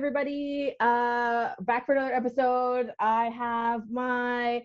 everybody. 0.00 0.74
Uh, 0.78 1.52
back 1.60 1.86
for 1.86 1.94
another 1.94 2.12
episode. 2.14 2.92
I 3.00 3.30
have 3.30 3.88
my 3.90 4.62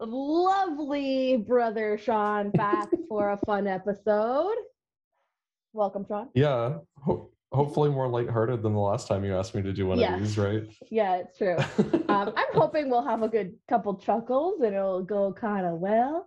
lovely 0.00 1.36
brother 1.36 1.96
Sean 1.96 2.50
back 2.50 2.88
for 3.08 3.30
a 3.30 3.36
fun 3.46 3.68
episode. 3.68 4.56
Welcome, 5.72 6.04
Sean. 6.08 6.30
Yeah. 6.34 6.78
Ho- 7.04 7.30
hopefully 7.52 7.90
more 7.90 8.08
lighthearted 8.08 8.60
than 8.64 8.72
the 8.74 8.80
last 8.80 9.06
time 9.06 9.24
you 9.24 9.36
asked 9.36 9.54
me 9.54 9.62
to 9.62 9.72
do 9.72 9.86
one 9.86 10.00
Yes. 10.00 10.14
of 10.14 10.18
these, 10.26 10.36
right? 10.36 10.64
Yeah, 10.90 11.14
it's 11.18 11.38
true. 11.38 11.56
um, 12.08 12.32
I'm 12.36 12.52
hoping 12.52 12.90
we'll 12.90 13.06
have 13.06 13.22
a 13.22 13.28
good 13.28 13.54
couple 13.68 13.94
chuckles 13.94 14.62
and 14.62 14.74
it'll 14.74 15.04
go 15.04 15.32
kind 15.32 15.64
of 15.64 15.74
well. 15.74 16.26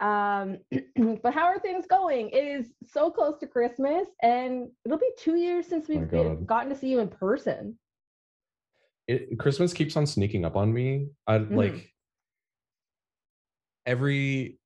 Um, 0.00 0.56
but 1.22 1.34
how 1.34 1.44
are 1.44 1.58
things 1.60 1.84
going? 1.90 2.30
It 2.30 2.42
is 2.44 2.70
so 2.90 3.10
close 3.10 3.38
to 3.40 3.46
Christmas, 3.46 4.08
and 4.22 4.68
it'll 4.84 4.98
be 4.98 5.12
two 5.18 5.36
years 5.36 5.66
since 5.66 5.86
we've 5.88 6.10
been, 6.10 6.44
gotten 6.44 6.70
to 6.70 6.76
see 6.76 6.88
you 6.88 6.98
in 6.98 7.06
person. 7.08 7.78
It, 9.12 9.38
Christmas 9.38 9.72
keeps 9.72 9.96
on 9.96 10.06
sneaking 10.06 10.44
up 10.44 10.56
on 10.56 10.72
me. 10.72 11.08
I 11.26 11.38
Mhm. 11.38 11.56
like 11.56 11.92
every 13.86 14.58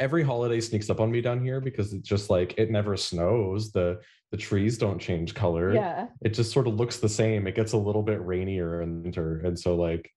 every 0.00 0.22
holiday 0.22 0.60
sneaks 0.60 0.90
up 0.90 1.00
on 1.00 1.10
me 1.10 1.20
down 1.20 1.42
here 1.44 1.60
because 1.60 1.92
it's 1.92 2.08
just 2.08 2.30
like 2.30 2.58
it 2.58 2.70
never 2.70 2.96
snows. 2.96 3.72
The 3.72 4.00
the 4.30 4.36
trees 4.36 4.78
don't 4.78 4.98
change 4.98 5.34
color. 5.34 5.74
Yeah, 5.74 6.08
It 6.22 6.30
just 6.30 6.52
sort 6.52 6.66
of 6.66 6.74
looks 6.74 6.98
the 7.00 7.08
same. 7.08 7.46
It 7.46 7.54
gets 7.54 7.72
a 7.72 7.76
little 7.76 8.02
bit 8.02 8.24
rainier 8.24 8.80
in 8.80 9.02
winter. 9.02 9.40
And 9.40 9.58
so 9.58 9.76
like 9.76 10.10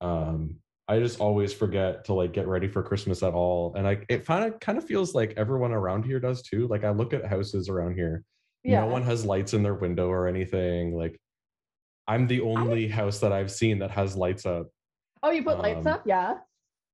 um 0.00 0.56
I 0.88 0.98
just 0.98 1.20
always 1.20 1.52
forget 1.52 2.04
to 2.06 2.14
like 2.14 2.32
get 2.32 2.48
ready 2.48 2.66
for 2.66 2.82
Christmas 2.82 3.22
at 3.22 3.34
all. 3.34 3.74
And 3.76 3.86
I 3.86 4.04
it 4.08 4.24
kind 4.24 4.44
of 4.52 4.58
kind 4.60 4.78
of 4.78 4.84
feels 4.84 5.14
like 5.14 5.34
everyone 5.36 5.72
around 5.72 6.04
here 6.04 6.18
does 6.18 6.42
too. 6.42 6.66
Like 6.66 6.82
I 6.84 6.90
look 6.90 7.12
at 7.12 7.24
houses 7.26 7.68
around 7.68 7.94
here 7.94 8.24
yeah. 8.64 8.80
no 8.80 8.86
one 8.86 9.02
has 9.02 9.24
lights 9.26 9.54
in 9.54 9.62
their 9.62 9.74
window 9.74 10.08
or 10.08 10.26
anything 10.26 10.94
like 10.96 11.20
i'm 12.08 12.26
the 12.26 12.40
only 12.40 12.88
house 12.88 13.18
that 13.20 13.32
i've 13.32 13.50
seen 13.50 13.78
that 13.78 13.90
has 13.90 14.16
lights 14.16 14.46
up 14.46 14.68
oh, 15.22 15.30
you 15.30 15.42
put 15.42 15.58
lights 15.58 15.86
um, 15.86 15.92
up? 15.94 16.02
Yeah. 16.06 16.34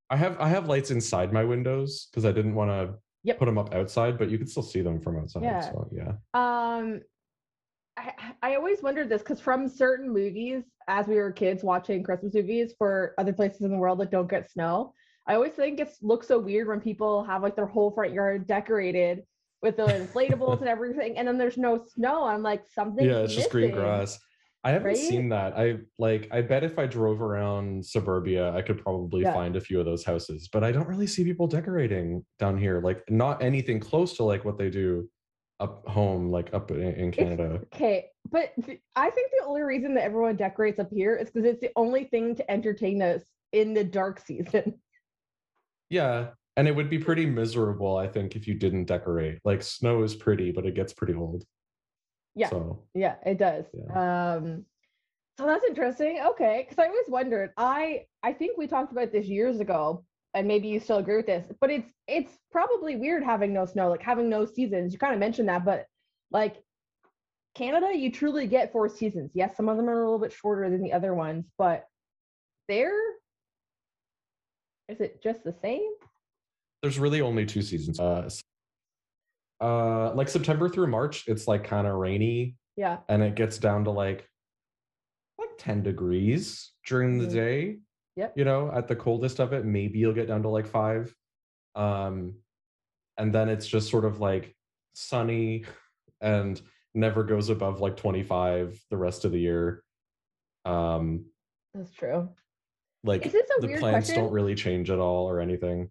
i 0.09 0.15
have 0.15 0.39
i 0.39 0.47
have 0.47 0.67
lights 0.67 0.91
inside 0.91 1.33
my 1.33 1.43
windows 1.43 2.07
because 2.11 2.25
i 2.25 2.31
didn't 2.31 2.55
want 2.55 2.69
to 2.71 2.95
Yep. 3.23 3.37
put 3.39 3.45
them 3.47 3.57
up 3.57 3.73
outside 3.75 4.17
but 4.17 4.29
you 4.29 4.37
can 4.37 4.47
still 4.47 4.63
see 4.63 4.81
them 4.81 5.01
from 5.01 5.17
outside 5.19 5.43
Yeah. 5.43 5.59
so 5.59 5.89
yeah 5.91 6.13
Um, 6.33 7.01
I 7.97 8.13
I 8.41 8.55
always 8.55 8.81
wondered 8.81 9.09
this 9.09 9.21
because 9.21 9.41
from 9.41 9.67
certain 9.67 10.09
movies, 10.09 10.63
as 10.87 11.05
we 11.05 11.15
were 11.15 11.33
kids 11.33 11.61
watching 11.61 12.01
Christmas 12.01 12.33
movies 12.33 12.73
for 12.77 13.13
other 13.17 13.33
places 13.33 13.61
in 13.61 13.71
the 13.71 13.77
world 13.77 13.99
that 13.99 14.09
don't 14.09 14.29
get 14.29 14.49
snow, 14.49 14.93
I 15.27 15.35
always 15.35 15.51
think 15.51 15.81
it 15.81 15.89
looks 16.01 16.29
so 16.29 16.39
weird 16.39 16.69
when 16.69 16.79
people 16.79 17.25
have 17.25 17.43
like 17.43 17.57
their 17.57 17.65
whole 17.65 17.91
front 17.91 18.13
yard 18.13 18.47
decorated 18.47 19.23
with 19.61 19.75
the 19.75 19.83
inflatables 20.07 20.59
and 20.61 20.69
everything, 20.69 21.17
and 21.17 21.27
then 21.27 21.37
there's 21.37 21.57
no 21.57 21.83
snow. 21.93 22.23
I'm 22.23 22.41
like 22.41 22.63
something. 22.73 23.05
yeah 23.05 23.17
it's 23.17 23.35
just 23.35 23.49
green 23.49 23.71
grass 23.71 24.17
i 24.63 24.71
haven't 24.71 24.87
right? 24.87 24.97
seen 24.97 25.29
that 25.29 25.57
i 25.57 25.77
like 25.97 26.27
i 26.31 26.41
bet 26.41 26.63
if 26.63 26.77
i 26.77 26.85
drove 26.85 27.21
around 27.21 27.85
suburbia 27.85 28.51
i 28.53 28.61
could 28.61 28.81
probably 28.81 29.21
Yeah. 29.21 29.33
find 29.33 29.55
a 29.55 29.61
few 29.61 29.79
of 29.79 29.85
those 29.85 30.03
houses 30.03 30.49
but 30.51 30.63
i 30.63 30.71
don't 30.71 30.87
really 30.87 31.07
see 31.07 31.23
people 31.23 31.47
decorating 31.47 32.25
down 32.39 32.57
here 32.57 32.81
like 32.81 33.01
not 33.09 33.41
anything 33.41 33.79
close 33.79 34.15
to 34.17 34.23
like 34.23 34.43
what 34.45 34.57
they 34.57 34.69
do 34.69 35.09
up 35.61 35.85
home 35.87 36.29
like 36.31 36.53
up 36.53 36.71
in, 36.71 36.81
in 36.81 37.11
canada 37.11 37.61
Okay, 37.75 38.07
but 38.31 38.51
th- 38.65 38.79
I 38.95 39.09
think 39.09 39.31
the 39.37 39.45
only 39.45 39.61
reason 39.61 39.93
that 39.95 40.03
everyone 40.03 40.35
decorates 40.37 40.79
up 40.79 40.89
here 40.91 41.15
is 41.15 41.29
because 41.29 41.45
it's 41.45 41.59
the 41.61 41.71
only 41.75 42.05
thing 42.05 42.35
to 42.35 42.49
entertain 42.51 43.01
us 43.01 43.23
in 43.51 43.73
the 43.73 43.83
dark 43.83 44.19
season. 44.19 44.79
Yeah, 45.89 46.27
and 46.55 46.67
it 46.67 46.75
would 46.75 46.89
be 46.89 46.99
pretty 46.99 47.25
miserable, 47.25 47.97
I 47.97 48.07
think, 48.07 48.35
if 48.35 48.47
you 48.47 48.53
didn't 48.53 48.85
decorate. 48.85 49.39
Like 49.43 49.63
snow 49.63 50.03
is 50.03 50.13
pretty, 50.15 50.51
but 50.51 50.65
it 50.67 50.75
gets 50.75 50.93
pretty 50.93 51.15
old. 51.15 51.43
Yeah. 52.39 52.49
So 52.49 52.79
Yeah, 52.93 53.15
it 53.25 53.37
does. 53.37 53.65
Um, 53.93 54.65
so 55.37 55.45
that's 55.45 55.65
interesting. 55.65 56.21
Okay, 56.25 56.65
because 56.65 56.81
I 56.81 56.87
always 56.87 57.07
wondered. 57.09 57.51
I 57.57 58.05
I 58.23 58.31
think 58.33 58.57
we 58.57 58.65
talked 58.65 58.91
about 58.93 59.11
this 59.11 59.27
years 59.27 59.59
ago, 59.59 60.05
and 60.33 60.47
maybe 60.47 60.69
you 60.69 60.79
still 60.79 60.97
agree 60.97 61.17
with 61.17 61.25
this. 61.25 61.45
But 61.59 61.69
it's 61.69 61.89
it's 62.07 62.31
probably 62.51 62.95
weird 62.95 63.23
having 63.23 63.53
no 63.53 63.65
snow, 63.65 63.89
like 63.89 64.01
having 64.01 64.29
no 64.29 64.45
seasons. 64.45 64.93
You 64.93 64.99
kind 64.99 65.13
of 65.13 65.19
mentioned 65.19 65.49
that, 65.49 65.65
but 65.65 65.85
like 66.31 66.63
Canada, 67.55 67.91
you 67.93 68.09
truly 68.11 68.47
get 68.47 68.71
four 68.71 68.87
seasons. 68.87 69.31
Yes, 69.33 69.57
some 69.57 69.67
of 69.67 69.75
them 69.75 69.89
are 69.89 70.01
a 70.01 70.05
little 70.05 70.19
bit 70.19 70.31
shorter 70.31 70.69
than 70.69 70.81
the 70.81 70.93
other 70.93 71.13
ones, 71.13 71.45
but 71.57 71.85
there 72.69 72.93
is 74.87 75.01
it 75.01 75.21
just 75.21 75.43
the 75.43 75.53
same? 75.61 75.91
there's 76.81 76.97
really 76.97 77.19
only 77.19 77.45
two 77.45 77.61
seasons. 77.61 77.99
Uh, 77.99 78.23
s- 78.25 78.41
uh, 79.61 80.13
like 80.13 80.29
September 80.29 80.69
through 80.69 80.87
March, 80.87 81.27
it's 81.27 81.47
like 81.47 81.63
kind 81.63 81.85
of 81.87 81.95
rainy, 81.95 82.55
Yeah. 82.77 82.99
and 83.09 83.21
it 83.23 83.35
gets 83.35 83.57
down 83.57 83.83
to 83.85 83.91
like 83.91 84.27
like 85.37 85.49
10 85.57 85.83
degrees 85.83 86.71
during 86.85 87.17
the 87.17 87.25
Mhm. 87.27 87.31
day. 87.33 87.79
Yep. 88.17 88.37
You 88.37 88.43
know, 88.45 88.71
at 88.71 88.87
the 88.89 88.95
coldest 88.95 89.39
of 89.39 89.53
it, 89.53 89.63
maybe 89.65 89.99
you'll 89.99 90.13
get 90.13 90.27
down 90.27 90.41
to 90.43 90.49
like 90.49 90.67
five. 90.67 91.15
Um, 91.75 92.35
and 93.17 93.33
then 93.33 93.47
it's 93.49 93.65
just 93.67 93.89
sort 93.89 94.03
of 94.05 94.19
like 94.19 94.53
sunny 94.95 95.63
and 96.19 96.61
never 96.93 97.23
goes 97.23 97.47
above 97.49 97.79
like 97.79 97.95
25 97.95 98.83
the 98.89 98.97
rest 98.97 99.23
of 99.23 99.31
the 99.31 99.39
year. 99.39 99.83
Um, 100.65 101.25
That's 101.73 101.91
true. 101.93 102.29
like 103.05 103.25
Is 103.25 103.31
this 103.31 103.49
a 103.57 103.61
the 103.61 103.67
weird 103.67 103.79
plants 103.79 104.07
question? 104.09 104.23
don't 104.25 104.33
really 104.33 104.55
change 104.55 104.89
at 104.89 104.99
all 104.99 105.29
or 105.29 105.39
anything. 105.39 105.89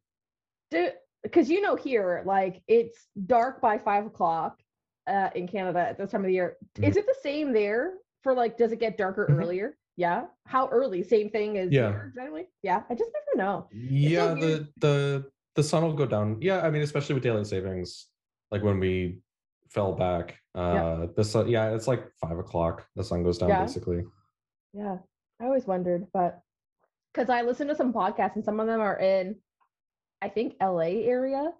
Because 1.28 1.50
you 1.50 1.60
know 1.60 1.76
here 1.76 2.22
like 2.26 2.62
it's 2.68 3.06
dark 3.26 3.60
by 3.60 3.78
five 3.78 4.06
o'clock 4.06 4.60
uh 5.06 5.30
in 5.34 5.46
canada 5.46 5.80
at 5.80 5.98
this 5.98 6.10
time 6.10 6.22
of 6.22 6.26
the 6.26 6.32
year 6.32 6.56
is 6.82 6.94
Mhm. 6.94 6.98
it 6.98 7.06
the 7.06 7.14
same 7.22 7.52
there 7.52 7.94
for 8.22 8.34
like 8.34 8.56
does 8.56 8.72
it 8.72 8.80
get 8.80 8.96
darker 8.96 9.26
Mhm. 9.30 9.38
earlier 9.40 9.76
yeah 9.96 10.26
how 10.46 10.68
early 10.68 11.02
same 11.02 11.30
thing 11.30 11.58
as 11.58 11.70
Yeah. 11.72 11.90
here 11.90 12.12
generally 12.14 12.46
yeah 12.62 12.82
i 12.90 12.94
just 12.94 13.10
never 13.12 13.36
know 13.42 13.68
Yeah, 13.72 14.32
weird. 14.34 14.40
the 14.40 14.68
the 14.86 15.30
the 15.54 15.62
sun 15.64 15.82
will 15.82 15.92
go 15.92 16.06
down. 16.06 16.40
Yeah, 16.40 16.60
I 16.64 16.70
mean, 16.70 16.82
especially 16.82 17.14
with 17.16 17.24
daylight 17.24 17.48
savings, 17.48 18.06
like 18.52 18.62
when 18.62 18.78
we 18.78 19.18
fell 19.70 19.92
back, 19.92 20.38
uh, 20.54 21.08
the 21.16 21.24
sun. 21.24 21.48
Yeah, 21.48 21.74
it's 21.74 21.88
like 21.88 22.12
five 22.20 22.38
o'clock. 22.38 22.86
The 22.94 23.02
sun 23.02 23.24
goes 23.24 23.38
down 23.38 23.48
Yeah. 23.48 23.62
basically. 23.62 24.04
yeah 24.72 24.98
i 25.40 25.44
always 25.46 25.66
wondered 25.66 26.06
but 26.12 26.42
because 27.12 27.28
i 27.30 27.40
listen 27.42 27.66
to 27.66 27.74
some 27.74 27.92
podcasts 27.92 28.36
and 28.36 28.44
some 28.44 28.60
of 28.60 28.66
them 28.68 28.80
are 28.80 28.98
in 29.00 29.34
i 30.22 30.28
think 30.28 30.54
la 30.60 30.78
area 30.80 31.50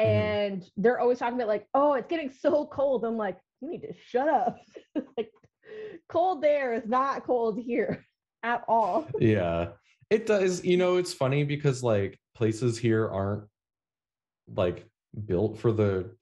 Mhm. 0.00 0.04
and 0.06 0.70
they're 0.76 1.00
always 1.00 1.18
talking 1.18 1.34
about 1.36 1.48
like 1.48 1.66
oh 1.74 1.94
it's 1.94 2.06
getting 2.08 2.30
so 2.30 2.66
cold 2.66 3.04
i'm 3.04 3.16
like 3.16 3.36
you 3.60 3.68
need 3.70 3.82
to 3.82 3.92
shut 4.06 4.28
up 4.28 4.58
like 5.16 5.30
cold 6.08 6.40
there 6.42 6.72
is 6.74 6.86
not 6.86 7.24
cold 7.24 7.58
here 7.58 8.04
at 8.44 8.62
all 8.68 9.08
Yeah, 9.18 9.70
it 10.10 10.26
does. 10.26 10.64
You 10.64 10.76
know, 10.76 10.96
it's 10.96 11.12
funny 11.12 11.42
because 11.44 11.82
like 11.82 12.18
places 12.36 12.78
here 12.78 13.08
aren't 13.08 13.44
like 14.54 14.86
built 15.26 15.58
for 15.58 15.72
the 15.72 16.14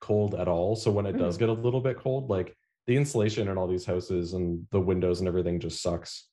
cold 0.00 0.34
at 0.34 0.48
all. 0.48 0.74
So 0.76 0.90
when 0.90 1.06
it 1.06 1.16
does 1.16 1.38
get 1.38 1.48
a 1.48 1.52
little 1.52 1.80
bit 1.80 1.96
cold, 1.98 2.28
like 2.28 2.54
the 2.88 2.96
insulation 2.96 3.48
in 3.48 3.56
all 3.56 3.68
these 3.68 3.86
houses 3.86 4.32
and 4.34 4.66
the 4.72 4.80
windows 4.80 5.20
and 5.20 5.28
everything 5.28 5.60
just 5.60 5.80
sucks. 5.80 6.28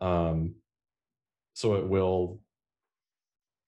Um, 0.00 0.56
so 1.54 1.76
it 1.76 1.86
will. 1.86 2.40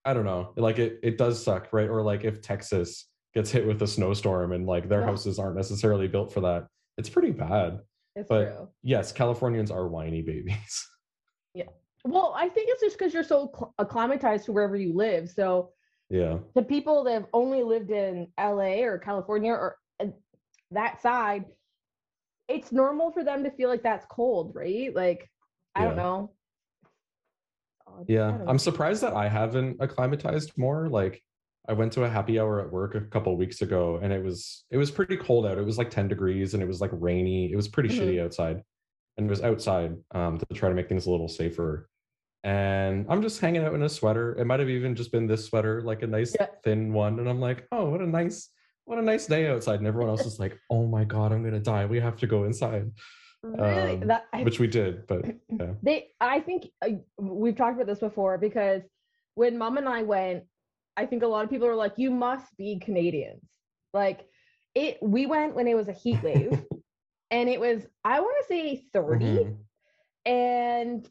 I 0.07 0.13
don't 0.13 0.23
know. 0.23 0.53
Like 0.55 0.79
it, 0.79 0.99
it 1.03 1.17
does 1.17 1.43
suck, 1.43 1.67
right? 1.73 1.89
Or 1.89 2.01
like 2.01 2.23
if 2.23 2.41
Texas 2.41 3.09
gets 3.33 3.51
hit 3.51 3.67
with 3.67 3.81
a 3.81 3.87
snowstorm 3.87 4.53
and 4.53 4.65
like 4.65 4.87
their 4.87 5.01
Yeah. 5.01 5.07
houses 5.07 5.37
aren't 5.37 5.57
necessarily 5.57 6.07
built 6.07 6.31
for 6.31 6.39
that, 6.41 6.67
it's 6.97 7.09
pretty 7.09 7.31
bad. 7.31 7.81
it's 8.15 8.29
But 8.29 8.45
true 8.55 8.69
yes, 8.83 9.11
Californians 9.11 9.69
are 9.69 9.87
whiny 9.87 10.21
babies. 10.21 10.87
Yeah. 11.53 11.63
Well, 12.05 12.35
I 12.37 12.49
think 12.49 12.69
it's 12.71 12.81
just 12.81 12.97
because 12.99 13.13
you're 13.15 13.23
so 13.23 13.51
cl- 13.53 13.73
acclimatized 13.79 14.45
to 14.45 14.51
wherever 14.51 14.75
you 14.77 14.93
live. 14.93 15.27
So 15.27 15.71
yeah. 16.07 16.37
the 16.53 16.61
people 16.61 17.03
that 17.05 17.13
have 17.13 17.25
only 17.33 17.63
lived 17.63 17.89
in 17.89 18.27
LA 18.39 18.83
or 18.83 18.99
California 18.99 19.51
or 19.53 19.75
uh, 19.99 20.05
that 20.69 21.01
side, 21.01 21.45
it's 22.47 22.71
normal 22.71 23.11
for 23.11 23.23
them 23.23 23.43
to 23.43 23.49
feel 23.49 23.69
like 23.69 23.81
that's 23.81 24.05
cold, 24.11 24.51
right? 24.53 24.93
Like, 24.95 25.27
I 25.73 25.85
don't 25.85 25.95
know. 25.97 26.31
Yeah. 28.07 28.37
I'm 28.47 28.59
surprised 28.59 29.01
that 29.03 29.13
I 29.13 29.27
haven't 29.27 29.77
acclimatized 29.79 30.57
more. 30.57 30.87
Like 30.87 31.21
I 31.67 31.73
went 31.73 31.91
to 31.93 32.03
a 32.03 32.09
happy 32.09 32.39
hour 32.39 32.61
at 32.61 32.71
work 32.71 32.95
a 32.95 33.01
couple 33.01 33.35
weeks 33.35 33.61
ago 33.61 33.99
and 34.01 34.13
it 34.13 34.23
was 34.23 34.65
it 34.71 34.77
was 34.77 34.91
pretty 34.91 35.17
cold 35.17 35.45
out. 35.45 35.57
It 35.57 35.65
was 35.65 35.77
like 35.77 35.89
10 35.89 36.07
degrees 36.07 36.53
and 36.53 36.61
it 36.63 36.67
was 36.67 36.79
like 36.81 36.91
rainy. 36.93 37.51
It 37.51 37.55
was 37.55 37.67
pretty 37.67 37.89
Mhm. 37.89 37.99
shitty 37.99 38.23
outside. 38.23 38.61
And 39.17 39.25
it 39.27 39.29
was 39.29 39.41
outside 39.41 39.95
um, 40.13 40.37
to 40.37 40.45
try 40.53 40.69
to 40.69 40.75
make 40.75 40.87
things 40.87 41.07
a 41.07 41.11
little 41.11 41.27
safer. 41.27 41.89
And 42.43 43.05
I'm 43.09 43.21
just 43.21 43.41
hanging 43.41 43.63
out 43.63 43.73
in 43.73 43.81
a 43.81 43.89
sweater. 43.89 44.37
It 44.39 44.45
might 44.45 44.59
have 44.59 44.69
even 44.69 44.95
just 44.95 45.11
been 45.11 45.25
this 45.27 45.45
sweater, 45.45 45.81
like 45.81 46.03
a 46.03 46.07
nice 46.07 46.35
Yeah. 46.39 46.47
thin 46.63 46.93
one. 46.93 47.19
And 47.19 47.27
I'm 47.27 47.41
like, 47.41 47.65
oh, 47.71 47.89
what 47.89 47.99
a 48.01 48.05
nice, 48.07 48.51
what 48.85 48.99
a 48.99 49.01
nice 49.01 49.25
day 49.25 49.47
outside. 49.49 49.79
And 49.79 49.87
everyone 49.87 50.09
else 50.11 50.25
is 50.25 50.39
like, 50.39 50.57
oh 50.69 50.85
my 50.85 51.03
God, 51.03 51.31
I'm 51.33 51.43
gonna 51.43 51.59
die. 51.59 51.87
We 51.87 51.99
have 51.99 52.15
to 52.17 52.27
go 52.27 52.43
inside. 52.45 52.91
Really, 53.53 53.93
um, 54.01 54.07
that 54.07 54.25
I, 54.33 54.43
Which 54.43 54.59
we 54.59 54.67
did, 54.67 55.07
but 55.07 55.25
yeah. 55.49 55.73
they 55.81 56.09
i 56.21 56.39
think 56.39 56.67
uh, 56.81 56.89
we've 57.17 57.55
talked 57.55 57.75
about 57.75 57.87
this 57.87 57.99
before 57.99 58.37
because 58.37 58.81
when 59.35 59.57
mom 59.57 59.77
and 59.77 59.87
i 59.87 60.01
went 60.03 60.43
i 60.95 61.05
think 61.05 61.23
a 61.23 61.27
lot 61.27 61.43
of 61.43 61.49
people 61.49 61.67
were 61.67 61.75
like 61.75 61.93
you 61.97 62.09
must 62.11 62.55
be 62.57 62.79
canadians 62.79 63.43
like 63.93 64.25
it 64.75 64.97
we 65.01 65.25
went 65.25 65.55
when 65.55 65.67
it 65.67 65.75
was 65.75 65.87
a 65.87 65.93
heat 65.93 66.21
wave 66.23 66.63
and 67.31 67.49
it 67.49 67.59
was 67.59 67.85
I 68.05 68.19
want 68.19 68.35
to 68.41 68.47
say 68.47 68.83
30 68.93 69.25
Mhm. 69.25 69.57
and 70.25 71.09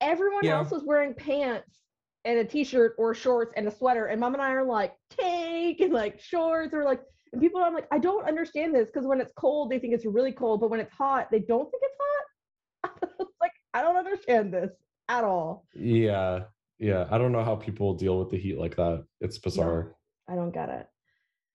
everyone 0.00 0.44
Yeah. 0.44 0.58
else 0.58 0.70
was 0.70 0.84
wearing 0.84 1.14
pants 1.14 1.78
and 2.24 2.38
a 2.38 2.44
t-shirt 2.44 2.94
or 2.98 3.14
shorts 3.14 3.52
and 3.56 3.66
a 3.66 3.70
sweater 3.70 4.06
and 4.06 4.20
mom 4.20 4.34
and 4.34 4.42
I 4.42 4.52
are 4.52 4.64
like 4.64 4.94
take 5.10 5.80
and 5.80 5.92
like 5.92 6.20
shorts 6.20 6.74
or 6.74 6.84
like 6.84 7.00
and 7.32 7.40
people 7.40 7.62
I'm 7.62 7.74
like 7.74 7.88
I 7.90 7.98
don't 7.98 8.26
understand 8.26 8.74
this 8.74 8.86
because 8.86 9.06
when 9.06 9.20
it's 9.20 9.32
cold 9.36 9.70
they 9.70 9.78
think 9.78 9.94
it's 9.94 10.04
really 10.04 10.32
cold 10.32 10.60
but 10.60 10.70
when 10.70 10.80
it's 10.80 10.92
hot 10.92 11.30
they 11.30 11.40
don't 11.40 11.70
think 11.70 11.82
it's 11.82 11.96
hot 12.00 12.98
It's 13.20 13.36
like 13.40 13.52
I 13.74 13.82
don't 13.82 13.96
understand 13.96 14.52
this 14.52 14.70
at 15.08 15.24
all 15.24 15.66
Yeah. 15.74 16.44
Yeah. 16.78 17.06
I 17.10 17.18
don't 17.18 17.32
know 17.32 17.44
how 17.44 17.56
people 17.56 17.94
deal 17.94 18.18
with 18.18 18.30
the 18.30 18.38
heat 18.38 18.58
like 18.58 18.76
that. 18.76 19.04
It's 19.20 19.38
bizarre. 19.38 19.94
I 20.28 20.34
don't 20.34 20.52
get 20.52 20.68
it. 20.68 20.86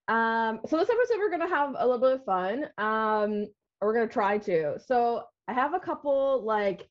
Um, 0.07 0.59
so 0.67 0.77
this 0.77 0.89
episode 0.89 1.17
we're 1.17 1.31
gonna 1.31 1.47
have 1.47 1.75
a 1.77 1.85
little 1.85 1.99
bit 1.99 2.13
of 2.13 2.25
fun. 2.25 2.67
Um, 2.77 3.45
we're 3.81 3.93
gonna 3.93 4.07
try 4.07 4.37
to. 4.39 4.79
So 4.85 5.23
I 5.47 5.53
have 5.53 5.73
a 5.73 5.79
couple 5.79 6.43
like 6.43 6.89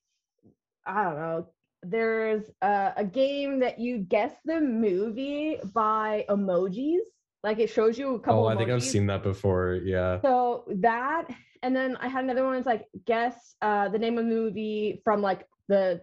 I 0.86 1.04
don't 1.04 1.16
know. 1.16 1.46
There's 1.82 2.44
a, 2.62 2.92
a 2.96 3.04
game 3.04 3.58
that 3.60 3.78
you 3.78 3.98
guess 3.98 4.32
the 4.44 4.60
movie 4.60 5.58
by 5.74 6.24
emojis. 6.28 7.00
Like 7.42 7.58
it 7.58 7.70
shows 7.70 7.98
you 7.98 8.14
a 8.14 8.20
couple. 8.20 8.44
Oh, 8.44 8.46
I 8.46 8.56
think 8.56 8.70
I've 8.70 8.82
seen 8.84 9.06
that 9.06 9.22
before. 9.22 9.80
Yeah. 9.84 10.20
So 10.20 10.64
that, 10.76 11.26
and 11.62 11.74
then 11.74 11.96
I 11.96 12.08
had 12.08 12.24
another 12.24 12.44
one. 12.44 12.54
It's 12.56 12.66
like 12.66 12.86
guess 13.04 13.56
uh, 13.62 13.88
the 13.88 13.98
name 13.98 14.16
of 14.18 14.24
the 14.24 14.30
movie 14.30 15.00
from 15.04 15.20
like 15.22 15.46
the 15.68 16.00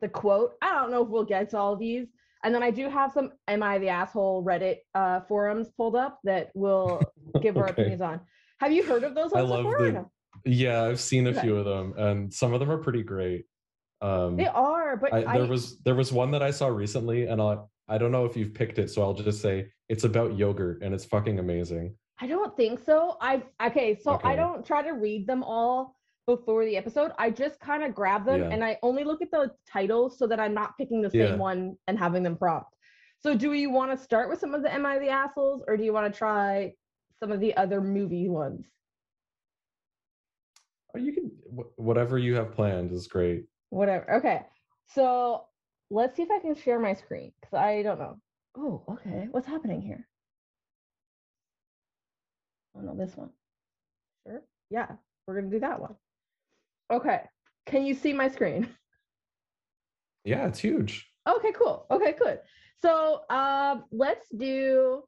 the 0.00 0.08
quote. 0.08 0.52
I 0.62 0.72
don't 0.74 0.90
know 0.90 1.02
if 1.02 1.08
we'll 1.08 1.24
get 1.24 1.50
to 1.50 1.58
all 1.58 1.74
of 1.74 1.78
these. 1.78 2.06
And 2.42 2.54
then 2.54 2.62
I 2.62 2.70
do 2.70 2.88
have 2.88 3.12
some 3.12 3.32
"Am 3.48 3.62
I 3.62 3.78
the 3.78 3.90
asshole?" 3.90 4.42
Reddit 4.42 4.76
uh, 4.94 5.20
forums 5.28 5.68
pulled 5.76 5.96
up 5.96 6.18
that 6.24 6.48
will 6.54 7.02
give 7.42 7.58
our 7.58 7.64
Okay. 7.64 7.72
opinions 7.72 8.00
on. 8.00 8.20
Have 8.60 8.72
you 8.72 8.82
heard 8.82 9.04
of 9.04 9.14
those 9.14 9.32
I 9.34 9.42
ones 9.42 9.50
love 9.50 9.64
before? 9.64 9.86
or 9.86 9.92
the-? 9.92 10.06
Yeah, 10.50 10.84
I've 10.84 11.00
seen 11.00 11.26
a 11.26 11.30
Okay. 11.30 11.40
few 11.40 11.56
of 11.58 11.66
them, 11.66 11.92
and 11.98 12.32
some 12.32 12.54
of 12.54 12.60
them 12.60 12.70
are 12.70 12.78
pretty 12.78 13.02
great. 13.02 13.44
Um, 14.00 14.36
They 14.36 14.46
are, 14.46 14.96
but 14.96 15.12
I, 15.12 15.24
I, 15.24 15.38
there 15.38 15.46
was 15.46 15.78
there 15.80 15.94
was 15.94 16.12
one 16.12 16.30
that 16.30 16.42
I 16.42 16.50
saw 16.50 16.68
recently, 16.68 17.26
and 17.26 17.40
I 17.40 17.58
I 17.88 17.98
don't 17.98 18.12
know 18.12 18.24
if 18.24 18.36
you've 18.36 18.54
picked 18.54 18.78
it, 18.78 18.90
so 18.90 19.02
I'll 19.02 19.14
just 19.14 19.40
say 19.42 19.70
it's 19.88 20.04
about 20.04 20.36
yogurt, 20.36 20.82
and 20.82 20.94
it's 20.94 21.04
fucking 21.04 21.38
amazing. 21.38 21.94
I 22.20 22.26
don't 22.26 22.56
think 22.56 22.80
so. 22.84 23.16
I 23.20 23.42
okay, 23.62 23.98
so 24.02 24.20
I 24.24 24.36
don't 24.36 24.64
try 24.64 24.82
to 24.82 24.92
read 24.92 25.26
them 25.26 25.42
all 25.42 25.96
before 26.26 26.64
the 26.64 26.76
episode. 26.76 27.12
I 27.18 27.30
just 27.30 27.58
kind 27.60 27.82
of 27.82 27.94
grab 27.94 28.24
them 28.24 28.40
Yeah. 28.42 28.50
and 28.50 28.62
I 28.62 28.78
only 28.82 29.04
look 29.04 29.20
at 29.22 29.30
the 29.30 29.50
titles 29.66 30.18
so 30.18 30.26
that 30.28 30.38
I'm 30.38 30.54
not 30.54 30.76
picking 30.78 31.00
the 31.02 31.10
same 31.10 31.20
Yeah. 31.20 31.36
one 31.36 31.76
and 31.88 31.98
having 31.98 32.22
them 32.22 32.36
prompt. 32.36 32.68
So 33.18 33.34
do 33.34 33.52
you 33.54 33.70
want 33.70 33.90
to 33.90 33.96
start 33.96 34.28
with 34.28 34.38
some 34.38 34.54
of 34.54 34.62
the 34.62 34.72
Am 34.72 34.86
I 34.86 34.98
the 34.98 35.08
Assholes 35.08 35.64
or 35.66 35.76
do 35.76 35.82
you 35.82 35.92
want 35.92 36.12
to 36.12 36.16
try 36.16 36.74
some 37.18 37.32
of 37.32 37.40
the 37.40 37.56
other 37.56 37.80
movie 37.80 38.28
ones? 38.28 38.66
Or 40.94 41.00
you 41.00 41.12
can 41.12 41.30
whatever 41.76 42.18
you 42.18 42.34
have 42.36 42.52
planned 42.52 42.92
is 42.92 43.08
great. 43.08 43.46
Whatever. 43.70 44.16
Okay. 44.16 44.42
So 44.94 45.44
let's 45.90 46.16
see 46.16 46.22
if 46.22 46.30
I 46.30 46.40
can 46.40 46.54
share 46.54 46.78
my 46.78 46.94
screen 46.94 47.32
because 47.40 47.58
I 47.58 47.82
don't 47.82 47.98
know. 47.98 48.16
Oh, 48.56 48.82
okay. 48.88 49.28
What's 49.30 49.46
happening 49.46 49.80
here? 49.80 50.06
Oh 52.76 52.80
no, 52.80 52.96
this 52.96 53.16
one. 53.16 53.30
Sure. 54.26 54.42
Yeah, 54.70 54.88
we're 55.26 55.36
gonna 55.40 55.50
do 55.50 55.60
that 55.60 55.80
one. 55.80 55.96
Okay. 56.90 57.20
Can 57.66 57.84
you 57.86 57.94
see 57.94 58.12
my 58.12 58.28
screen? 58.28 58.68
Yeah, 60.22 60.46
it's 60.48 60.58
huge. 60.58 61.08
Okay, 61.26 61.50
cool. 61.52 61.86
Okay, 61.90 62.14
good. 62.20 62.40
So 62.82 63.22
um 63.30 63.84
let's 63.90 64.28
do 64.36 65.02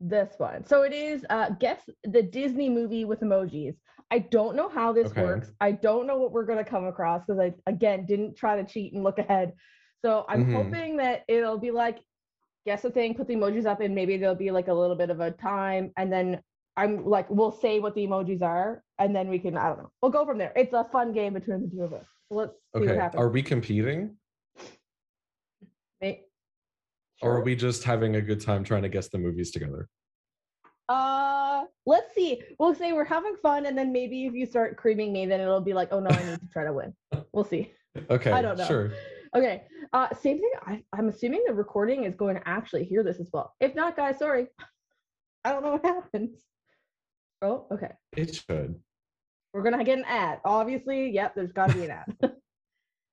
this 0.00 0.34
one. 0.38 0.64
So 0.64 0.82
it 0.82 0.92
is 0.92 1.24
uh 1.30 1.50
guess 1.58 1.80
the 2.04 2.22
Disney 2.22 2.68
movie 2.68 3.04
with 3.04 3.20
emojis. 3.20 3.74
I 4.10 4.20
don't 4.20 4.56
know 4.56 4.68
how 4.68 4.92
this 4.92 5.08
Okay. 5.10 5.22
works. 5.22 5.50
I 5.60 5.72
don't 5.72 6.06
know 6.06 6.16
what 6.18 6.32
we're 6.32 6.46
gonna 6.46 6.64
come 6.64 6.86
across 6.86 7.22
because 7.26 7.40
I 7.40 7.54
again 7.70 8.06
didn't 8.06 8.36
try 8.36 8.60
to 8.60 8.64
cheat 8.64 8.92
and 8.94 9.02
look 9.02 9.18
ahead. 9.18 9.54
So 10.04 10.24
I'm 10.28 10.46
Mhm. 10.46 10.52
hoping 10.54 10.96
that 10.98 11.24
it'll 11.28 11.58
be 11.58 11.70
like 11.72 11.98
guess 12.66 12.84
a 12.84 12.90
thing, 12.90 13.14
put 13.14 13.26
the 13.26 13.34
emojis 13.34 13.64
up, 13.66 13.80
and 13.80 13.94
maybe 13.94 14.16
there'll 14.18 14.34
be 14.34 14.50
like 14.50 14.68
a 14.68 14.74
little 14.74 14.96
bit 14.96 15.10
of 15.10 15.20
a 15.20 15.30
time, 15.30 15.90
and 15.96 16.12
then 16.12 16.42
I'm 16.76 17.04
like 17.04 17.28
we'll 17.30 17.50
say 17.50 17.80
what 17.80 17.94
the 17.94 18.06
emojis 18.06 18.42
are, 18.42 18.84
and 18.98 19.14
then 19.16 19.28
we 19.28 19.38
can 19.38 19.56
I 19.56 19.68
don't 19.68 19.78
know. 19.78 19.90
We'll 20.02 20.12
go 20.12 20.24
from 20.24 20.38
there. 20.38 20.52
It's 20.54 20.72
a 20.74 20.84
fun 20.92 21.12
game 21.12 21.32
between 21.34 21.62
the 21.62 21.68
two 21.68 21.82
of 21.82 21.92
us. 21.92 22.06
Let's 22.30 22.52
see 22.76 22.80
what 22.86 22.90
Okay, 22.90 23.16
are 23.16 23.30
we 23.30 23.42
competing, 23.42 24.16
May- 26.00 26.24
or 27.22 27.36
are 27.36 27.42
we 27.42 27.56
just 27.56 27.84
having 27.84 28.16
a 28.16 28.20
good 28.20 28.40
time 28.40 28.64
trying 28.64 28.82
to 28.82 28.88
guess 28.88 29.08
the 29.08 29.18
movies 29.18 29.50
together? 29.50 29.88
Uh, 30.88 31.64
let's 31.86 32.14
see. 32.14 32.42
We'll 32.58 32.74
say 32.74 32.92
we're 32.92 33.04
having 33.04 33.36
fun, 33.42 33.66
and 33.66 33.76
then 33.76 33.92
maybe 33.92 34.26
if 34.26 34.34
you 34.34 34.46
start 34.46 34.76
creaming 34.76 35.12
me, 35.12 35.26
then 35.26 35.40
it'll 35.40 35.60
be 35.60 35.74
like, 35.74 35.88
oh 35.92 36.00
no, 36.00 36.10
I 36.10 36.22
need 36.24 36.40
to 36.40 36.48
try 36.52 36.64
to 36.64 36.72
win. 36.72 36.94
We'll 37.32 37.44
see. 37.44 37.72
Okay, 38.10 38.32
I 38.32 38.42
don't 38.42 38.56
know. 38.56 38.66
sure. 38.66 38.92
Okay. 39.34 39.64
Uh, 39.92 40.08
same 40.14 40.38
thing. 40.38 40.50
I, 40.66 40.82
I'm 40.92 41.08
assuming 41.08 41.44
the 41.46 41.54
recording 41.54 42.04
is 42.04 42.14
going 42.14 42.36
to 42.36 42.48
actually 42.48 42.84
hear 42.84 43.02
this 43.02 43.20
as 43.20 43.28
well. 43.32 43.54
If 43.60 43.74
not, 43.74 43.96
guys, 43.96 44.18
sorry. 44.18 44.46
I 45.44 45.52
don't 45.52 45.62
know 45.62 45.72
what 45.72 45.84
happens. 45.84 46.42
Oh, 47.42 47.66
okay. 47.72 47.92
It 48.16 48.34
should. 48.34 48.76
We're 49.52 49.62
gonna 49.62 49.84
get 49.84 49.98
an 49.98 50.04
ad. 50.06 50.40
Obviously, 50.44 51.10
yep. 51.10 51.34
There's 51.34 51.52
got 51.52 51.70
to 51.70 51.76
be 51.76 51.84
an 51.84 51.90
ad. 51.90 52.14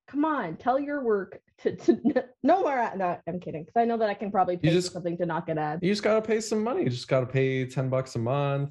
Come 0.08 0.24
on, 0.24 0.56
tell 0.56 0.78
your 0.78 1.02
work 1.02 1.40
to, 1.58 1.74
to 1.76 2.24
no 2.42 2.60
more 2.62 2.78
ad. 2.78 2.98
No, 2.98 3.18
I'm 3.26 3.40
kidding. 3.40 3.62
Because 3.64 3.80
I 3.80 3.84
know 3.84 3.96
that 3.98 4.08
I 4.08 4.14
can 4.14 4.30
probably 4.30 4.56
pay 4.56 4.70
just- 4.70 4.92
something 4.92 5.16
to 5.18 5.26
not 5.26 5.46
get 5.46 5.58
ads. 5.58 5.82
You 5.82 5.90
just 5.90 6.02
gotta 6.02 6.22
pay 6.22 6.40
some 6.40 6.62
money. 6.62 6.84
You 6.84 6.90
just 6.90 7.08
gotta 7.08 7.26
pay 7.26 7.66
ten 7.66 7.88
bucks 7.88 8.14
a 8.14 8.18
month. 8.18 8.70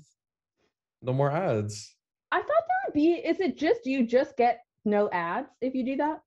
No 1.02 1.14
more 1.14 1.32
ads. 1.32 1.96
I 2.32 2.38
thought 2.38 2.48
there 2.48 2.78
would 2.88 2.94
be. 2.94 3.14
Is 3.14 3.40
it 3.40 3.58
just 3.58 3.86
you 3.86 4.06
just 4.08 4.38
get 4.38 4.62
no 4.86 5.10
ads 5.12 5.50
if 5.62 5.76
you 5.76 5.84
do 5.86 5.98
that? 5.98 6.22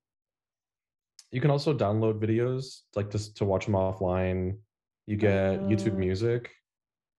You 1.31 1.41
can 1.41 1.51
also 1.51 1.73
download 1.77 2.19
videos, 2.19 2.81
like 2.95 3.11
just 3.11 3.37
to 3.37 3.45
watch 3.45 3.65
them 3.65 3.75
offline. 3.75 4.57
You 5.05 5.15
get 5.15 5.61
YouTube 5.61 5.93
Oh. 5.93 5.97
Music, 5.97 6.51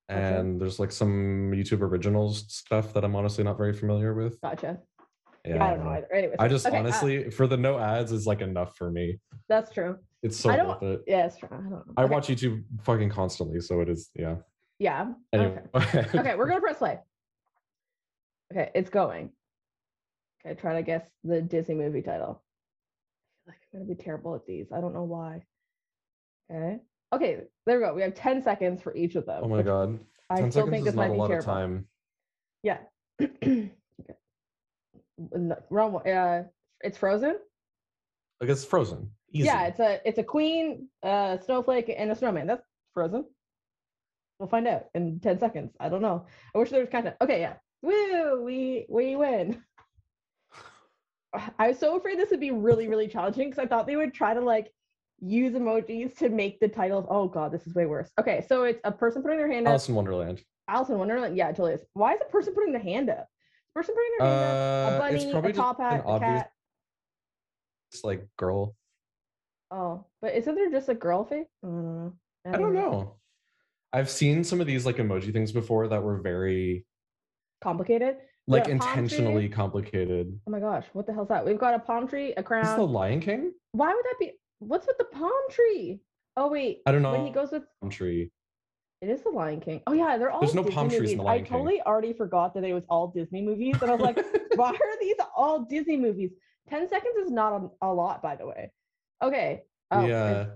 and 0.09 0.61
there's 0.61 0.79
like 0.79 0.93
some 0.93 1.51
YouTube 1.53 1.81
Originals 1.81 2.45
stuff 2.53 2.93
that 2.95 3.05
I'm 3.05 3.15
honestly 3.17 3.43
not 3.45 3.57
very 3.59 3.73
familiar 3.73 4.15
with. 4.15 4.41
Gotcha. 4.41 4.79
Yeah, 5.47 5.65
I 5.65 5.71
don't 5.75 5.85
know 5.85 5.91
either. 5.91 6.13
Anyways, 6.13 6.37
I 6.39 6.49
just 6.49 6.67
okay, 6.67 6.77
uh, 6.77 6.81
honestly, 6.81 7.31
for 7.31 7.47
the 7.47 7.57
no 7.57 7.79
ads, 7.79 8.13
is 8.13 8.27
like 8.27 8.41
enough 8.41 8.77
for 8.77 8.91
me. 8.91 9.19
that's 9.49 9.73
true. 9.73 9.97
It's 10.23 10.37
so 10.39 10.51
I 10.51 10.57
worth 10.63 10.81
don't. 10.81 10.93
it. 10.93 11.05
Yeah, 11.07 11.27
it's 11.27 11.39
true. 11.39 11.49
I 11.51 11.57
don't 11.57 11.71
know. 11.71 11.85
I 11.97 12.03
Okay, 12.05 12.13
watch 12.13 12.29
YouTube 12.29 12.63
fucking 12.83 13.09
constantly, 13.09 13.61
so 13.61 13.81
it 13.81 13.89
is. 13.89 14.11
Yeah. 14.15 14.37
Yeah. 14.79 15.13
Anyway. 15.33 15.63
Okay. 15.75 16.07
okay, 16.15 16.35
we're 16.37 16.47
gonna 16.47 16.61
press 16.61 16.79
play. 16.79 16.99
Okay, 18.53 18.71
it's 18.75 18.91
going. 18.91 19.31
Okay, 20.45 20.61
try 20.61 20.75
to 20.75 20.83
guess 20.83 21.05
the 21.25 21.41
Disney 21.41 21.75
movie 21.75 22.03
title. 22.03 22.43
I 23.49 23.53
feel 23.53 23.55
like 23.55 23.57
I'm 23.73 23.81
gonna 23.81 23.95
be 23.95 24.03
terrible 24.03 24.35
at 24.35 24.47
these. 24.47 24.67
I 24.73 24.81
don't 24.81 24.93
know 24.93 25.05
why. 25.05 25.43
Okay. 26.53 26.81
Okay, 27.13 27.39
there 27.67 27.79
we 27.79 27.85
go. 27.85 27.95
We 27.95 28.03
have 28.03 28.15
10 28.15 28.43
seconds 28.43 28.83
for 28.83 28.95
each 28.95 29.17
of 29.17 29.27
them. 29.27 29.43
oh 29.45 29.49
my 29.49 29.63
god. 29.63 29.99
I 30.29 30.37
still 30.37 30.51
seconds 30.53 30.71
think 30.71 30.81
is 30.81 30.85
this 30.87 30.95
not 30.95 31.03
might 31.03 31.11
a 31.11 31.13
be 31.15 31.19
lot 31.19 31.27
terrible. 31.29 31.51
of 31.51 31.55
time. 31.55 31.87
Yeah. 32.63 32.79
Uh, 35.21 36.43
it's 36.83 36.99
Frozen. 36.99 37.37
I 38.43 38.47
guess 38.47 38.65
Frozen. 38.65 39.11
Easy. 39.33 39.47
Yeah, 39.47 39.67
it's 39.67 39.81
a 39.81 40.01
it's 40.05 40.19
a 40.19 40.25
queen, 40.25 40.89
uh, 41.03 41.39
snowflake, 41.39 41.93
and 41.97 42.11
a 42.11 42.17
snowman. 42.17 42.47
That's 42.47 42.65
Frozen. 42.95 43.25
We'll 44.39 44.49
find 44.49 44.67
out 44.67 44.87
in 44.95 45.21
ten 45.21 45.39
seconds. 45.39 45.77
I 45.79 45.89
don't 45.89 46.03
know. 46.03 46.27
I 46.55 46.59
wish 46.59 46.71
there 46.71 46.81
was 46.81 46.89
content. 46.89 47.17
Okay, 47.21 47.41
yeah. 47.41 47.55
Woo! 47.83 48.43
We 48.43 48.87
we 48.89 49.17
win. 49.17 49.63
I 51.59 51.69
was 51.69 51.79
so 51.79 51.97
afraid 51.97 52.19
this 52.19 52.31
would 52.31 52.41
be 52.41 52.51
really 52.51 52.89
really 52.89 53.07
challenging 53.07 53.51
because 53.51 53.63
I 53.63 53.67
thought 53.67 53.87
they 53.87 53.97
would 53.97 54.15
try 54.15 54.35
to 54.35 54.41
like 54.41 54.73
use 55.21 55.55
emojis 55.55 56.17
to 56.19 56.29
make 56.29 56.59
the 56.59 56.69
titles. 56.69 57.07
Oh 57.09 57.29
god, 57.29 57.53
this 57.53 57.67
is 57.67 57.75
way 57.75 57.87
worse. 57.87 58.11
Okay, 58.19 58.45
so 58.49 58.65
it's 58.65 58.81
a 58.85 58.93
person 58.93 59.23
putting 59.23 59.39
their 59.39 59.51
hand 59.51 59.67
up. 59.67 59.73
Alice 59.73 59.89
in 59.89 59.95
Wonderland. 59.95 60.43
Alice 60.67 60.89
in 60.89 60.99
Wonderland. 60.99 61.37
Yeah, 61.37 61.49
it 61.49 61.57
totally 61.57 61.75
is. 61.75 61.85
Why 61.93 62.15
is 62.15 62.21
a 62.21 62.31
person 62.31 62.55
putting 62.55 62.73
their 62.73 62.83
hand 62.83 63.11
up? 63.11 63.29
Person 63.75 63.95
putting 63.95 64.11
their 64.19 64.29
hand 64.29 64.41
up. 64.43 64.93
A 64.93 64.95
Uh, 64.95 64.99
bunny, 64.99 65.15
it's 65.23 65.33
probably 65.33 65.51
a 65.51 65.55
top 65.55 65.79
hat, 65.79 65.95
an 65.95 66.01
a 66.01 66.09
obvious 66.09 66.43
cat. 66.43 66.53
like 68.05 68.29
girl. 68.37 68.75
Oh, 69.71 70.05
but 70.21 70.35
isn't 70.35 70.55
there 70.55 70.71
just 70.71 70.89
a 70.89 70.95
girl 70.95 71.25
face? 71.25 71.47
I 71.63 71.67
don't 71.67 71.85
know. 71.87 72.13
I 72.47 72.57
don't 72.57 72.75
know. 72.75 73.17
I've 73.93 74.11
seen 74.11 74.43
some 74.45 74.61
of 74.61 74.67
these 74.67 74.87
like 74.87 74.97
emoji 74.97 75.33
things 75.33 75.53
before 75.53 75.89
that 75.89 76.03
were 76.03 76.19
very 76.19 76.85
Complicated. 77.61 78.17
like 78.49 78.65
palm 78.65 78.79
tree. 78.79 78.89
intentionally 78.89 79.49
complicated. 79.49 80.41
Oh 80.47 80.51
my 80.51 80.61
gosh, 80.61 80.87
what 80.93 81.07
the 81.07 81.13
hell's 81.13 81.29
that? 81.29 81.45
We've 81.45 81.59
got 81.59 81.75
a 81.75 81.79
palm 81.79 82.09
tree, 82.09 82.33
a 82.37 82.41
Is 82.41 82.47
crown. 82.47 82.77
the 82.79 82.87
Lion 82.87 83.21
King? 83.21 83.53
Why 83.73 83.93
would 83.95 84.05
that 84.05 84.17
be? 84.19 84.33
What's 84.59 84.87
with 84.87 84.99
the 84.99 85.05
palm 85.05 85.33
tree? 85.51 86.01
Oh 86.37 86.49
wait, 86.49 86.83
I 86.87 86.93
don't 86.93 87.03
know. 87.03 87.13
when 87.13 87.27
he 87.27 87.33
goes 87.33 87.51
with 87.53 87.65
Palm 87.81 87.91
tree. 87.91 88.31
It 89.03 89.09
is 89.09 89.23
the 89.23 89.31
Lion 89.31 89.61
King. 89.61 89.81
Oh 89.87 89.93
yeah, 89.93 90.19
they're 90.19 90.31
all 90.31 90.41
There's 90.41 90.55
no 90.55 90.63
Disney 90.63 90.75
palm 90.75 90.89
trees 90.91 91.13
in. 91.13 91.19
The 91.19 91.25
Lion 91.25 91.41
I 91.41 91.43
King. 91.43 91.53
totally 91.53 91.83
already 91.83 92.13
forgot 92.13 92.55
that 92.55 92.65
it 92.65 92.75
was 92.75 92.85
all 92.89 93.09
Disney 93.09 93.43
movies, 93.43 93.77
and 93.81 93.91
I 93.91 93.95
was 93.95 94.03
like, 94.03 94.19
why 94.57 94.71
are 94.71 95.01
these 95.01 95.17
all 95.37 95.65
Disney 95.65 95.97
movies? 95.97 96.31
Ten 96.69 96.89
seconds 96.89 97.17
is 97.17 97.31
not 97.31 97.71
a, 97.83 97.87
a 97.87 97.93
lot, 97.93 98.23
by 98.23 98.37
the 98.37 98.47
way. 98.47 98.71
Okay. 99.23 99.63
Oh, 99.91 100.07
yeah. 100.07 100.47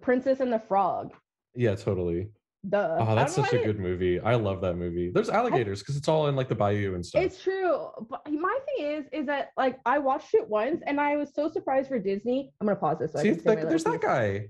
Princess 0.00 0.40
and 0.40 0.52
the 0.52 0.58
Frog. 0.60 1.12
Yeah, 1.54 1.74
totally. 1.74 2.28
Duh. 2.68 2.98
Ah, 3.00 3.06
oh, 3.10 3.14
that's 3.14 3.34
such 3.34 3.52
a 3.52 3.58
good 3.62 3.78
movie. 3.78 4.20
I 4.20 4.34
love 4.34 4.60
that 4.62 4.76
movie. 4.76 5.10
There's 5.12 5.28
alligators 5.28 5.80
because 5.80 5.96
it's 5.96 6.08
all 6.08 6.26
in 6.26 6.36
like 6.36 6.48
the 6.48 6.54
bayou 6.54 6.94
and 6.94 7.04
stuff. 7.04 7.22
It's 7.22 7.42
true. 7.42 7.88
But 8.10 8.30
my 8.30 8.58
thing 8.66 8.86
is, 8.86 9.04
is 9.12 9.26
that 9.26 9.50
like 9.56 9.78
I 9.86 9.98
watched 9.98 10.34
it 10.34 10.48
once 10.48 10.82
and 10.86 11.00
I 11.00 11.16
was 11.16 11.34
so 11.34 11.48
surprised 11.48 11.88
for 11.88 11.98
Disney. 11.98 12.52
I'm 12.60 12.66
gonna 12.66 12.78
pause 12.78 12.98
this. 12.98 13.12
So 13.12 13.20
I 13.20 13.22
See, 13.22 13.28
can 13.28 13.38
it's 13.38 13.46
like, 13.46 13.68
there's 13.68 13.84
that 13.84 14.00
piece. 14.00 14.00
guy. 14.00 14.48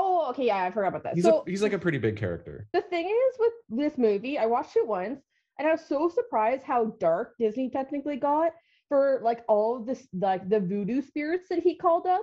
Oh, 0.00 0.30
okay, 0.30 0.46
yeah, 0.46 0.62
I 0.62 0.70
forgot 0.70 0.88
about 0.88 1.02
that. 1.02 1.14
He's 1.14 1.24
so 1.24 1.42
a 1.44 1.50
he's 1.50 1.60
like 1.62 1.72
a 1.72 1.78
pretty 1.78 1.98
big 1.98 2.16
character. 2.16 2.68
the 2.72 2.82
thing 2.82 3.06
is 3.06 3.36
with 3.38 3.52
this 3.68 3.98
movie, 3.98 4.38
I 4.38 4.46
watched 4.46 4.76
it 4.76 4.86
once 4.86 5.20
and 5.58 5.66
I 5.66 5.72
was 5.72 5.84
so 5.84 6.08
surprised 6.08 6.62
how 6.62 6.94
dark 7.00 7.34
Disney 7.38 7.68
technically 7.68 8.16
got 8.16 8.52
for 8.88 9.20
like 9.24 9.40
all 9.48 9.76
of 9.76 9.86
this 9.86 10.06
like 10.12 10.48
the 10.48 10.60
voodoo 10.60 11.02
spirits 11.02 11.48
that 11.50 11.58
he 11.58 11.74
called 11.76 12.06
up, 12.06 12.22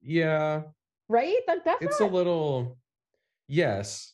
Yeah, 0.00 0.62
right? 1.08 1.36
Like 1.46 1.64
that's 1.64 1.82
it's 1.82 2.00
not, 2.00 2.10
a 2.10 2.14
little. 2.14 2.78
Yes. 3.48 4.12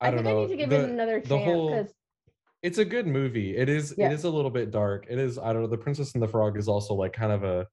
I, 0.00 0.08
I, 0.08 0.10
don't 0.10 0.24
think 0.24 0.34
know. 0.34 0.42
I 0.42 0.46
need 0.46 0.50
to 0.50 0.56
give 0.56 0.70
the, 0.70 0.80
it 0.84 0.90
another 0.90 1.20
the 1.20 1.28
chance 1.28 1.44
whole- 1.44 1.86
it's 2.62 2.78
a 2.78 2.84
good 2.84 3.06
movie. 3.06 3.56
It 3.56 3.68
is 3.68 3.94
Yeah. 3.96 4.10
it 4.10 4.12
is 4.12 4.24
a 4.24 4.30
little 4.30 4.50
bit 4.50 4.70
dark. 4.70 5.06
It 5.08 5.18
is 5.18 5.38
I 5.38 5.52
don't 5.52 5.62
know. 5.62 5.68
The 5.68 5.78
Princess 5.78 6.14
and 6.14 6.22
the 6.22 6.28
Frog 6.28 6.58
is 6.58 6.68
also 6.68 6.94
like 6.94 7.12
kind 7.12 7.32
of 7.32 7.44
a 7.44 7.66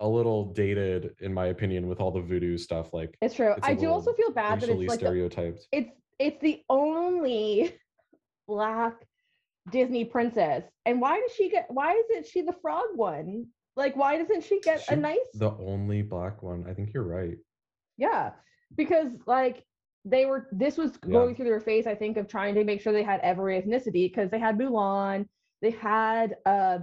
a 0.00 0.08
little 0.08 0.46
dated 0.52 1.14
in 1.20 1.32
my 1.32 1.46
opinion 1.46 1.86
with 1.86 2.00
all 2.00 2.10
the 2.10 2.20
voodoo 2.20 2.56
stuff. 2.56 2.92
Like 2.92 3.16
it's 3.20 3.34
true. 3.34 3.52
it's 3.56 3.66
I 3.66 3.74
do 3.74 3.90
also 3.90 4.12
feel 4.14 4.30
bad 4.30 4.60
that 4.60 4.68
it's 4.70 4.78
like 4.88 5.00
the, 5.00 5.06
stereotyped. 5.06 5.66
it's 5.72 5.90
it's 6.18 6.40
the 6.40 6.62
only 6.68 7.74
black 8.48 8.94
Disney 9.70 10.04
princess. 10.04 10.64
And 10.86 11.00
why 11.00 11.20
does 11.20 11.32
she 11.36 11.48
get 11.50 11.66
why 11.68 11.92
isn't 12.10 12.26
she 12.26 12.40
the 12.42 12.54
frog 12.62 12.86
one? 12.94 13.46
Like 13.76 13.94
why 13.94 14.16
doesn't 14.18 14.42
she 14.44 14.60
get 14.60 14.82
a 14.88 14.96
nice 14.96 15.18
The 15.34 15.50
only 15.58 16.02
black 16.02 16.42
one. 16.42 16.64
I 16.68 16.74
think 16.74 16.92
you're 16.94 17.04
right. 17.04 17.36
yeah. 17.98 18.30
Because 18.76 19.12
like 19.26 19.64
they 20.06 20.24
were 20.24 20.48
this 20.50 20.78
was 20.78 20.92
Yeah. 21.04 21.12
going 21.12 21.34
through 21.36 21.44
their 21.44 21.60
face, 21.60 21.86
I 21.86 21.94
think, 21.94 22.16
of 22.16 22.26
trying 22.26 22.54
to 22.54 22.64
make 22.64 22.80
sure 22.80 22.92
they 22.92 23.02
had 23.02 23.20
every 23.20 23.60
ethnicity 23.60 24.10
because 24.10 24.30
they 24.30 24.38
had 24.38 24.56
Mulan, 24.58 25.26
they 25.60 25.70
had 25.72 26.36
uh 26.46 26.78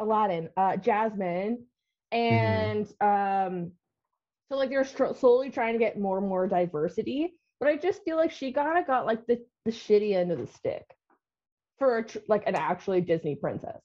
Aladdin, 0.00 0.48
uh 0.56 0.76
Jasmine, 0.76 1.64
and 2.14 2.86
um 3.00 3.72
so 4.48 4.56
like 4.56 4.70
they're 4.70 4.84
stro- 4.84 5.16
slowly 5.16 5.50
trying 5.50 5.72
to 5.72 5.78
get 5.78 5.98
more 5.98 6.18
and 6.18 6.28
more 6.28 6.46
diversity 6.46 7.34
but 7.60 7.68
i 7.68 7.76
just 7.76 8.04
feel 8.04 8.16
like 8.16 8.30
she 8.30 8.52
kind 8.52 8.78
of 8.78 8.86
got 8.86 9.04
like 9.06 9.26
the 9.26 9.38
the 9.64 9.72
shitty 9.72 10.14
end 10.14 10.30
of 10.30 10.38
the 10.38 10.46
stick 10.46 10.84
for 11.78 11.98
a 11.98 12.04
tr- 12.04 12.18
like 12.28 12.44
an 12.46 12.54
actually 12.54 13.00
disney 13.00 13.34
princess. 13.34 13.80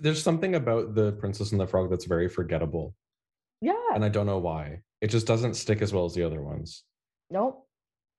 There's 0.00 0.22
something 0.22 0.54
about 0.54 0.94
the 0.94 1.12
Princess 1.12 1.52
and 1.52 1.60
the 1.60 1.66
Frog 1.66 1.88
that's 1.88 2.04
very 2.04 2.28
forgettable, 2.28 2.94
yeah. 3.62 3.72
And 3.94 4.04
I 4.04 4.10
don't 4.10 4.26
know 4.26 4.38
why. 4.38 4.82
It 5.00 5.08
just 5.08 5.26
doesn't 5.26 5.54
stick 5.54 5.80
as 5.80 5.94
well 5.94 6.04
as 6.04 6.14
the 6.14 6.22
other 6.24 6.42
ones. 6.42 6.84
nope. 7.30 7.64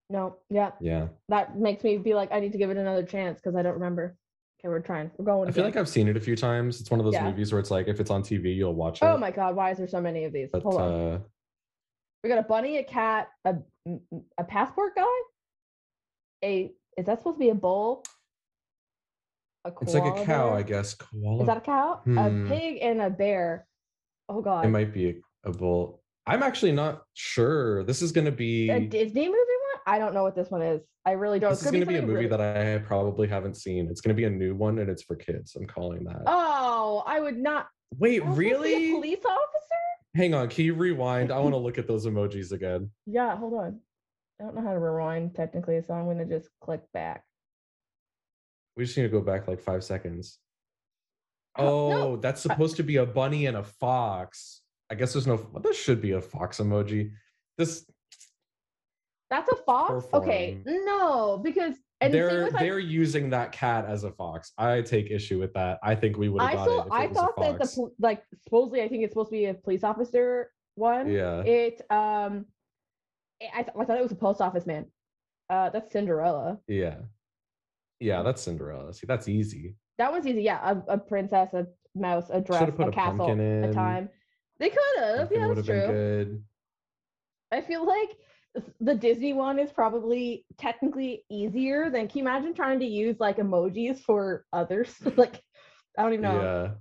No 0.10 0.38
yeah. 0.50 0.72
Yeah, 0.82 1.10
that 1.28 1.58
makes 1.58 1.84
me 1.84 1.98
be 1.98 2.13
like 2.16 2.32
i 2.32 2.39
need 2.39 2.54
to 2.54 2.58
give 2.58 2.72
it 2.72 2.78
another 2.78 3.04
chance 3.04 3.39
because 3.39 3.56
i 3.56 3.62
don't 3.62 3.75
remember 3.75 4.16
okay 4.60 4.70
we're 4.70 4.80
trying 4.80 5.10
we're 5.18 5.25
going 5.25 5.48
I 5.48 5.51
feel 5.51 5.63
again. 5.66 5.74
like 5.75 5.80
I've 5.80 5.89
seen 5.89 6.08
it 6.08 6.18
a 6.18 6.20
few 6.20 6.36
times. 6.36 6.82
It's 6.82 6.92
one 6.92 7.00
of 7.00 7.06
those 7.06 7.13
Yeah. 7.13 7.25
movies 7.30 7.51
where 7.51 7.60
it's 7.60 7.72
like 7.72 7.88
if 7.88 8.00
it's 8.00 8.10
on 8.12 8.22
TV, 8.24 8.56
you'll 8.56 8.74
watch 8.75 9.01
it. 9.01 9.06
oh 9.06 9.18
my 9.18 9.32
god 9.32 9.56
why 9.56 9.72
is 9.72 9.78
there 9.78 9.88
so 9.88 10.01
many 10.01 10.25
of 10.25 10.34
these 10.34 10.50
But 10.51 10.63
hold 10.63 10.75
on 10.82 10.92
uh, 11.13 11.20
we 12.24 12.30
got 12.30 12.39
a 12.39 12.44
bunny 12.44 12.78
a 12.78 12.84
cat 12.84 13.30
a 13.46 13.56
a 14.38 14.44
passport 14.44 14.96
guy 14.96 15.06
a 16.44 16.72
is 16.98 17.06
that 17.06 17.20
supposed 17.20 17.36
to 17.38 17.39
be 17.39 17.50
a 17.50 17.56
bull 17.56 18.04
a 19.66 19.72
it's 19.82 19.94
like 19.94 20.04
a 20.06 20.24
cow, 20.25 20.50
bear? 20.50 20.58
I 20.58 20.63
guess. 20.63 20.94
Koala. 20.96 21.42
Is 21.42 21.48
that 21.48 21.58
a 21.58 21.62
cow? 21.62 22.00
Hmm. 22.06 22.18
A 22.18 22.48
pig 22.48 22.78
and 22.82 23.01
a 23.01 23.10
bear. 23.10 23.68
Oh 24.30 24.42
god. 24.42 24.66
it 24.66 24.70
might 24.70 24.94
be 24.94 25.10
a, 25.10 25.50
a 25.50 25.51
bull. 25.51 26.01
I'm 26.25 26.44
actually 26.44 26.72
not 26.72 27.04
sure. 27.13 27.84
This 27.84 28.01
is 28.01 28.13
going 28.13 28.24
to 28.25 28.32
be. 28.32 28.70
a 28.70 28.80
Disney 28.80 29.28
movie? 29.28 29.36
I 29.89 29.98
don't 29.98 30.13
know 30.13 30.22
what 30.24 30.36
this 30.36 30.51
one 30.51 30.62
is. 30.62 30.81
I 31.05 31.12
really 31.13 31.39
don't. 31.39 31.50
This 31.50 31.60
It's 31.60 31.65
is 31.67 31.72
going 31.72 31.81
to 31.81 31.88
be 31.88 31.96
a 31.98 32.01
movie 32.01 32.13
really- 32.13 32.27
that 32.27 32.41
I 32.41 32.77
probably 32.79 33.27
haven't 33.27 33.55
seen. 33.58 33.88
It's 33.89 34.01
going 34.01 34.15
to 34.15 34.19
be 34.19 34.25
a 34.25 34.29
new 34.29 34.53
one, 34.53 34.77
and 34.79 34.89
it's 34.89 35.01
for 35.01 35.15
kids. 35.15 35.55
I'm 35.55 35.65
calling 35.65 36.03
that. 36.03 36.22
Oh, 36.27 37.03
I 37.08 37.19
would 37.19 37.38
not. 37.38 37.67
Wait, 37.98 38.22
Oh, 38.22 38.25
it's 38.27 38.36
supposed 38.36 38.36
to 38.36 38.39
be 38.39 38.50
a 38.51 38.58
really? 38.60 38.91
police 38.91 39.25
officer? 39.25 39.81
Hang 40.15 40.34
on. 40.36 40.48
Can 40.50 40.65
you 40.65 40.75
rewind? 40.75 41.31
I 41.31 41.39
want 41.39 41.53
to 41.53 41.58
look 41.67 41.79
at 41.79 41.88
those 41.88 42.05
emojis 42.05 42.51
again. 42.51 42.91
Yeah, 43.08 43.36
hold 43.36 43.53
on. 43.55 43.79
I 44.39 44.43
don't 44.43 44.55
know 44.55 44.62
how 44.62 44.74
to 44.74 44.79
rewind 44.79 45.34
technically, 45.36 45.81
so 45.86 45.93
I'm 45.96 46.05
gonna 46.05 46.25
just 46.25 46.50
click 46.62 46.81
back. 46.93 47.24
We 48.77 48.86
just 48.86 48.96
need 48.96 49.03
to 49.03 49.10
go 49.10 49.22
back 49.22 49.48
like 49.48 49.60
five 49.60 49.84
seconds. 49.84 50.38
Oh, 51.58 51.65
Oh, 51.67 51.89
no. 51.89 52.15
that's 52.17 52.46
uh, 52.46 52.50
supposed 52.53 52.77
to 52.77 52.84
be 52.84 52.98
a 52.98 53.05
bunny 53.05 53.48
and 53.48 53.58
a 53.58 53.63
fox. 53.63 54.62
I 54.89 54.96
guess 54.96 55.13
there's 55.13 55.27
no. 55.27 55.38
This 55.62 55.77
should 55.77 56.00
be 56.01 56.12
a 56.12 56.22
fox 56.22 56.60
emoji. 56.60 57.12
This 57.58 57.86
That's 59.30 59.50
a 59.52 59.56
fox? 59.58 60.06
Okay. 60.14 60.60
No, 60.66 61.38
because 61.38 61.76
and 62.02 62.14
the 62.14 62.18
they're 62.18 62.44
was, 62.46 62.54
like, 62.54 62.62
they're 62.64 62.80
using 62.80 63.30
that 63.30 63.52
cat 63.52 63.86
as 63.86 64.04
a 64.04 64.12
fox. 64.12 64.52
I 64.58 64.82
take 64.82 65.12
issue 65.12 65.40
with 65.40 65.54
that. 65.54 65.80
I 65.84 65.94
think 65.96 66.18
we 66.18 66.30
would 66.30 66.42
have 66.42 66.52
I 66.52 66.56
got 66.56 66.66
saw 66.66 66.82
it 66.82 66.88
if 66.88 66.92
I 66.92 67.04
it 67.04 67.10
was 67.10 67.18
thought 67.18 67.36
that 67.38 67.60
the 67.60 67.92
like 68.00 68.24
supposedly 68.44 68.82
I 68.82 68.88
think 68.88 69.04
it's 69.04 69.12
supposed 69.14 69.30
to 69.30 69.34
be 69.34 69.46
a 69.46 69.54
police 69.54 69.84
officer 69.84 70.52
one. 70.76 71.10
yeah, 71.10 71.42
It 71.42 71.82
um 71.92 72.46
I, 73.54 73.62
th- 73.64 73.76
I 73.80 73.86
thought 73.86 73.98
it 73.98 74.04
was 74.04 74.12
a 74.12 74.16
post 74.16 74.42
office 74.42 74.66
man. 74.66 74.86
Uh 75.50 75.70
that's 75.70 75.92
Cinderella. 75.92 76.60
yeah, 76.68 76.96
yeah. 78.00 78.24
That's 78.24 78.42
Cinderella. 78.42 78.94
See, 78.94 79.06
that's 79.08 79.28
easy. 79.28 79.76
That 80.00 80.12
one's 80.12 80.26
easy. 80.26 80.42
Yeah, 80.42 80.60
a, 80.88 80.94
a 80.94 80.98
princess, 80.98 81.54
a 81.54 81.68
mouse, 81.94 82.30
a 82.32 82.40
dress, 82.42 82.72
a 82.80 82.82
a 82.84 82.92
castle, 82.92 83.30
a 83.30 83.74
time. 83.74 84.10
They 84.60 84.70
could 84.70 84.80
have. 85.04 85.30
Yeah, 85.32 85.54
that's 85.54 85.68
true. 85.68 85.88
good. 85.88 86.44
I 87.52 87.62
feel 87.62 87.86
like 87.86 88.10
the 88.79 88.96
Disney 88.96 89.34
one 89.34 89.60
is 89.60 89.72
probably 89.72 90.46
technically 90.58 91.24
easier 91.29 91.89
than. 91.89 92.08
Can 92.08 92.20
you 92.20 92.24
imagine 92.24 92.53
trying 92.53 92.79
to 92.79 92.86
use 92.86 93.20
like 93.20 93.38
emojis 93.38 94.00
for 94.00 94.46
others? 94.53 94.94
like, 95.18 95.41
I 95.98 96.03
don't 96.03 96.13
even 96.13 96.24
know. 96.24 96.41
Yeah, 96.41 96.72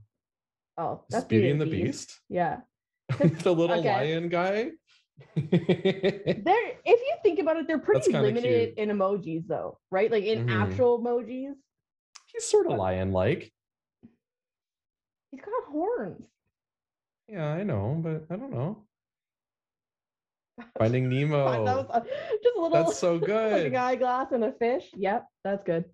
Oh, 0.79 1.03
that's 1.11 1.25
Beauty 1.25 1.51
and 1.51 1.61
the 1.61 1.67
Beast. 1.67 2.21
Yeah. 2.29 2.61
the 3.19 3.53
little 3.53 3.79
Okay. 3.81 3.89
lion 3.91 4.29
guy. 4.29 4.71
They're 5.37 6.73
if 6.85 7.01
you 7.01 7.15
think 7.25 7.41
about 7.41 7.57
it, 7.57 7.67
they're 7.67 7.79
pretty 7.79 8.13
limited 8.13 8.75
cute. 8.77 8.79
in 8.79 8.97
emojis 8.97 9.47
though, 9.49 9.79
right? 9.91 10.11
Like 10.11 10.25
in 10.25 10.47
Mhm. 10.47 10.63
actual 10.63 11.03
emojis. 11.03 11.55
He's 12.27 12.45
sort 12.45 12.67
of 12.67 12.79
lion-like. 12.79 13.53
He's 15.31 15.41
got 15.41 15.65
horns. 15.71 16.27
Yeah, 17.29 17.47
I 17.53 17.63
know, 17.63 17.99
but 18.03 18.25
I 18.31 18.37
don't 18.37 18.53
know. 18.53 18.87
Finding 20.79 21.09
Nemo. 21.09 21.65
That 21.65 21.77
was 21.77 21.87
uh, 21.91 22.01
just 22.01 22.57
a 22.57 22.61
little 22.61 22.71
That's 22.71 22.99
so 22.99 23.15
like 23.17 23.27
good. 23.27 23.67
an 23.67 23.77
eyeglass 23.77 24.33
and 24.33 24.45
a 24.45 24.53
fish. 24.53 24.91
Yep, 24.97 25.27
that's 25.45 25.65
good. 25.65 25.85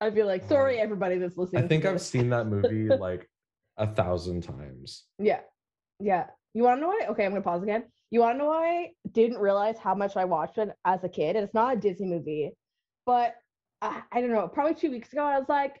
I 0.00 0.10
feel 0.10 0.26
like 0.26 0.46
sorry 0.48 0.78
everybody 0.78 1.18
that's 1.18 1.36
listening. 1.36 1.64
I 1.64 1.68
think 1.68 1.84
I've 1.84 2.00
seen 2.00 2.30
that 2.30 2.46
movie 2.46 2.88
like 2.96 3.28
a 3.76 3.86
thousand 3.86 4.42
times. 4.42 5.04
Yeah, 5.18 5.40
yeah. 6.00 6.26
You 6.52 6.62
want 6.62 6.78
to 6.78 6.82
know 6.82 6.88
why? 6.88 7.06
Okay, 7.10 7.24
I'm 7.24 7.32
gonna 7.32 7.42
pause 7.42 7.62
again. 7.62 7.84
You 8.10 8.20
want 8.20 8.34
to 8.34 8.38
know 8.38 8.50
why 8.50 8.66
I 8.66 8.90
didn't 9.12 9.38
realize 9.38 9.78
how 9.78 9.94
much 9.94 10.16
I 10.16 10.24
watched 10.24 10.58
it 10.58 10.68
as 10.84 11.02
a 11.04 11.08
kid? 11.08 11.36
And 11.36 11.44
it's 11.44 11.54
not 11.54 11.76
a 11.76 11.80
Disney 11.80 12.06
movie, 12.06 12.52
but 13.06 13.34
I, 13.82 14.02
I 14.12 14.20
don't 14.20 14.30
know. 14.30 14.46
Probably 14.46 14.74
two 14.74 14.90
weeks 14.90 15.12
ago, 15.12 15.22
I 15.24 15.38
was 15.38 15.48
like, 15.48 15.80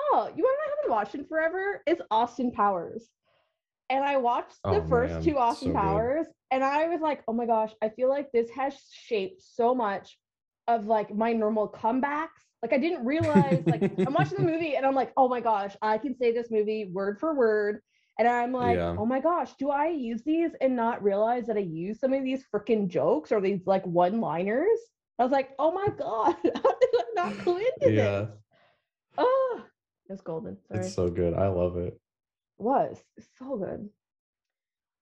"Oh, 0.00 0.30
you 0.34 0.42
want 0.42 0.58
to 0.58 0.66
know 0.66 0.72
I 0.72 0.76
haven't 0.76 0.90
watched 0.90 1.14
in 1.14 1.24
forever? 1.26 1.82
It's 1.86 2.02
Austin 2.10 2.50
Powers." 2.52 3.08
And 3.90 4.04
I 4.04 4.16
watched 4.16 4.56
the 4.64 4.70
Oh, 4.70 4.88
first 4.88 5.14
man, 5.14 5.22
two 5.24 5.36
Austin 5.38 5.68
so 5.68 5.72
good. 5.72 5.80
Powers, 5.80 6.26
and 6.52 6.62
I 6.62 6.86
was 6.86 7.00
like, 7.00 7.22
"Oh 7.28 7.32
my 7.32 7.44
gosh, 7.46 7.72
I 7.82 7.88
feel 7.90 8.08
like 8.08 8.30
this 8.32 8.48
has 8.50 8.74
shaped 8.92 9.42
so 9.42 9.74
much 9.74 10.16
of 10.68 10.86
like 10.86 11.12
my 11.14 11.32
normal 11.32 11.68
comebacks." 11.68 12.28
Like 12.62 12.72
I 12.72 12.78
didn't 12.78 13.04
realize, 13.04 13.64
like 13.66 13.82
I'm 14.06 14.14
watching 14.14 14.38
the 14.38 14.44
movie 14.44 14.76
and 14.76 14.86
I'm 14.86 14.94
like, 14.94 15.12
"Oh 15.16 15.28
my 15.28 15.40
gosh, 15.40 15.76
I 15.82 15.98
can 15.98 16.16
say 16.16 16.30
this 16.32 16.50
movie 16.50 16.90
word 16.92 17.18
for 17.18 17.34
word." 17.34 17.80
And 18.18 18.28
I'm 18.28 18.52
like, 18.52 18.76
Yeah. 18.76 18.96
oh 18.98 19.06
my 19.06 19.18
gosh, 19.18 19.54
do 19.58 19.70
I 19.70 19.88
use 19.88 20.22
these 20.24 20.50
and 20.60 20.76
not 20.76 21.02
realize 21.02 21.46
that 21.46 21.56
I 21.56 21.60
use 21.60 22.00
some 22.00 22.12
of 22.12 22.22
these 22.22 22.44
freaking 22.54 22.86
jokes 22.86 23.32
or 23.32 23.40
these 23.40 23.66
like 23.66 23.84
one 23.86 24.20
liners? 24.20 24.78
I 25.18 25.22
was 25.22 25.32
like, 25.32 25.50
oh 25.58 25.72
my 25.72 25.88
God, 25.98 26.34
how 26.44 26.78
did 26.80 26.94
I 26.94 27.04
not 27.14 27.38
clue 27.38 27.56
into 27.56 27.92
Yeah, 27.94 28.20
this? 28.20 28.28
Oh, 29.16 29.62
it's 30.10 30.20
golden. 30.20 30.58
Sorry. 30.68 30.80
it's 30.80 30.94
so 30.94 31.08
good. 31.08 31.32
I 31.34 31.48
love 31.48 31.78
it. 31.78 31.98
Was 32.60 33.02
so 33.38 33.56
good. 33.56 33.88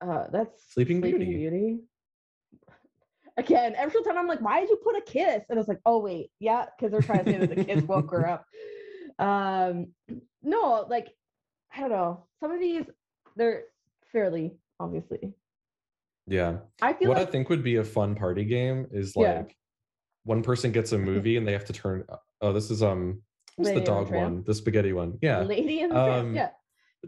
Uh, 0.00 0.26
that's 0.30 0.72
Sleeping 0.72 1.00
Beauty. 1.00 1.24
Beauty. 1.26 1.78
Again, 3.36 3.74
every 3.76 4.02
time 4.02 4.18
I'm 4.18 4.26
like, 4.26 4.40
why 4.40 4.60
did 4.60 4.68
you 4.68 4.76
put 4.82 4.96
a 4.96 5.00
kiss? 5.00 5.44
And 5.48 5.58
it's 5.58 5.68
like, 5.68 5.80
oh 5.86 5.98
wait, 5.98 6.30
yeah, 6.40 6.66
because 6.76 6.90
they're 6.90 7.02
trying 7.02 7.24
to 7.24 7.30
say 7.32 7.38
that 7.38 7.54
the 7.54 7.64
kiss 7.64 7.82
woke 7.84 8.10
her 8.10 8.28
up. 8.28 8.44
Um, 9.20 9.88
no, 10.44 10.86
like, 10.88 11.08
I 11.74 11.80
don't 11.80 11.90
know. 11.90 12.26
Some 12.38 12.52
of 12.52 12.60
these, 12.60 12.84
they're 13.34 13.64
fairly 14.12 14.52
obviously. 14.78 15.32
Yeah. 16.28 16.58
I 16.80 16.92
feel 16.92 17.08
What 17.08 17.18
like 17.18 17.26
I 17.26 17.30
think 17.32 17.48
would 17.48 17.64
be 17.64 17.76
a 17.76 17.84
fun 17.84 18.14
party 18.14 18.44
game 18.44 18.86
is 18.92 19.16
like 19.16 19.26
Yeah. 19.26 19.42
one 20.22 20.44
person 20.44 20.70
gets 20.70 20.92
a 20.92 20.98
movie 21.10 21.36
and 21.36 21.48
they 21.48 21.50
have 21.52 21.64
to 21.64 21.72
turn. 21.72 22.04
Oh, 22.40 22.52
this 22.52 22.70
is 22.70 22.80
um, 22.80 23.22
what's 23.56 23.72
the 23.72 23.80
dog 23.80 24.12
one? 24.12 24.44
The 24.46 24.54
spaghetti 24.54 24.92
one. 24.92 25.18
Yeah. 25.20 25.40
Lady 25.40 25.80
in 25.80 25.88
the 25.88 25.94
Tramp, 25.96 26.26
Um, 26.28 26.34
yeah. 26.36 26.50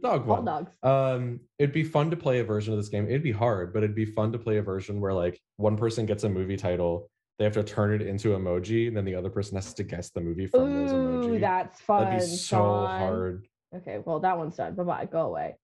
The 0.00 0.09
dog 0.09 0.26
one. 0.26 0.45
dogs. 0.45 0.73
Um, 0.83 1.40
it'd 1.59 1.73
be 1.75 1.85
fun 1.85 2.11
to 2.11 2.16
play 2.16 2.40
a 2.40 2.45
version 2.45 2.73
of 2.73 2.78
this 2.78 2.88
game. 2.88 3.07
It'd 3.07 3.23
be 3.23 3.33
hard, 3.33 3.73
but 3.73 3.83
it'd 3.83 3.97
be 3.97 4.04
fun 4.07 4.33
to 4.33 4.38
play 4.38 4.59
a 4.59 4.62
version 4.62 5.00
where 5.00 5.12
like 5.12 5.40
one 5.57 5.76
person 5.76 6.07
gets 6.07 6.25
a 6.25 6.28
movie 6.28 6.57
title, 6.57 7.11
they 7.38 7.45
have 7.45 7.54
to 7.54 7.62
turn 7.64 7.95
it 7.95 8.02
into 8.07 8.28
emoji, 8.30 8.88
and 8.88 8.97
then 8.97 9.04
the 9.04 9.14
other 9.14 9.30
person 9.30 9.57
has 9.57 9.73
to 9.75 9.83
guess 9.83 10.11
the 10.11 10.21
movie 10.21 10.47
from 10.47 10.73
those 10.75 10.92
Ooh, 10.92 10.95
emoji. 11.28 11.40
that's 11.40 11.80
fun. 11.80 12.04
That'd 12.04 12.21
be 12.30 12.37
so 12.37 12.57
hard. 12.87 13.47
Okay, 13.75 13.99
well 14.04 14.21
that 14.21 14.37
one's 14.37 14.57
done. 14.57 14.75
Bye 14.75 14.83
bye. 14.83 15.09
Go 15.11 15.23
away. 15.26 15.57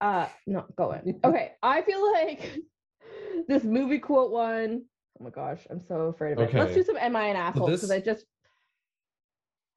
Uh 0.00 0.26
no, 0.46 0.64
go 0.76 0.84
away. 0.84 1.14
Okay, 1.24 1.52
I 1.62 1.82
feel 1.82 2.12
like 2.12 2.58
this 3.48 3.64
movie 3.64 3.98
quote 3.98 4.30
one. 4.30 4.84
Oh 5.20 5.24
my 5.24 5.30
gosh, 5.30 5.66
I'm 5.70 5.80
so 5.80 6.02
afraid 6.02 6.32
of 6.34 6.40
it. 6.40 6.48
Okay. 6.50 6.60
Let's 6.60 6.74
do 6.74 6.84
some 6.84 6.96
Am 6.96 7.16
I 7.16 7.24
an 7.26 7.36
asshole? 7.36 7.66
Because 7.66 7.80
this- 7.82 7.90
I 7.90 8.00
just 8.00 8.24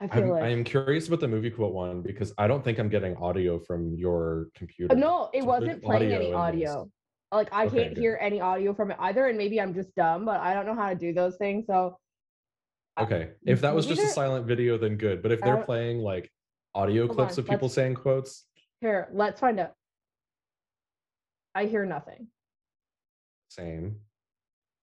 I 0.02 0.08
feel 0.08 0.24
I'm, 0.24 0.30
like 0.30 0.44
I 0.44 0.48
am 0.48 0.64
curious 0.64 1.08
about 1.08 1.20
the 1.20 1.28
movie 1.28 1.52
quote 1.52 1.74
one 1.74 2.02
because 2.02 2.34
I 2.40 2.48
don't 2.48 2.64
think 2.64 2.80
I'm 2.80 2.90
getting 2.90 3.16
audio 3.18 3.60
from 3.60 3.94
your 3.96 4.48
computer. 4.56 4.96
No, 4.96 5.30
it 5.32 5.42
So 5.42 5.46
wasn't 5.46 5.84
playing 5.84 6.12
audio 6.12 6.16
any 6.16 6.34
audio. 6.34 6.92
Like 7.32 7.54
I 7.54 7.68
Okay, 7.68 7.84
can't 7.84 7.94
good. 7.96 8.02
hear 8.02 8.18
any 8.20 8.42
audio 8.42 8.74
from 8.74 8.90
it 8.90 8.98
either, 9.00 9.28
and 9.28 9.38
maybe 9.38 9.62
I'm 9.62 9.76
just 9.76 9.94
dumb, 9.96 10.26
but 10.26 10.40
I 10.40 10.56
don't 10.56 10.66
know 10.66 10.74
how 10.74 10.90
to 10.90 10.96
do 10.96 11.14
those 11.14 11.38
things. 11.38 11.68
So 11.68 12.00
I- 12.98 13.04
Okay, 13.04 13.30
if 13.46 13.62
that 13.62 13.76
was 13.76 13.86
just 13.86 14.02
a 14.02 14.08
silent 14.08 14.48
video, 14.48 14.78
then 14.80 14.98
good. 14.98 15.22
But 15.22 15.32
if 15.32 15.40
they're 15.40 15.64
playing 15.64 16.00
like 16.00 16.32
audio 16.74 17.08
clips 17.08 17.38
on, 17.38 17.44
of 17.44 17.50
people 17.50 17.70
saying 17.70 17.94
quotes, 17.94 18.48
here, 18.82 19.08
let's 19.14 19.40
find 19.40 19.60
out. 19.60 19.76
I 21.54 21.66
hear 21.66 21.86
nothing. 21.86 22.28
same. 23.50 23.98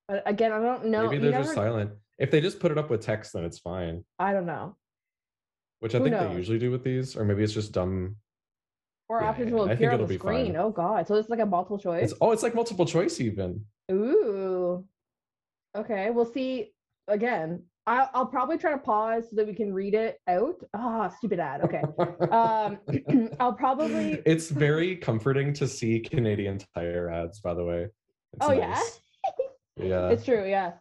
But 0.06 0.22
again, 0.26 0.52
I 0.52 0.60
don't 0.60 0.86
know. 0.86 1.04
Maybe 1.04 1.18
they're 1.18 1.30
never, 1.32 1.42
just 1.44 1.54
silent. 1.54 1.90
If 2.18 2.30
they 2.30 2.40
just 2.40 2.60
put 2.60 2.70
it 2.70 2.78
up 2.78 2.88
with 2.88 3.00
text, 3.02 3.32
then 3.32 3.44
it's 3.44 3.58
fine. 3.58 4.04
I 4.18 4.32
don't 4.32 4.46
know. 4.46 4.76
Which 5.80 5.94
I 5.94 5.98
Who 5.98 6.04
think 6.04 6.16
knows? 6.16 6.30
they 6.32 6.36
usually 6.36 6.58
do 6.58 6.70
with 6.70 6.82
these, 6.82 7.16
or 7.16 7.24
maybe 7.24 7.42
it's 7.44 7.52
just 7.52 7.72
dumb. 7.72 8.16
Or 9.08 9.20
Yeah, 9.22 9.28
options 9.30 9.52
will 9.52 9.62
I 9.62 9.68
think 9.68 9.76
appear 9.78 9.88
on 9.90 9.94
it'll 9.94 10.06
the 10.06 10.14
be 10.14 10.18
fine. 10.18 10.34
screen. 10.44 10.56
Oh 10.56 10.70
god. 10.70 11.06
So 11.06 11.14
it's 11.14 11.28
like 11.28 11.40
a 11.40 11.46
multiple 11.46 11.78
choice. 11.78 12.10
It's 12.10 12.14
oh, 12.20 12.32
it's 12.32 12.42
like 12.42 12.54
multiple 12.54 12.84
choice 12.84 13.20
even. 13.20 13.64
Ooh. 13.90 14.84
Okay, 15.76 16.10
we'll 16.10 16.24
see 16.30 16.72
again. 17.06 17.62
I'll, 17.86 18.10
I'll 18.12 18.26
probably 18.26 18.58
try 18.58 18.72
to 18.72 18.78
pause 18.78 19.30
so 19.30 19.36
that 19.36 19.46
we 19.46 19.54
can 19.54 19.72
read 19.72 19.94
it 19.94 20.20
out. 20.28 20.56
Ah, 20.74 21.08
stupid 21.08 21.40
ad. 21.40 21.62
Okay. 21.62 21.82
Um, 22.30 23.30
I'll 23.40 23.54
probably. 23.54 24.20
it's 24.26 24.50
very 24.50 24.94
comforting 24.96 25.54
to 25.54 25.66
see 25.66 26.00
Canadian 26.00 26.60
Tire 26.74 27.08
ads, 27.10 27.40
by 27.40 27.54
the 27.54 27.64
way. 27.64 27.84
It's 28.34 28.46
Oh, 28.46 28.52
yeah? 28.52 28.78
Yeah. 29.80 30.08
It's 30.10 30.24
true. 30.24 30.44
Yeah. 30.46 30.72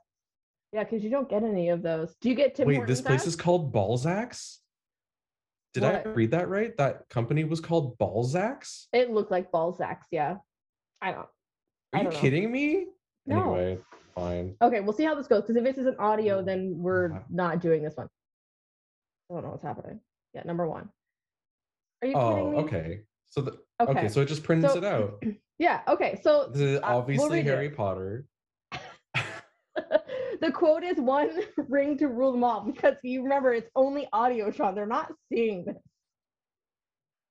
Yeah, 0.73 0.83
because 0.83 1.01
you 1.03 1.09
don't 1.11 1.29
get 1.29 1.43
any 1.43 1.69
of 1.69 1.81
those. 1.83 2.15
Do 2.19 2.27
you 2.29 2.35
get 2.35 2.55
Tim 2.55 2.67
Wait, 2.67 2.75
Hortons 2.77 2.97
this 2.97 3.05
place 3.07 3.21
ads? 3.21 3.27
is 3.27 3.35
called 3.37 3.71
Balzac's? 3.71 4.59
Did 5.73 5.83
I 5.83 6.01
read 6.03 6.31
that 6.31 6.49
right? 6.49 6.75
That 6.77 7.07
company 7.09 7.43
was 7.43 7.59
called 7.59 7.97
Balzac's? 7.97 8.87
It 8.93 9.11
looked 9.11 9.31
like 9.31 9.51
Balzac's. 9.51 10.07
Yeah. 10.11 10.37
I 11.01 11.11
don't. 11.11 11.19
Are 11.21 11.99
you 11.99 12.03
don't 12.03 12.13
know. 12.13 12.19
kidding 12.19 12.51
me? 12.51 12.87
No. 13.25 13.53
Anyway, 13.55 13.79
fine. 14.15 14.55
Okay, 14.61 14.79
we'll 14.79 14.93
see 14.93 15.03
how 15.03 15.13
this 15.15 15.27
goes. 15.27 15.41
Because 15.43 15.55
if 15.57 15.63
this 15.63 15.77
is 15.77 15.85
an 15.85 15.95
audio, 15.99 16.41
then 16.41 16.75
we're 16.77 17.09
Yeah. 17.11 17.19
not 17.29 17.61
doing 17.61 17.83
this 17.83 17.95
one. 17.95 18.07
I 19.29 19.33
don't 19.35 19.43
know 19.43 19.51
what's 19.51 19.63
happening. 19.63 19.99
Yeah, 20.33 20.43
number 20.45 20.67
one. 20.67 20.89
Are 22.01 22.07
you 22.07 22.13
kidding 22.13 22.17
Oh, 22.27 22.51
me? 22.51 22.57
okay. 22.59 23.01
So 23.29 23.41
the 23.41 23.51
Okay. 23.79 23.91
okay, 23.91 24.07
so 24.07 24.21
it 24.21 24.25
just 24.27 24.43
prints 24.43 24.71
So- 24.71 24.77
it 24.77 24.83
out. 24.83 25.23
Yeah. 25.59 25.81
Okay. 25.87 26.19
So 26.21 26.49
This 26.53 26.61
is 26.61 26.77
uh, 26.77 26.81
we'll 26.83 26.97
obviously 26.99 27.39
it. 27.39 27.45
Harry 27.45 27.71
Potter. 27.71 28.25
The 30.41 30.51
quote 30.51 30.83
is 30.83 30.97
one 30.97 31.29
ring 31.69 31.97
to 31.97 32.07
rule 32.07 32.31
them 32.31 32.43
all 32.43 32.61
because 32.61 32.95
you 33.03 33.23
remember 33.23 33.53
it's 33.53 33.69
only 33.75 34.07
audio, 34.13 34.51
Sean. 34.51 34.75
They're 34.75 34.85
not 34.85 35.11
seeing 35.31 35.65
this. 35.65 35.75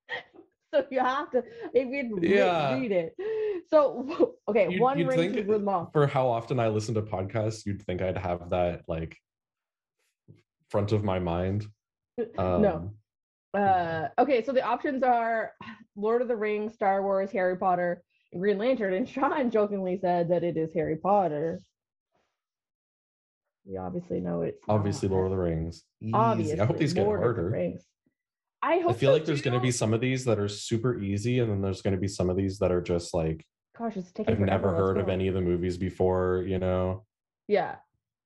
So 0.74 0.84
you 0.90 0.98
have 0.98 1.30
to 1.30 1.42
if 1.72 1.88
you 1.88 2.18
Yeah. 2.20 2.74
read 2.78 2.90
it. 2.92 3.14
So 3.68 4.34
okay, 4.48 4.64
You'd- 4.64 4.80
one 4.80 4.98
you'd 4.98 5.08
ring 5.08 5.32
to 5.32 5.42
rule 5.42 5.58
them 5.60 5.68
all. 5.68 5.88
For 5.92 6.06
how 6.06 6.26
often 6.28 6.58
I 6.60 6.68
listen 6.68 6.94
to 6.96 7.02
podcasts, 7.02 7.64
you'd 7.64 7.82
think 7.82 8.02
I'd 8.02 8.18
have 8.18 8.50
that 8.50 8.82
like 8.88 9.16
front 10.68 10.92
of 10.92 11.04
my 11.04 11.18
mind. 11.20 11.66
Um, 12.36 12.62
no. 12.62 12.90
Uh, 13.56 14.08
okay, 14.18 14.44
so 14.44 14.52
the 14.52 14.60
options 14.62 15.02
are 15.02 15.52
Lord 15.94 16.20
of 16.20 16.28
the 16.28 16.36
Rings, 16.36 16.74
Star 16.74 17.02
Wars, 17.02 17.30
Harry 17.30 17.56
Potter, 17.56 18.02
and 18.32 18.42
Green 18.42 18.58
Lantern. 18.58 18.92
And 18.92 19.08
Sean 19.08 19.50
jokingly 19.50 19.98
said 19.98 20.28
that 20.30 20.42
it 20.44 20.56
is 20.58 20.74
Harry 20.74 20.96
Potter. 20.96 21.60
We 23.66 23.76
obviously 23.76 24.20
know 24.20 24.42
it's 24.42 24.62
Obviously, 24.68 25.08
not. 25.08 25.14
Lord 25.14 25.26
of 25.26 25.30
the 25.32 25.42
Rings. 25.42 25.82
Easy. 26.00 26.12
Obviously, 26.14 26.60
I 26.60 26.64
hope 26.64 26.78
these 26.78 26.92
get 26.92 27.04
Lord 27.04 27.20
the 27.20 27.24
harder. 27.24 27.78
I 28.62 28.78
hope 28.78 28.92
I 28.92 28.94
feel 28.94 29.10
so 29.10 29.14
like 29.14 29.24
there's 29.24 29.42
going 29.42 29.54
to 29.54 29.60
be 29.60 29.70
some 29.70 29.92
of 29.92 30.00
these 30.00 30.24
that 30.24 30.38
are 30.38 30.48
super 30.48 30.98
easy, 30.98 31.40
and 31.40 31.50
then 31.50 31.60
there's 31.60 31.82
going 31.82 31.94
to 31.94 32.00
be 32.00 32.08
some 32.08 32.30
of 32.30 32.36
these 32.36 32.58
that 32.58 32.70
are 32.70 32.80
just 32.80 33.12
like 33.12 33.44
Gosh, 33.78 33.96
it's 33.96 34.12
taking. 34.12 34.34
I've 34.34 34.40
never 34.40 34.74
heard 34.74 34.98
of 34.98 35.08
any 35.08 35.28
of 35.28 35.34
the 35.34 35.40
movies 35.40 35.76
before. 35.76 36.44
You 36.46 36.58
know, 36.58 37.04
Yeah, 37.48 37.76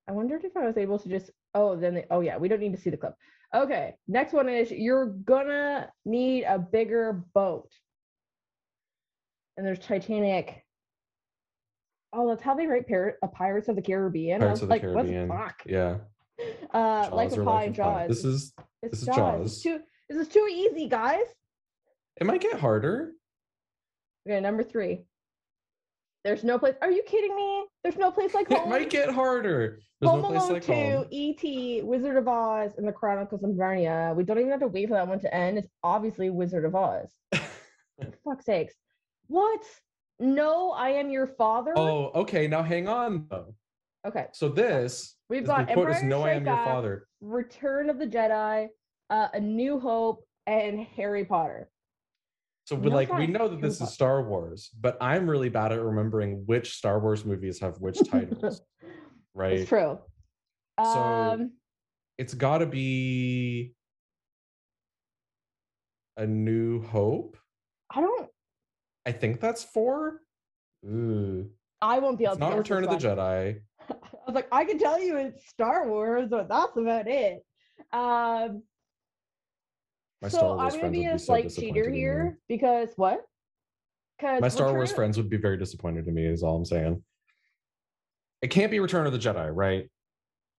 I 0.09 0.13
wondered 0.13 0.45
if 0.45 0.57
I 0.57 0.67
was 0.67 0.77
able 0.77 0.99
to 0.99 1.09
just. 1.09 1.31
Oh, 1.55 1.75
then. 1.75 1.95
They, 1.95 2.07
oh 2.11 2.21
yeah, 2.21 2.37
we 2.37 2.49
don't 2.49 2.61
need 2.61 2.75
to 2.75 2.81
see 2.81 2.91
the 2.91 2.97
clip. 2.97 3.15
Okay, 3.55 3.95
next 4.07 4.33
one 4.33 4.49
is 4.49 4.71
you're 4.71 5.07
gonna 5.07 5.89
need 6.05 6.45
a 6.45 6.59
bigger 6.59 7.25
boat. 7.35 7.71
And 9.57 9.67
there's 9.67 9.81
Titanic. 9.81 10.65
Oh, 12.13 12.29
that's 12.29 12.43
how 12.43 12.55
they 12.55 12.67
write 12.67 12.87
Pir- 12.89 13.19
uh, 13.23 13.27
Pirates 13.29 13.69
of 13.69 13.77
the 13.77 13.83
Caribbean. 13.83 14.41
Pirates 14.41 14.63
of 14.63 14.69
the 14.69 14.75
like, 14.75 14.83
Caribbean. 14.83 15.29
fuck? 15.29 15.63
Yeah, 15.65 15.99
Uh, 16.75 17.09
Life 17.13 17.31
Jaws 17.31 17.39
of 17.39 17.45
Pi 17.45 17.51
Life 17.53 17.67
and. 17.67 17.75
Jaws. 17.75 18.09
This 18.09 18.25
is 18.25 18.53
It's 18.83 18.93
this 18.93 19.01
is 19.03 19.07
Jaws. 19.07 19.17
Jaws. 19.17 19.63
Too, 19.63 19.81
this 20.09 20.19
is 20.27 20.29
too 20.29 20.49
easy, 20.51 20.89
guys. 20.89 21.25
it 22.21 22.27
might 22.27 22.41
get 22.41 22.59
harder. 22.59 23.13
Okay, 24.29 24.41
number 24.41 24.63
three. 24.63 25.05
There's 26.25 26.45
no 26.45 26.59
place. 26.59 26.75
Are 26.83 26.91
you 26.91 27.03
kidding 27.05 27.35
me? 27.35 27.65
There's 27.83 27.97
no 27.97 28.11
place 28.11 28.35
like 28.35 28.49
home. 28.49 28.65
It 28.67 28.69
might 28.69 28.91
get 28.91 29.09
harder. 29.11 29.79
There's 30.01 30.11
Home 30.11 30.21
no 30.23 30.29
Alone 30.29 30.53
like 30.55 30.63
2, 30.65 30.73
home. 30.73 31.07
E.T., 31.11 31.83
Wizard 31.83 32.17
of 32.17 32.27
Oz, 32.29 32.73
and 32.77 32.87
the 32.89 32.93
Chronicles 32.93 33.43
of 33.43 33.51
Narnia. 33.51 34.15
We 34.15 34.25
don't 34.25 34.39
even 34.39 34.51
have 34.51 34.61
to 34.61 34.67
wait 34.69 34.89
for 34.89 34.95
that 34.95 35.07
one 35.09 35.21
to 35.21 35.35
end. 35.35 35.59
It's 35.59 35.69
obviously 35.83 36.29
Wizard 36.31 36.65
of 36.65 36.75
Oz. 36.75 37.11
For 37.33 37.41
fuck's 38.25 38.47
sakes. 38.47 38.75
What? 39.29 39.63
No, 40.21 40.71
I 40.73 40.91
am 40.91 41.11
your 41.11 41.27
father? 41.27 41.73
oh, 41.77 42.11
okay. 42.15 42.47
Now 42.47 42.63
hang 42.63 42.87
on 42.89 43.27
though. 43.31 43.55
Okay. 44.07 44.27
So 44.33 44.49
this 44.49 45.17
We've 45.29 45.45
got 45.47 45.67
the 45.69 45.75
quote 45.75 45.91
is 45.91 46.03
"No, 46.03 46.23
I 46.23 46.33
am 46.33 46.47
your 46.47 46.57
father." 46.57 47.07
Return 47.21 47.89
of 47.91 47.99
the 47.99 48.07
Jedi, 48.07 48.69
uh, 49.11 49.29
A 49.33 49.41
New 49.41 49.81
Hope, 49.81 50.25
and 50.47 50.81
Harry 50.97 51.25
Potter. 51.25 51.71
So 52.67 52.77
No, 52.77 52.91
like 52.91 53.13
we 53.13 53.27
know 53.27 53.49
that 53.49 53.61
this 53.61 53.81
is 53.81 53.91
Star 53.93 54.23
Wars, 54.23 54.71
but 54.81 54.97
I'm 55.01 55.29
really 55.29 55.49
bad 55.49 55.73
at 55.73 55.81
remembering 55.83 56.45
which 56.47 56.75
Star 56.77 57.01
Wars 57.01 57.25
movies 57.25 57.59
have 57.61 57.81
which 57.81 57.99
titles. 58.11 58.61
right? 59.35 59.55
It's 59.61 59.69
true. 59.69 59.99
So- 60.79 60.85
Um, 60.85 61.53
It's 62.19 62.35
got 62.35 62.59
to 62.59 62.67
be 62.67 63.75
A 66.17 66.27
New 66.27 66.83
Hope. 66.83 67.37
I 67.95 68.01
don't. 68.03 68.30
I 69.11 69.13
think 69.13 69.41
that's 69.41 69.65
four. 69.65 70.21
Ooh. 70.87 71.51
I 71.83 71.99
won't 71.99 72.17
be 72.17 72.25
able 72.25 72.35
It's 72.35 72.41
to 72.43 72.49
not 72.49 72.57
Return 72.57 72.85
of 72.85 72.91
this 72.91 73.03
the. 73.03 73.09
Jedi. 73.09 73.61
I 73.91 73.95
was 74.25 74.37
like, 74.37 74.47
I 74.53 74.65
can 74.65 74.79
tell 74.79 75.03
you 75.03 75.17
it's 75.17 75.49
Star 75.49 75.89
Wars, 75.89 76.29
but 76.31 76.49
that's 76.49 76.77
about 76.77 77.09
it. 77.09 77.45
Um, 77.93 78.63
My 80.23 80.29
so 80.29 80.39
Star 80.39 80.59
I'm 80.61 80.71
gonna 80.77 80.91
be 80.91 81.07
a 81.07 81.13
be 81.15 81.19
so 81.19 81.25
slight 81.25 81.53
cheater 81.53 81.91
here 81.91 82.39
because 82.49 82.91
what? 82.95 83.23
Because 84.17 84.41
My 84.43 84.49
Star 84.49 84.73
Wars 84.73 84.93
friends 84.93 85.17
would 85.17 85.29
be 85.29 85.39
very 85.39 85.57
disappointed 85.57 86.07
in 86.07 86.15
me. 86.15 86.25
Is 86.27 86.45
all 86.45 86.55
I'm 86.57 86.65
saying. 86.65 87.03
It 88.43 88.49
can't 88.53 88.71
be 88.71 88.79
Return 88.79 89.07
of 89.09 89.13
the 89.13 89.19
Jedi, 89.19 89.51
right? 89.53 89.91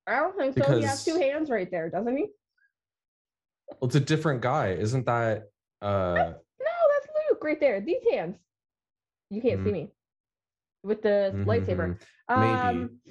I 0.08 0.18
don't 0.18 0.36
think 0.36 0.58
so. 0.58 0.78
He 0.78 0.84
has 0.84 1.06
two 1.06 1.18
hands 1.18 1.50
right 1.50 1.72
there, 1.72 1.90
doesn't 1.90 2.18
he? 2.18 2.28
Well, 3.70 3.88
it's 3.88 3.96
a 3.96 4.02
different 4.02 4.42
guy, 4.42 4.74
isn't 4.74 5.06
that? 5.06 5.44
Uh, 5.82 6.34
Right 7.42 7.60
there. 7.60 7.82
These 7.82 8.04
hands. 8.12 8.38
You 9.30 9.42
can't 9.42 9.64
see 9.64 9.70
Mhm. 9.70 9.74
me 9.74 9.92
with 10.84 11.02
the 11.02 11.32
mhm, 11.34 11.46
lightsaber. 11.46 12.00
mhm. 12.30 12.40
Maybe. 12.40 12.80
Um, 12.80 13.02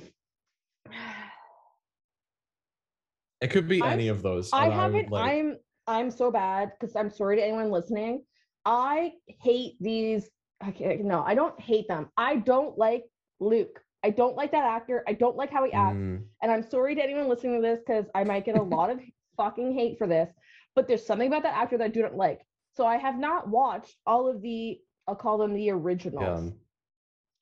It 3.41 3.49
could 3.51 3.69
be 3.69 3.83
I'm 3.83 3.93
any 3.93 4.09
of 4.09 4.23
those. 4.23 4.51
I 4.53 4.69
haven't. 4.69 5.11
Like... 5.11 5.25
I'm 5.33 5.57
I'm 5.87 6.11
so 6.11 6.31
bad 6.31 6.73
because 6.79 6.95
I'm 6.95 7.11
sorry 7.11 7.37
to 7.37 7.43
anyone 7.43 7.71
listening. 7.71 8.25
I 8.65 9.15
hate 9.27 9.77
these. 9.81 10.31
I 10.61 10.71
can't, 10.73 11.03
no, 11.05 11.23
I 11.23 11.35
don't 11.35 11.59
hate 11.59 11.89
them. 11.89 12.11
I 12.19 12.37
don't 12.37 12.77
like 12.77 13.05
Luke. 13.41 13.81
I 14.03 14.11
don't 14.11 14.37
like 14.37 14.53
that 14.53 14.65
actor. 14.65 15.03
I 15.09 15.15
don't 15.15 15.37
like 15.37 15.51
how 15.51 15.65
he 15.65 15.73
acts. 15.73 15.97
Mm, 15.97 16.27
And 16.43 16.53
I'm 16.53 16.63
sorry 16.63 16.95
to 16.95 17.03
anyone 17.03 17.29
listening 17.29 17.63
to 17.63 17.67
this 17.67 17.81
because 17.87 18.05
I 18.15 18.25
might 18.25 18.45
get 18.45 18.57
a 18.59 18.63
lot 18.63 18.91
of 18.91 19.01
fucking 19.39 19.73
hate 19.73 19.97
for 19.99 20.07
this. 20.07 20.29
But 20.77 20.87
there's 20.87 21.05
something 21.05 21.29
about 21.29 21.43
that 21.45 21.57
actor 21.57 21.79
that 21.79 21.85
I 21.85 21.89
do 21.89 22.03
not 22.03 22.15
like. 22.15 22.43
So 22.81 22.87
I 22.87 22.97
have 22.97 23.19
not 23.19 23.47
watched 23.47 23.95
all 24.07 24.27
of 24.27 24.41
the. 24.41 24.79
I'll 25.07 25.15
call 25.15 25.37
them 25.37 25.53
the 25.53 25.69
originals. 25.71 26.45
yeah. 26.45 26.51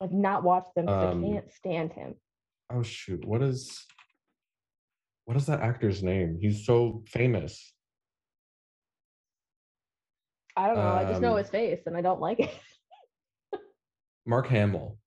I've 0.05 0.11
not 0.11 0.43
watched 0.43 0.75
them 0.75 0.85
because 0.85 1.15
Um, 1.15 1.23
I 1.23 1.27
can't 1.29 1.53
stand 1.53 1.93
him. 1.93 2.15
Oh 2.69 2.83
shoot! 2.83 3.23
What 3.23 3.41
is? 3.41 3.85
What 5.23 5.37
is 5.37 5.45
that 5.45 5.61
actor's 5.61 6.03
name? 6.03 6.37
He's 6.41 6.65
so 6.65 7.03
famous. 7.07 7.73
I 10.57 10.67
don't 10.67 10.75
know. 10.75 10.81
I 10.91 11.05
just 11.05 11.21
know 11.21 11.31
Um, 11.31 11.37
his 11.37 11.49
face 11.49 11.79
and 11.85 11.95
I 11.95 12.01
don't 12.01 12.19
like 12.19 12.41
it. 12.41 12.53
Mark 14.25 14.47
Hamill. 14.47 14.97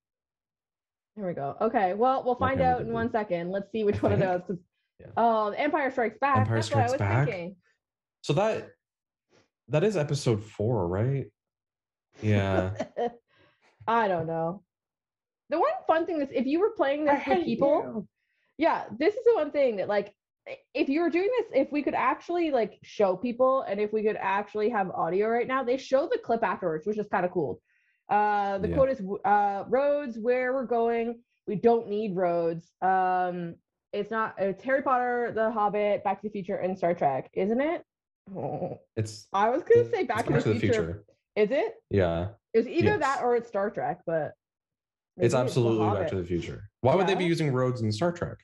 There 1.16 1.26
we 1.26 1.34
go. 1.34 1.58
Okay. 1.60 1.92
Well, 1.92 2.24
we'll 2.24 2.36
find 2.36 2.58
we 2.58 2.64
out 2.64 2.78
did 2.78 2.86
in 2.86 2.94
one 2.94 3.08
the- 3.08 3.12
second. 3.12 3.50
Let's 3.50 3.70
see 3.70 3.84
which 3.84 3.96
I 3.96 4.00
one 4.00 4.12
it 4.12 4.18
think. 4.20 4.40
is. 4.40 4.46
'cause- 4.46 4.64
Yeah. 5.00 5.06
Oh, 5.18 5.50
The 5.50 5.60
Empire 5.60 5.90
Strikes 5.90 6.16
Back. 6.20 6.38
Empire 6.38 6.56
That's 6.56 6.70
what 6.70 6.78
I 6.78 6.86
Strikes 6.86 6.92
was 6.92 6.98
Back? 7.06 7.28
thinking. 7.28 7.56
So 8.22 8.32
that 8.32 8.70
that 9.68 9.84
is 9.84 9.96
episode 9.96 10.42
four, 10.44 10.86
right? 10.88 11.26
Yeah. 12.22 12.72
I 13.86 14.08
don't 14.08 14.26
know. 14.26 14.62
The 15.50 15.58
one 15.58 15.70
fun 15.86 16.06
thing 16.06 16.20
is 16.20 16.28
if 16.32 16.46
you 16.46 16.60
were 16.60 16.70
playing 16.76 17.04
this 17.04 17.20
with 17.26 17.44
people, 17.44 18.06
yeah, 18.58 18.84
this 18.98 19.14
is 19.14 19.24
the 19.24 19.34
one 19.34 19.50
thing 19.50 19.76
that 19.76 19.88
like 19.88 20.14
if 20.74 20.88
you 20.88 21.00
were 21.00 21.10
doing 21.10 21.28
this, 21.38 21.46
if 21.66 21.72
we 21.72 21.82
could 21.82 21.94
actually 21.94 22.50
like 22.50 22.78
show 22.82 23.16
people 23.16 23.62
and 23.62 23.78
if 23.80 23.92
we 23.92 24.02
could 24.02 24.16
actually 24.16 24.70
have 24.70 24.90
audio 24.90 25.28
right 25.28 25.46
now, 25.46 25.62
they 25.62 25.76
show 25.76 26.08
the 26.10 26.18
clip 26.18 26.42
afterwards, 26.42 26.86
which 26.86 26.98
is 26.98 27.06
kind 27.08 27.24
of 27.24 27.32
cool. 27.32 27.60
Uh 28.08 28.58
the 28.58 28.68
Yeah. 28.68 28.74
quote 28.74 28.90
is 28.90 29.02
uh 29.24 29.64
roads 29.68 30.18
where 30.18 30.52
we're 30.52 30.66
going, 30.66 31.20
we 31.46 31.56
don't 31.56 31.88
need 31.88 32.16
roads. 32.16 32.72
Um 32.82 33.56
it's 33.92 34.10
not 34.10 34.34
it's 34.38 34.62
Harry 34.64 34.82
Potter, 34.82 35.32
The 35.34 35.50
Hobbit, 35.50 36.02
Back 36.02 36.22
to 36.22 36.28
the 36.28 36.32
Future, 36.32 36.56
and 36.56 36.76
Star 36.76 36.94
Trek, 36.94 37.30
isn't 37.34 37.60
it? 37.60 37.84
Oh, 38.36 38.78
It's 38.96 39.26
I 39.32 39.50
was 39.50 39.62
gonna 39.62 39.88
say 39.90 40.00
it's 40.00 40.08
Back, 40.08 40.26
to, 40.26 40.32
the 40.32 40.58
future. 40.58 41.04
Is 41.36 41.50
it? 41.50 41.74
Yeah. 41.90 42.28
It's 42.54 42.68
either 42.68 42.98
that 42.98 43.22
or 43.22 43.36
it's 43.36 43.48
Star 43.48 43.70
Trek, 43.70 44.00
but 44.06 44.32
It's 45.16 45.34
The 45.34 45.40
absolutely 45.40 45.98
Back 45.98 46.08
to 46.10 46.16
the 46.16 46.24
Future. 46.24 46.68
Why 46.82 46.94
would 46.94 47.06
they 47.06 47.14
be 47.14 47.24
using 47.24 47.52
roads 47.52 47.80
in 47.80 47.90
Star 47.90 48.12
Trek? 48.12 48.38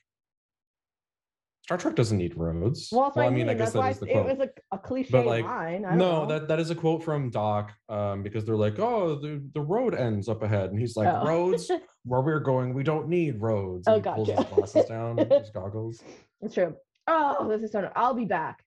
Star 1.63 1.77
Trek 1.77 1.95
doesn't 1.95 2.17
need 2.17 2.35
roads. 2.35 2.89
Well, 2.91 3.11
what 3.13 3.25
I 3.27 3.29
mean, 3.29 3.47
I 3.47 3.53
guess 3.53 3.73
that 3.73 3.91
is 3.91 3.99
the 3.99 4.07
it 4.07 4.25
was 4.25 4.39
like 4.39 4.59
a 4.71 4.77
cliche 4.79 5.23
like, 5.23 5.45
line. 5.45 5.83
No, 5.83 5.95
know. 5.95 6.25
that 6.25 6.47
that 6.47 6.59
is 6.59 6.71
a 6.71 6.75
quote 6.75 7.03
from 7.03 7.29
Doc, 7.29 7.71
um, 7.89 8.23
because 8.23 8.43
they're 8.43 8.57
like, 8.57 8.79
"Oh, 8.79 9.13
the, 9.13 9.39
the 9.53 9.61
road 9.61 9.93
ends 9.93 10.27
up 10.27 10.41
ahead," 10.41 10.71
and 10.71 10.79
he's 10.79 10.97
like, 10.97 11.07
Oh. 11.07 11.23
"Roads 11.27 11.69
where 12.05 12.21
we're 12.21 12.39
going, 12.39 12.73
we 12.73 12.81
don't 12.81 13.07
need 13.07 13.39
roads." 13.39 13.87
Oh, 13.87 13.95
And 13.97 14.03
he 14.03 14.11
pulls 14.11 14.27
his 14.29 14.37
gotcha. 14.37 14.55
glasses 14.55 14.85
down, 14.85 15.17
his 15.19 15.49
goggles. 15.53 16.01
It's 16.41 16.55
true. 16.55 16.75
Oh, 17.05 17.47
this 17.47 17.61
is 17.61 17.71
so. 17.71 17.91
I'll 17.95 18.15
be 18.15 18.25
back. 18.25 18.63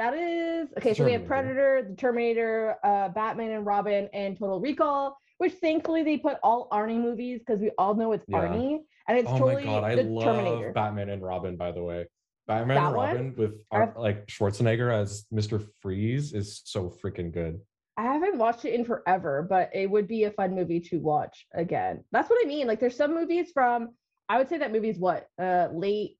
That 0.00 0.14
is 0.14 0.68
okay. 0.78 0.94
So 0.94 1.04
we 1.04 1.12
have 1.12 1.26
Predator, 1.26 1.86
the 1.86 1.94
Terminator, 1.94 2.76
uh, 2.82 3.10
Batman 3.10 3.50
and 3.50 3.66
Robin, 3.66 4.08
and 4.14 4.38
Total 4.38 4.58
Recall. 4.58 5.18
Which 5.36 5.52
thankfully 5.54 6.02
they 6.02 6.16
put 6.16 6.38
all 6.42 6.68
Arnie 6.72 6.98
movies 7.00 7.40
because 7.40 7.60
we 7.60 7.70
all 7.76 7.94
know 7.94 8.12
it's 8.12 8.24
Yeah. 8.26 8.38
Arnie, 8.38 8.78
and 9.08 9.18
it's 9.18 9.28
oh 9.30 9.38
totally 9.38 9.64
my 9.66 9.72
god, 9.72 9.84
I 9.84 9.96
the 9.96 10.02
love 10.04 10.24
Terminator. 10.24 10.72
Batman 10.72 11.10
and 11.10 11.22
Robin. 11.22 11.56
By 11.56 11.72
the 11.72 11.82
way, 11.82 12.06
Batman 12.46 12.76
That 12.76 12.86
and 12.86 12.96
one? 12.96 13.08
Robin 13.10 13.34
with 13.36 13.52
I've- 13.70 13.92
Ar- 13.92 13.94
like 13.98 14.26
Schwarzenegger 14.28 14.90
as 14.90 15.26
Mister 15.30 15.58
Freeze 15.82 16.32
is 16.32 16.62
so 16.64 16.88
freaking 16.88 17.30
good. 17.30 17.60
I 17.98 18.04
haven't 18.04 18.38
watched 18.38 18.64
it 18.64 18.72
in 18.72 18.86
forever, 18.86 19.46
but 19.48 19.68
it 19.74 19.90
would 19.90 20.08
be 20.08 20.24
a 20.24 20.30
fun 20.30 20.54
movie 20.54 20.80
to 20.80 20.98
watch 20.98 21.46
again. 21.52 22.04
That's 22.10 22.30
what 22.30 22.38
I 22.42 22.48
mean. 22.48 22.66
Like 22.66 22.80
there's 22.80 22.96
some 22.96 23.14
movies 23.14 23.50
from 23.52 23.90
I 24.30 24.38
would 24.38 24.48
say 24.48 24.56
that 24.58 24.72
movie's 24.72 24.98
what? 24.98 25.26
Uh 25.38 25.68
late 25.74 26.16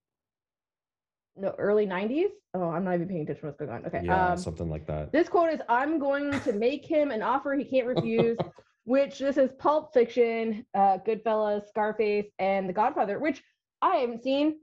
no 1.41 1.55
early 1.59 1.87
90s? 1.87 2.29
Oh, 2.55 2.71
I'm 2.71 2.85
not 2.85 2.95
even 2.95 3.09
paying 3.09 3.23
attention 3.23 3.41
to 3.43 3.47
what's 3.47 3.59
going 3.59 3.71
on. 3.71 3.87
Okay. 3.87 4.03
Yeah, 4.05 4.33
um 4.33 4.39
something 4.39 4.69
like 4.71 4.87
that. 4.87 5.13
this 5.13 5.29
quote 5.29 5.53
is 5.53 5.61
I'm 5.69 5.99
going 5.99 6.39
to 6.41 6.53
make 6.53 6.85
him 6.85 7.11
an 7.11 7.23
offer 7.23 7.55
he 7.55 7.65
can't 7.65 7.87
refuse, 7.87 8.39
which 8.85 9.19
this 9.19 9.37
is 9.37 9.51
Pulp 9.59 9.93
Fiction, 9.95 10.65
uh 10.75 10.99
Goodfellas, 11.07 11.67
Scarface, 11.69 12.27
and 12.39 12.69
The 12.69 12.73
Godfather, 12.73 13.19
which 13.19 13.43
I 13.83 13.97
haven't 13.97 14.23
seen 14.23 14.57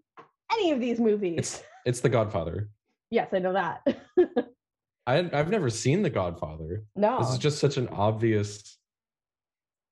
any 0.54 0.72
of 0.72 0.80
these 0.80 1.00
movies. 1.00 1.40
It's 1.40 1.64
it's 1.86 2.00
The 2.02 2.10
Godfather. 2.10 2.70
yes, 3.12 3.30
I 3.34 3.40
know 3.40 3.54
that. 3.54 3.82
I 5.08 5.18
I've 5.34 5.50
never 5.50 5.70
seen 5.70 6.02
The 6.04 6.10
Godfather. 6.10 6.84
no. 6.96 7.20
This 7.20 7.30
is 7.32 7.38
just 7.38 7.60
such 7.60 7.78
an 7.78 7.88
obvious. 7.90 8.78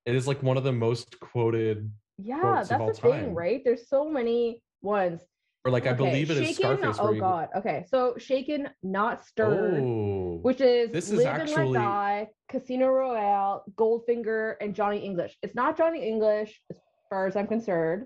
It 0.06 0.13
is 0.15 0.28
like 0.28 0.43
one 0.43 0.56
of 0.58 0.63
the 0.63 0.71
most 0.71 1.19
quoted, 1.19 1.91
yeah, 2.19 2.63
that's 2.67 2.69
the 2.69 2.93
thing, 3.02 3.34
right? 3.34 3.62
There's 3.65 3.88
so 3.89 4.08
many 4.08 4.62
ones. 4.84 5.21
Or 5.65 5.71
like 5.71 5.88
I 5.88 5.89
Okay, 5.89 5.97
believe 5.97 6.30
it 6.30 6.38
is 6.38 6.56
Shaken, 6.56 6.78
Scarface. 6.78 6.97
Oh 6.99 7.12
you- 7.12 7.19
God. 7.19 7.49
Okay, 7.56 7.86
so 7.89 8.15
Shaken, 8.17 8.69
not 8.84 9.25
stirred, 9.25 9.84
Oh, 9.84 10.38
which 10.43 10.62
is 10.62 10.91
this 10.91 11.10
is 11.10 11.17
Live 11.17 11.25
actually- 11.28 11.63
and 11.63 11.71
Let 11.71 11.80
Die, 11.82 12.30
Casino 12.49 12.88
Royale, 12.89 13.63
Goldfinger, 13.75 14.56
and 14.62 14.75
Johnny 14.75 14.99
English. 14.99 15.38
It's 15.41 15.56
not 15.56 15.75
Johnny 15.75 16.08
English 16.08 16.62
as 16.69 16.78
far 17.10 17.25
as 17.25 17.36
I'm 17.36 17.47
concerned, 17.47 18.06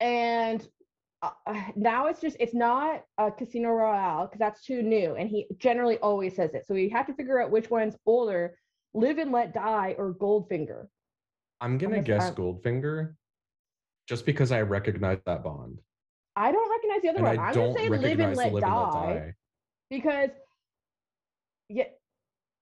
and 0.00 0.66
uh, 1.20 1.30
uh, 1.46 1.62
now 1.74 2.06
it's 2.06 2.20
just 2.20 2.36
it's 2.38 2.54
not 2.54 3.02
a 3.18 3.30
Casino 3.32 3.70
Royale 3.70 4.26
because 4.26 4.38
that's 4.38 4.64
too 4.64 4.82
new, 4.82 5.16
and 5.16 5.28
he 5.28 5.48
generally 5.58 5.98
always 5.98 6.36
says 6.36 6.54
it. 6.54 6.64
So 6.66 6.74
we 6.74 6.88
have 6.90 7.06
to 7.08 7.14
figure 7.14 7.42
out 7.42 7.50
which 7.50 7.70
one's 7.70 7.96
older, 8.06 8.56
Live 8.94 9.18
and 9.18 9.32
Let 9.32 9.52
Die 9.52 9.94
or 9.98 10.14
Goldfinger. 10.14 10.86
I'm 11.60 11.76
gonna 11.78 11.96
guess 12.02 12.06
guess 12.06 12.22
I'm- 12.26 12.34
Goldfinger, 12.36 13.14
just 14.06 14.26
because 14.26 14.52
I 14.52 14.62
recognize 14.62 15.18
that 15.26 15.42
Bond, 15.42 15.80
I 16.36 16.50
don't 16.52 16.70
recognize 16.70 17.02
the 17.02 17.08
other 17.10 17.18
and 17.18 17.26
one. 17.26 17.38
I 17.38 17.48
I'm 17.48 17.54
don't 17.54 17.74
gonna 17.74 17.86
say 17.86 17.88
Live 17.90 18.20
and 18.20 18.36
Let 18.36 18.52
Live 18.54 18.62
and 18.64 18.74
Let 18.74 18.92
Die. 18.92 19.14
Die. 19.14 19.34
because 19.90 20.30
yeah 21.68 21.84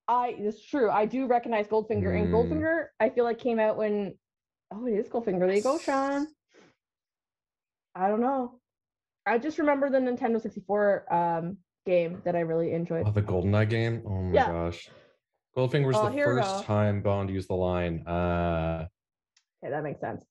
i 0.09 0.35
it's 0.39 0.65
true 0.65 0.91
i 0.91 1.07
do 1.07 1.27
recognize 1.27 1.67
goldfinger 1.69 2.15
and 2.17 2.29
Mm. 2.29 2.33
goldfinger 2.33 2.87
i 2.99 3.09
feel 3.09 3.25
like 3.25 3.39
came 3.39 3.59
out 3.61 3.77
when 3.77 4.15
oh 4.73 4.87
it 4.87 4.95
is 4.95 5.09
goldfinger 5.09 5.41
there 5.41 5.55
you 5.55 5.63
go 5.63 5.79
sean 5.79 6.27
i 7.95 8.09
don't 8.09 8.21
know 8.21 8.61
i 9.27 9.39
just 9.39 9.59
remember 9.59 9.91
the 9.91 9.99
nintendo 9.99 10.41
64 10.41 11.13
um 11.13 11.57
game 11.87 12.21
that 12.25 12.37
i 12.37 12.41
really 12.41 12.73
enjoyed 12.73 13.07
Oh, 13.07 13.11
the 13.13 13.23
GoldenEye 13.23 13.69
game. 13.69 14.03
Oh 14.07 14.23
my 14.23 14.35
Yeah. 14.35 14.49
gosh, 14.49 14.89
Goldfinger 15.57 15.87
was 15.87 15.97
Oh, 15.97 16.11
the 16.11 16.23
first 16.23 16.65
time 16.65 17.03
Bond 17.03 17.31
used 17.31 17.49
the 17.49 17.55
line. 17.55 18.07
Uh, 18.07 18.87
okay 19.65 19.71
that 19.71 19.83
makes 19.83 20.01
sense 20.01 20.25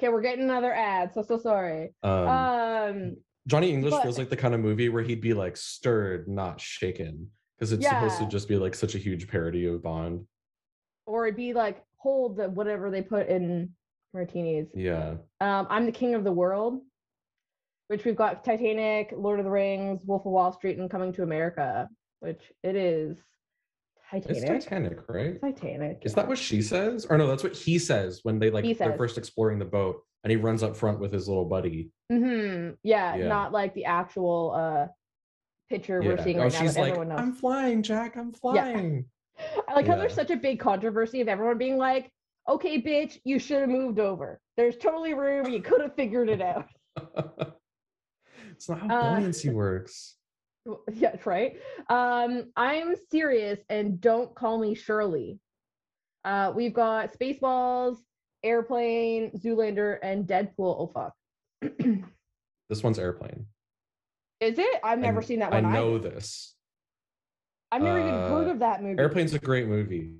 okay 0.00 0.08
we're 0.08 0.22
getting 0.22 0.44
another 0.44 0.72
ad 0.72 1.12
so 1.12 1.22
so 1.22 1.38
sorry 1.38 1.92
um, 2.02 2.28
um 2.28 3.16
Johnny 3.46 3.70
English 3.70 3.92
but- 3.92 4.02
feels 4.02 4.18
like 4.18 4.30
the 4.30 4.36
kind 4.36 4.54
of 4.54 4.60
movie 4.60 4.88
where 4.88 5.02
he'd 5.02 5.20
be 5.20 5.34
like 5.34 5.56
stirred, 5.56 6.28
not 6.28 6.60
shaken, 6.60 7.30
because 7.58 7.72
it's 7.72 7.86
supposed 7.86 8.18
to 8.18 8.26
just 8.26 8.48
be 8.48 8.56
like 8.56 8.74
such 8.74 8.94
a 8.94 8.98
huge 8.98 9.28
parody 9.28 9.66
of 9.66 9.82
Bond. 9.82 10.26
or 11.06 11.26
it'd 11.26 11.36
be 11.36 11.52
like 11.52 11.82
hold 11.96 12.36
the 12.36 12.48
whatever 12.50 12.90
they 12.90 13.02
put 13.02 13.28
in 13.28 13.70
martinis 14.14 14.68
Yeah. 14.74 15.16
Um, 15.40 15.66
I'm 15.70 15.86
the 15.86 15.92
King 15.92 16.14
of 16.14 16.22
the 16.22 16.32
World, 16.32 16.80
which 17.88 18.04
we've 18.04 18.14
got 18.16 18.44
Titanic, 18.44 19.12
Lord 19.16 19.38
of 19.40 19.44
the 19.44 19.50
Rings, 19.50 20.02
Wolf 20.04 20.24
of 20.26 20.32
Wall 20.32 20.52
Street, 20.52 20.78
and 20.78 20.90
Coming 20.90 21.12
to 21.14 21.22
America, 21.22 21.88
which 22.20 22.52
it 22.62 22.76
is 22.76 23.18
Titanic. 24.10 24.36
It's 24.50 24.64
Titanic, 24.64 24.98
right? 25.08 25.40
Titanic. 25.40 25.98
Is 26.02 26.14
that 26.14 26.26
what 26.26 26.38
she 26.38 26.62
says? 26.62 27.06
Or 27.08 27.16
no, 27.16 27.26
that's 27.28 27.42
what 27.44 27.54
he 27.56 27.78
says 27.78 28.20
when 28.24 28.38
they 28.38 28.50
like 28.50 28.64
He 28.64 28.72
they're 28.72 28.90
says. 28.90 28.98
first 28.98 29.18
exploring 29.18 29.58
the 29.58 29.64
boat 29.64 30.02
and 30.24 30.30
he 30.30 30.36
runs 30.36 30.62
up 30.62 30.76
front 30.76 30.98
with 31.00 31.12
his 31.12 31.28
little 31.28 31.44
buddy. 31.44 31.90
Mm-hmm. 32.12 32.72
Yeah, 32.82 33.14
Yeah. 33.16 33.28
not 33.28 33.52
like 33.52 33.72
the 33.74 33.84
actual 33.84 34.52
uh 34.56 34.86
picture 35.68 36.02
we're 36.02 36.20
seeing 36.22 36.38
Oh, 36.40 36.42
right 36.44 36.52
now 36.52 36.58
she's 36.60 36.74
that 36.74 36.80
like, 36.80 36.88
everyone 36.90 37.08
knows. 37.10 37.20
I'm 37.20 37.32
flying, 37.34 37.82
Jack, 37.82 38.16
I'm 38.16 38.32
flying. 38.42 39.06
Yeah. 39.38 39.46
I 39.68 39.74
like 39.74 39.86
how 39.86 39.96
there's 39.96 40.14
such 40.14 40.30
a 40.30 40.36
big 40.36 40.58
controversy 40.60 41.20
of 41.20 41.28
everyone 41.28 41.56
being 41.56 41.78
like, 41.78 42.10
"Okay, 42.48 42.82
bitch, 42.82 43.18
you 43.24 43.38
should 43.38 43.60
have 43.60 43.70
moved 43.70 43.98
over. 43.98 44.38
There's 44.58 44.76
totally 44.76 45.14
room. 45.14 45.48
You 45.48 45.62
could 45.62 45.80
have 45.80 45.94
figured 45.94 46.28
it 46.28 46.42
out." 46.42 46.66
it's 48.50 48.68
not 48.68 48.80
how 48.80 48.88
Uh, 48.94 49.16
buoyancy 49.16 49.48
works. 49.50 50.16
Yeah, 50.92 51.16
right. 51.24 51.56
Um, 51.88 52.52
I'm 52.56 52.94
serious 53.10 53.58
and 53.68 54.00
don't 54.00 54.34
call 54.34 54.58
me 54.58 54.74
Shirley. 54.74 55.38
Uh, 56.24 56.52
we've 56.54 56.74
got 56.74 57.12
Spaceballs, 57.18 57.96
Airplane, 58.42 59.30
Zoolander, 59.38 59.98
and 60.02 60.26
Deadpool. 60.26 60.50
Oh 60.58 60.90
fuck. 60.92 61.14
This 62.70 62.84
one's 62.84 63.00
airplane. 63.00 63.46
Is 64.40 64.56
it? 64.56 64.80
I've 64.84 65.00
never 65.00 65.20
kn- 65.20 65.26
seen 65.26 65.38
that 65.40 65.50
one. 65.50 65.64
I 65.66 65.72
know 65.72 65.96
either. 65.96 66.10
this. 66.10 66.54
I've 67.72 67.82
never 67.82 67.98
even 67.98 68.10
heard 68.14 68.46
uh, 68.46 68.52
of 68.52 68.58
that 68.60 68.80
movie. 68.80 69.00
Airplane's 69.00 69.34
a 69.34 69.40
great 69.40 69.66
movie. 69.66 70.14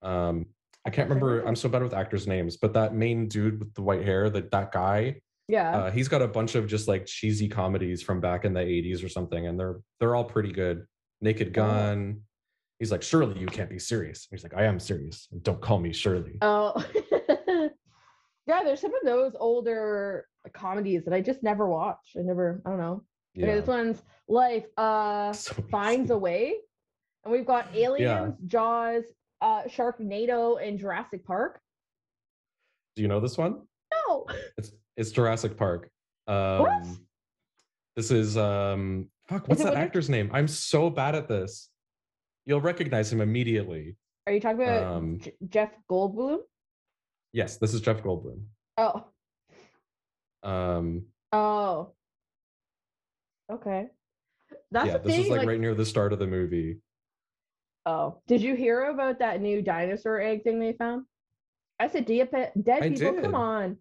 Um, 0.00 0.46
I 0.86 0.90
can't 0.90 1.06
remember. 1.06 1.42
I'm 1.42 1.54
so 1.54 1.68
bad 1.68 1.82
with 1.82 1.92
actors' 1.92 2.26
names, 2.26 2.56
but 2.56 2.72
that 2.72 2.94
main 2.94 3.28
dude 3.28 3.58
with 3.58 3.74
the 3.74 3.82
white 3.82 4.04
hair, 4.04 4.30
that 4.30 4.50
that 4.52 4.72
guy, 4.72 5.20
Yeah. 5.48 5.76
uh, 5.76 5.90
he's 5.90 6.08
got 6.08 6.22
a 6.22 6.28
bunch 6.28 6.54
of 6.56 6.66
just 6.66 6.88
like 6.88 7.06
cheesy 7.06 7.48
comedies 7.48 8.02
from 8.02 8.20
back 8.20 8.44
in 8.44 8.52
the 8.52 8.60
80s 8.60 9.04
or 9.04 9.08
something, 9.08 9.46
and 9.46 9.58
they're 9.58 9.76
they're 10.00 10.14
all 10.16 10.24
pretty 10.24 10.52
good. 10.52 10.84
Naked 11.20 11.48
Oh. 11.48 11.52
Gun. 11.52 12.20
He's 12.78 12.92
like, 12.92 13.02
Surely 13.02 13.38
you 13.40 13.46
can't 13.46 13.70
be 13.70 13.78
serious. 13.78 14.26
He's 14.30 14.42
like, 14.42 14.54
I 14.54 14.64
am 14.64 14.78
serious. 14.78 15.28
Don't 15.42 15.60
call 15.62 15.78
me 15.78 15.92
Shirley. 15.92 16.36
oh. 16.42 16.84
yeah, 18.46 18.62
there's 18.64 18.80
some 18.80 18.94
of 18.94 19.02
those 19.04 19.32
older 19.40 20.26
comedies 20.52 21.04
that 21.04 21.14
I 21.14 21.20
just 21.20 21.42
never 21.42 21.66
watch. 21.68 22.12
I 22.18 22.22
never. 22.22 22.60
I 22.66 22.70
don't 22.70 22.78
know. 22.78 23.02
Okay, 23.38 23.54
this 23.58 23.66
one's 23.66 24.02
Life. 24.28 24.64
Uh, 24.76 25.32
So 25.32 25.54
finds 25.70 26.10
a 26.10 26.18
way. 26.18 26.54
And 27.24 27.32
we've 27.32 27.46
got 27.46 27.74
Aliens, 27.74 28.34
Jaws, 28.46 29.04
uh, 29.40 29.62
Sharknado, 29.64 30.62
and 30.62 30.78
Jurassic 30.78 31.24
Park. 31.24 31.60
Do 32.94 33.02
you 33.02 33.08
know 33.08 33.20
this 33.20 33.36
one? 33.36 33.62
No. 34.08 34.26
It's 34.56 34.70
it's 34.96 35.10
Jurassic 35.10 35.56
Park. 35.56 35.90
Um, 36.26 36.98
This 37.96 38.10
is 38.10 38.36
um 38.36 39.08
fuck. 39.28 39.48
What's 39.48 39.62
that 39.62 39.74
actor's 39.74 40.08
name? 40.10 40.30
I'm 40.32 40.48
so 40.48 40.90
bad 40.90 41.14
at 41.14 41.28
this. 41.28 41.70
you'll 42.44 42.60
recognize 42.60 43.12
him 43.12 43.20
immediately. 43.20 43.96
Are 44.26 44.32
you 44.32 44.40
talking 44.40 44.62
about 44.62 44.84
Um, 44.84 45.18
J- 45.18 45.34
Jeff 45.48 45.70
Goldblum? 45.90 46.38
Yes, 47.32 47.56
this 47.58 47.74
is 47.74 47.80
Jeff 47.80 48.02
Goldblum. 48.02 48.40
Oh, 48.78 49.04
Um, 50.42 51.06
oh, 51.32 51.92
okay. 53.50 53.88
That's 54.70 54.86
yeah, 54.86 54.98
this 54.98 55.12
thing. 55.12 55.24
is 55.24 55.28
like, 55.30 55.38
like, 55.38 55.48
right 55.48 55.60
near 55.60 55.74
the 55.74 55.84
start 55.84 56.12
of 56.12 56.18
the 56.18 56.26
movie. 56.26 56.78
oh, 57.86 58.20
did 58.26 58.42
you 58.42 58.54
hear 58.54 58.84
about 58.90 59.18
that 59.20 59.40
new 59.40 59.62
dinosaur 59.62 60.20
egg 60.20 60.42
thing 60.44 60.60
they 60.60 60.72
found? 60.74 61.04
I 61.80 61.88
said, 61.88 62.06
dead, 62.06 62.22
people. 62.54 63.12
did. 63.12 63.22
Come 63.22 63.34
on, 63.34 63.76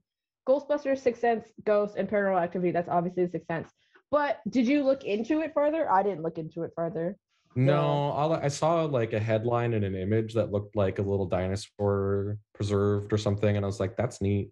Ghostbusters, 0.48 1.00
Sixth 1.00 1.22
Sense, 1.22 1.52
Ghost, 1.64 1.96
and 1.98 2.10
Paranormal 2.10 2.42
Activity. 2.42 2.72
That's 2.72 2.90
obviously 2.90 3.26
the 3.26 3.32
Sixth 3.32 3.48
Sense. 3.48 3.70
But 4.12 4.40
did 4.50 4.68
you 4.68 4.84
look 4.84 5.04
into 5.04 5.42
it 5.42 5.52
further? 5.54 5.92
I 5.92 6.04
didn't 6.04 6.22
look 6.22 6.38
into 6.38 6.64
it 6.64 6.72
further. 6.76 7.18
No, 7.56 7.80
all 7.80 8.34
I 8.34 8.44
I 8.44 8.48
saw 8.50 8.84
like 8.84 9.14
a 9.14 9.20
headline 9.20 9.74
and 9.74 9.86
an 9.86 9.96
image 9.96 10.34
that 10.34 10.52
looked 10.52 10.76
like 10.76 11.00
a 11.00 11.02
little 11.02 11.26
dinosaur 11.26 12.38
preserved 12.54 13.14
or 13.14 13.18
something, 13.18 13.56
and 13.56 13.66
I 13.66 13.68
was 13.68 13.80
like, 13.80 13.96
"That's 13.96 14.22
neat," 14.22 14.52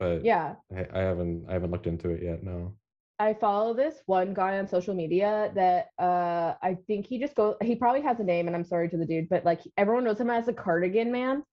but 0.00 0.24
Yeah, 0.24 0.56
I, 0.76 0.86
I 0.92 0.98
haven't 1.00 1.46
I 1.48 1.52
haven't 1.52 1.70
looked 1.70 1.86
into 1.86 2.10
it 2.10 2.22
yet. 2.22 2.42
No. 2.42 2.74
I 3.20 3.34
follow 3.34 3.74
this 3.74 3.96
one 4.06 4.32
guy 4.32 4.58
on 4.58 4.66
social 4.66 4.94
media 4.94 5.52
that 5.54 5.90
uh 6.02 6.54
I 6.62 6.78
think 6.86 7.06
he 7.06 7.18
just 7.20 7.34
goes 7.36 7.54
he 7.62 7.76
probably 7.76 8.00
has 8.00 8.18
a 8.18 8.24
name 8.24 8.46
and 8.46 8.56
I'm 8.56 8.64
sorry 8.64 8.88
to 8.88 8.96
the 8.96 9.06
dude, 9.06 9.28
but 9.28 9.44
like 9.44 9.60
everyone 9.76 10.04
knows 10.04 10.18
him 10.20 10.30
as 10.30 10.48
a 10.48 10.52
cardigan 10.52 11.12
man. 11.12 11.44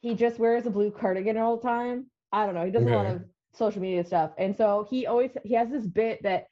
He 0.00 0.14
just 0.14 0.38
wears 0.38 0.66
a 0.66 0.70
blue 0.70 0.90
cardigan 0.92 1.38
all 1.38 1.56
the 1.56 1.62
time. 1.62 2.06
I 2.36 2.44
don't 2.44 2.54
know. 2.54 2.66
He 2.66 2.70
does 2.70 2.82
a 2.84 2.90
lot 2.90 3.06
of 3.06 3.24
social 3.54 3.80
media 3.80 4.04
stuff. 4.04 4.32
And 4.36 4.54
so 4.54 4.86
he 4.90 5.06
always 5.06 5.30
he 5.42 5.54
has 5.54 5.70
this 5.70 5.86
bit 5.86 6.22
that 6.22 6.44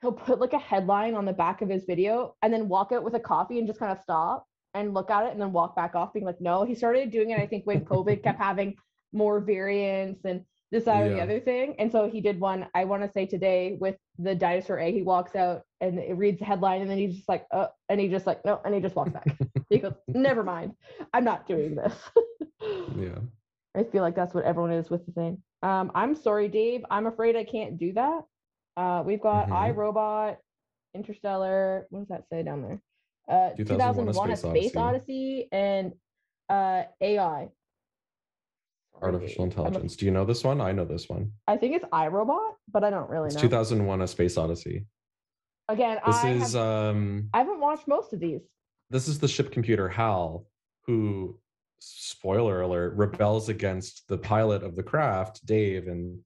he'll 0.00 0.12
put 0.12 0.38
like 0.38 0.52
a 0.52 0.58
headline 0.58 1.14
on 1.14 1.24
the 1.24 1.32
back 1.32 1.60
of 1.60 1.68
his 1.68 1.84
video 1.84 2.36
and 2.40 2.52
then 2.52 2.68
walk 2.68 2.92
out 2.92 3.02
with 3.02 3.14
a 3.14 3.20
coffee 3.20 3.58
and 3.58 3.66
just 3.66 3.80
kind 3.80 3.90
of 3.90 4.00
stop 4.00 4.46
and 4.74 4.94
look 4.94 5.10
at 5.10 5.26
it 5.26 5.32
and 5.32 5.40
then 5.40 5.52
walk 5.52 5.74
back 5.74 5.96
off 5.96 6.12
being 6.12 6.24
like, 6.24 6.40
no, 6.40 6.64
he 6.64 6.76
started 6.76 7.10
doing 7.10 7.30
it, 7.30 7.40
I 7.40 7.48
think, 7.48 7.66
when 7.66 7.84
COVID 7.84 8.22
kept 8.22 8.38
having 8.40 8.76
more 9.12 9.40
variants 9.40 10.24
and 10.24 10.44
this, 10.70 10.84
that, 10.84 11.02
or 11.02 11.08
the 11.08 11.20
other 11.20 11.40
thing. 11.40 11.74
And 11.80 11.90
so 11.90 12.08
he 12.08 12.20
did 12.20 12.38
one, 12.38 12.66
I 12.72 12.84
want 12.84 13.02
to 13.02 13.10
say 13.10 13.26
today 13.26 13.76
with 13.80 13.96
the 14.20 14.36
dinosaur 14.36 14.78
egg. 14.78 14.94
He 14.94 15.02
walks 15.02 15.34
out 15.34 15.62
and 15.80 15.98
it 15.98 16.16
reads 16.16 16.38
the 16.38 16.44
headline 16.44 16.80
and 16.80 16.88
then 16.90 16.98
he's 16.98 17.16
just 17.16 17.28
like, 17.28 17.44
oh, 17.52 17.68
and 17.88 18.00
he 18.00 18.06
just 18.06 18.26
like, 18.26 18.44
no, 18.44 18.60
and 18.64 18.72
he 18.72 18.80
just 18.80 18.94
walks 18.94 19.10
back. 19.10 19.26
he 19.68 19.78
goes, 19.78 19.94
never 20.06 20.44
mind. 20.44 20.74
I'm 21.12 21.24
not 21.24 21.48
doing 21.48 21.74
this. 21.74 21.94
Yeah. 22.96 23.18
I 23.76 23.82
feel 23.84 24.02
like 24.02 24.14
that's 24.14 24.34
what 24.34 24.44
everyone 24.44 24.72
is 24.72 24.88
with 24.90 25.04
the 25.06 25.12
thing. 25.12 25.42
Um, 25.62 25.90
I'm 25.94 26.14
sorry, 26.14 26.48
Dave. 26.48 26.84
I'm 26.90 27.06
afraid 27.06 27.36
I 27.36 27.44
can't 27.44 27.76
do 27.78 27.92
that. 27.94 28.22
Uh, 28.76 29.02
we've 29.04 29.20
got 29.20 29.48
Mhm. 29.48 29.74
iRobot, 29.74 30.36
Interstellar. 30.94 31.86
What 31.90 32.00
does 32.00 32.08
that 32.08 32.28
say 32.28 32.42
down 32.42 32.62
there? 32.62 32.82
Uh, 33.28 33.50
2001: 33.56 34.30
A 34.30 34.30
2001: 34.30 34.30
A 34.30 34.36
Space 34.36 34.50
Space 34.70 34.76
Odyssey. 34.76 34.78
Odyssey 34.78 35.48
and 35.52 35.92
uh, 36.48 36.82
AI. 37.00 37.48
Artificial 39.00 39.42
I'm 39.44 39.48
a- 39.48 39.50
intelligence. 39.50 39.96
Do 39.96 40.04
you 40.06 40.12
know 40.12 40.24
this 40.24 40.44
one? 40.44 40.60
I 40.60 40.72
know 40.72 40.84
this 40.84 41.08
one. 41.08 41.32
I 41.48 41.56
think 41.56 41.74
it's 41.74 41.84
iRobot, 41.86 42.52
but 42.70 42.84
I 42.84 42.90
don't 42.90 43.10
really 43.10 43.26
It's 43.26 43.34
know. 43.36 43.40
2001: 43.42 44.02
A 44.02 44.06
Space 44.06 44.36
Odyssey. 44.36 44.86
Again, 45.68 45.98
This 46.06 46.16
I, 46.16 46.30
is 46.30 46.52
have, 46.52 46.62
um 46.62 47.30
I 47.32 47.38
haven't 47.38 47.58
watched 47.60 47.88
most 47.88 48.12
of 48.12 48.20
these. 48.20 48.42
this 48.90 49.08
is 49.08 49.18
the 49.18 49.28
ship 49.28 49.50
computer 49.50 49.88
Hal 49.88 50.46
who 50.86 51.40
spoiler 51.84 52.62
alert 52.62 52.94
rebels 52.96 53.48
against 53.48 54.06
the 54.08 54.18
pilot 54.18 54.62
of 54.62 54.76
the 54.76 54.82
craft 54.82 55.44
Dave 55.46 55.88
and 55.88 56.18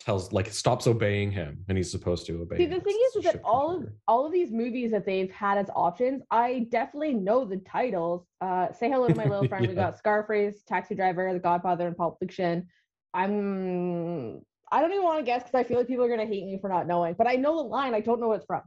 tells 0.00 0.32
like 0.32 0.50
stops 0.50 0.86
obeying 0.86 1.30
him 1.30 1.64
and 1.68 1.76
he's 1.76 1.90
supposed 1.90 2.24
to 2.26 2.40
obey 2.40 2.56
See, 2.56 2.66
him 2.66 2.80
thing 2.80 2.98
is, 3.08 3.16
is 3.16 3.24
that 3.24 3.40
all 3.44 3.76
of 3.76 3.88
all 4.06 4.24
of 4.26 4.32
these 4.32 4.50
movies 4.50 4.90
that 4.92 5.04
they've 5.04 5.30
had 5.30 5.58
as 5.58 5.68
options, 5.74 6.22
I 6.30 6.66
definitely 6.70 7.14
know 7.14 7.44
the 7.44 7.58
titles. 7.58 8.26
Uh, 8.40 8.72
say 8.72 8.88
hello 8.90 9.08
to 9.08 9.14
my 9.14 9.24
little 9.24 9.48
friend. 9.52 9.66
We 9.66 9.74
got 9.74 9.98
Scarface, 9.98 10.62
Taxi 10.66 10.94
Driver, 10.94 11.32
The 11.32 11.38
Godfather, 11.38 11.86
and 11.86 11.96
Pulp 11.96 12.18
Fiction. 12.20 12.68
I'm. 13.12 14.40
I 14.70 14.80
don't 14.80 14.92
even 14.92 15.02
want 15.02 15.18
to 15.18 15.24
guess 15.24 15.42
because 15.42 15.54
I 15.54 15.64
feel 15.64 15.78
like 15.78 15.88
people 15.88 16.04
are 16.04 16.08
gonna 16.08 16.26
hate 16.26 16.44
me 16.44 16.58
for 16.60 16.68
not 16.68 16.86
knowing. 16.86 17.14
But 17.14 17.26
I 17.26 17.34
know 17.34 17.56
the 17.56 17.68
line. 17.68 17.94
I 17.94 18.00
don't 18.00 18.20
know 18.20 18.28
what 18.28 18.36
it's 18.36 18.46
from. 18.46 18.62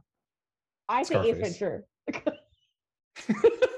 I 0.88 1.02
say 1.04 1.16
Ace 1.30 1.62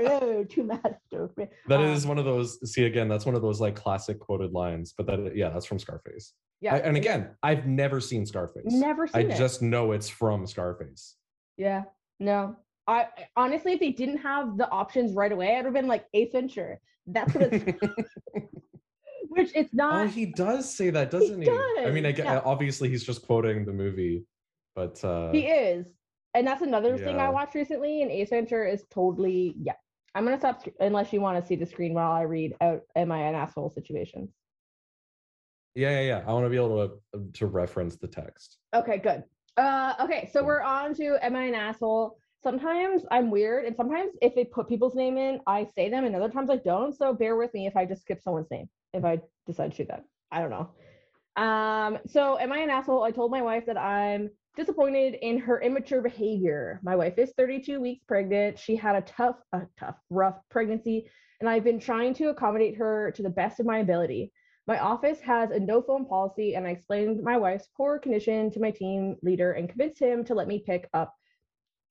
Scarface. 0.00 0.20
Ventura. 0.20 0.20
hello 0.20 0.44
to 0.44 0.64
Master. 0.64 1.28
Fre- 1.34 1.42
That 1.68 1.80
Um, 1.80 1.86
is 1.86 2.06
one 2.06 2.18
of 2.18 2.24
those 2.24 2.72
see 2.72 2.84
again 2.84 3.08
that's 3.08 3.26
one 3.26 3.34
of 3.34 3.42
those 3.42 3.60
like 3.60 3.74
classic 3.74 4.18
quoted 4.18 4.52
lines 4.52 4.94
but 4.96 5.06
that 5.06 5.36
yeah 5.36 5.50
that's 5.50 5.66
from 5.66 5.78
Scarface. 5.78 6.34
Yeah. 6.60 6.74
I- 6.74 6.78
and 6.80 6.96
again 6.96 7.30
I've 7.42 7.66
never 7.66 8.00
seen 8.00 8.26
Scarface. 8.26 8.64
never 8.72 9.04
I 9.14 9.22
seen 9.22 9.30
it. 9.30 9.34
I 9.34 9.38
just 9.38 9.62
know 9.62 9.92
it's 9.92 10.08
from 10.08 10.46
Scarface. 10.46 11.16
Yeah, 11.56 11.84
no. 12.18 12.56
I 12.86 13.06
honestly, 13.36 13.72
if 13.74 13.80
they 13.80 13.90
didn't 13.92 14.18
have 14.18 14.56
the 14.58 14.68
options 14.70 15.14
right 15.14 15.30
away, 15.30 15.56
I'd 15.56 15.64
have 15.64 15.74
been 15.74 15.86
like 15.86 16.06
Ace 16.14 16.32
Ventura. 16.32 16.78
That's 17.06 17.32
what 17.34 17.52
it's. 17.52 17.78
which 19.28 19.50
it's 19.54 19.70
Oh, 19.74 19.76
not. 19.76 20.10
he 20.10 20.26
does 20.26 20.72
say 20.74 20.90
that, 20.90 21.10
doesn't 21.10 21.40
he? 21.40 21.48
I 21.48 21.90
mean, 21.92 22.04
I 22.04 22.08
yeah. 22.10 22.40
obviously 22.44 22.88
he's 22.88 23.04
just 23.04 23.22
quoting 23.24 23.64
the 23.64 23.72
movie, 23.72 24.24
but 24.74 25.02
uh, 25.04 25.30
he 25.30 25.46
is, 25.46 25.86
and 26.34 26.46
that's 26.46 26.62
another 26.62 26.98
thing 26.98 27.20
I 27.20 27.28
watched 27.28 27.54
recently. 27.54 28.02
And 28.02 28.10
Ace 28.10 28.30
Ventura 28.30 28.72
is 28.72 28.84
totally 28.90 29.54
yeah. 29.62 29.74
I'm 30.14 30.24
gonna 30.24 30.38
stop 30.38 30.62
unless 30.80 31.12
you 31.12 31.20
want 31.20 31.40
to 31.40 31.46
see 31.46 31.56
the 31.56 31.66
screen 31.66 31.94
while 31.94 32.12
I 32.12 32.22
read 32.22 32.54
out 32.60 32.82
"Am 32.96 33.12
I 33.12 33.18
an 33.22 33.34
asshole?" 33.34 33.70
situations. 33.70 34.30
yeah, 35.74 35.90
yeah, 35.90 36.00
yeah. 36.00 36.24
I 36.26 36.32
want 36.32 36.46
to 36.46 36.50
be 36.50 36.56
able 36.56 37.00
to 37.14 37.30
to 37.34 37.46
reference 37.46 37.96
the 37.96 38.08
text. 38.08 38.58
Okay, 38.74 38.98
good. 38.98 39.24
Uh, 39.56 39.94
okay, 40.00 40.28
so 40.32 40.42
we're 40.44 40.62
on 40.62 40.94
to 40.94 41.18
Am 41.24 41.36
I 41.36 41.44
an 41.44 41.54
asshole? 41.54 42.16
Sometimes 42.42 43.04
I'm 43.10 43.30
weird, 43.30 43.66
and 43.66 43.76
sometimes 43.76 44.12
if 44.22 44.34
they 44.34 44.44
put 44.44 44.68
people's 44.68 44.94
name 44.94 45.18
in, 45.18 45.40
I 45.46 45.66
say 45.74 45.90
them, 45.90 46.04
and 46.04 46.16
other 46.16 46.30
times 46.30 46.50
I 46.50 46.56
don't. 46.56 46.96
So 46.96 47.12
bear 47.12 47.36
with 47.36 47.52
me 47.54 47.66
if 47.66 47.76
I 47.76 47.84
just 47.84 48.02
skip 48.02 48.22
someone's 48.22 48.50
name, 48.50 48.68
if 48.94 49.04
I 49.04 49.20
decide 49.46 49.72
to 49.72 49.84
do 49.84 49.88
that. 49.90 50.04
I 50.32 50.40
don't 50.40 50.50
know. 50.50 50.70
Um, 51.42 51.98
so 52.06 52.38
am 52.38 52.52
I 52.52 52.58
an 52.58 52.70
asshole? 52.70 53.02
I 53.02 53.10
told 53.10 53.30
my 53.30 53.42
wife 53.42 53.66
that 53.66 53.76
I'm 53.76 54.30
disappointed 54.60 55.14
in 55.22 55.38
her 55.38 55.62
immature 55.62 56.02
behavior. 56.02 56.80
My 56.82 56.94
wife 56.94 57.16
is 57.16 57.32
32 57.34 57.80
weeks 57.80 58.04
pregnant. 58.04 58.58
She 58.58 58.76
had 58.76 58.94
a 58.94 59.00
tough, 59.00 59.36
a 59.54 59.62
tough, 59.78 59.96
rough 60.10 60.36
pregnancy, 60.50 61.08
and 61.40 61.48
I've 61.48 61.64
been 61.64 61.80
trying 61.80 62.12
to 62.14 62.28
accommodate 62.28 62.76
her 62.76 63.10
to 63.12 63.22
the 63.22 63.30
best 63.30 63.58
of 63.58 63.64
my 63.64 63.78
ability. 63.78 64.30
My 64.66 64.78
office 64.78 65.18
has 65.20 65.50
a 65.50 65.58
no 65.58 65.80
phone 65.80 66.04
policy, 66.04 66.56
and 66.56 66.66
I 66.66 66.70
explained 66.70 67.22
my 67.22 67.38
wife's 67.38 67.68
poor 67.74 67.98
condition 67.98 68.50
to 68.50 68.60
my 68.60 68.70
team 68.70 69.16
leader 69.22 69.52
and 69.52 69.66
convinced 69.66 69.98
him 69.98 70.24
to 70.24 70.34
let 70.34 70.46
me 70.46 70.62
pick 70.64 70.90
up. 70.92 71.14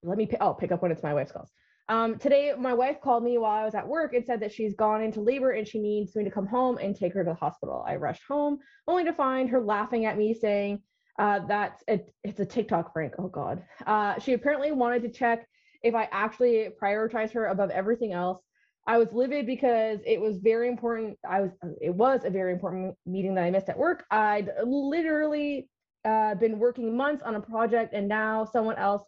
Let 0.03 0.19
me 0.19 0.27
pick. 0.27 0.38
Oh, 0.39 0.53
pick 0.53 0.71
up 0.71 0.84
when 0.84 0.91
it's 0.91 1.01
my 1.01 1.15
wife's 1.15 1.32
calls. 1.32 1.51
Um, 1.89 2.19
today, 2.19 2.53
my 2.55 2.75
wife 2.75 3.01
called 3.01 3.23
me 3.23 3.39
while 3.39 3.63
I 3.63 3.65
was 3.65 3.73
at 3.73 3.88
work 3.88 4.13
and 4.13 4.23
said 4.23 4.41
that 4.41 4.53
she's 4.53 4.75
gone 4.75 5.01
into 5.01 5.21
labor 5.21 5.51
and 5.53 5.67
she 5.67 5.79
needs 5.79 6.15
me 6.15 6.23
to 6.23 6.29
come 6.29 6.45
home 6.45 6.77
and 6.77 6.95
take 6.95 7.15
her 7.15 7.23
to 7.23 7.32
the 7.32 7.36
hospital. 7.36 7.84
I 7.88 7.95
rushed 7.95 8.21
home, 8.27 8.60
only 8.88 9.05
to 9.05 9.13
find 9.13 9.49
her 9.49 9.60
laughing 9.60 10.05
at 10.05 10.15
me, 10.15 10.36
saying 10.36 10.84
uh, 11.19 11.39
that's 11.47 11.84
it, 11.88 12.13
it's 12.23 12.39
a 12.39 12.45
TikTok 12.45 12.93
prank. 12.93 13.13
Oh 13.19 13.27
God. 13.27 13.62
Uh, 13.86 14.17
she 14.19 14.34
apparently 14.34 14.71
wanted 14.71 15.01
to 15.03 15.10
check 15.10 15.45
if 15.84 15.93
I 15.93 16.08
actually 16.12 16.69
prioritize 16.82 17.32
her 17.34 17.47
above 17.47 17.69
everything 17.69 18.13
else. 18.13 18.41
I 18.88 18.97
was 18.97 19.10
livid 19.12 19.45
because 19.45 19.99
it 20.05 20.19
was 20.19 20.38
very 20.38 20.67
important. 20.67 21.17
I 21.29 21.41
was 21.41 21.51
it 21.82 21.93
was 21.93 22.21
a 22.23 22.29
very 22.29 22.53
important 22.53 22.95
meeting 23.05 23.36
that 23.36 23.43
I 23.43 23.51
missed 23.51 23.69
at 23.69 23.77
work. 23.77 24.05
I'd 24.10 24.49
literally 24.63 25.69
uh, 26.05 26.36
been 26.36 26.58
working 26.58 26.95
months 26.95 27.21
on 27.21 27.36
a 27.36 27.41
project, 27.41 27.93
and 27.93 28.08
now 28.08 28.45
someone 28.45 28.77
else 28.77 29.03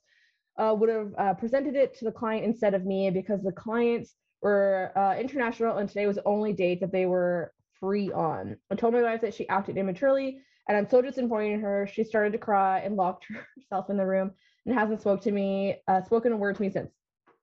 uh, 0.57 0.75
would 0.77 0.89
have 0.89 1.11
uh, 1.17 1.33
presented 1.33 1.75
it 1.75 1.97
to 1.97 2.05
the 2.05 2.11
client 2.11 2.45
instead 2.45 2.73
of 2.73 2.85
me 2.85 3.09
because 3.09 3.41
the 3.41 3.53
clients 3.53 4.15
were 4.41 4.91
uh, 4.97 5.15
international, 5.17 5.77
and 5.77 5.87
today 5.87 6.05
was 6.05 6.17
the 6.17 6.27
only 6.27 6.51
date 6.51 6.81
that 6.81 6.91
they 6.91 7.05
were 7.05 7.53
free 7.79 8.11
on. 8.11 8.57
I 8.69 8.75
told 8.75 8.93
my 8.93 9.01
wife 9.01 9.21
that 9.21 9.33
she 9.33 9.47
acted 9.47 9.77
immaturely, 9.77 10.41
and 10.67 10.77
I'm 10.77 10.87
so 10.89 11.01
disappointed 11.01 11.53
in 11.55 11.61
her. 11.61 11.87
She 11.91 12.03
started 12.03 12.31
to 12.33 12.37
cry 12.37 12.79
and 12.79 12.95
locked 12.95 13.25
herself 13.55 13.89
in 13.89 13.97
the 13.97 14.05
room 14.05 14.31
and 14.65 14.75
hasn't 14.77 15.01
spoke 15.01 15.21
to 15.21 15.31
me, 15.31 15.77
uh, 15.87 16.01
spoken 16.03 16.31
a 16.31 16.37
word 16.37 16.55
to 16.55 16.61
me 16.61 16.69
since. 16.69 16.91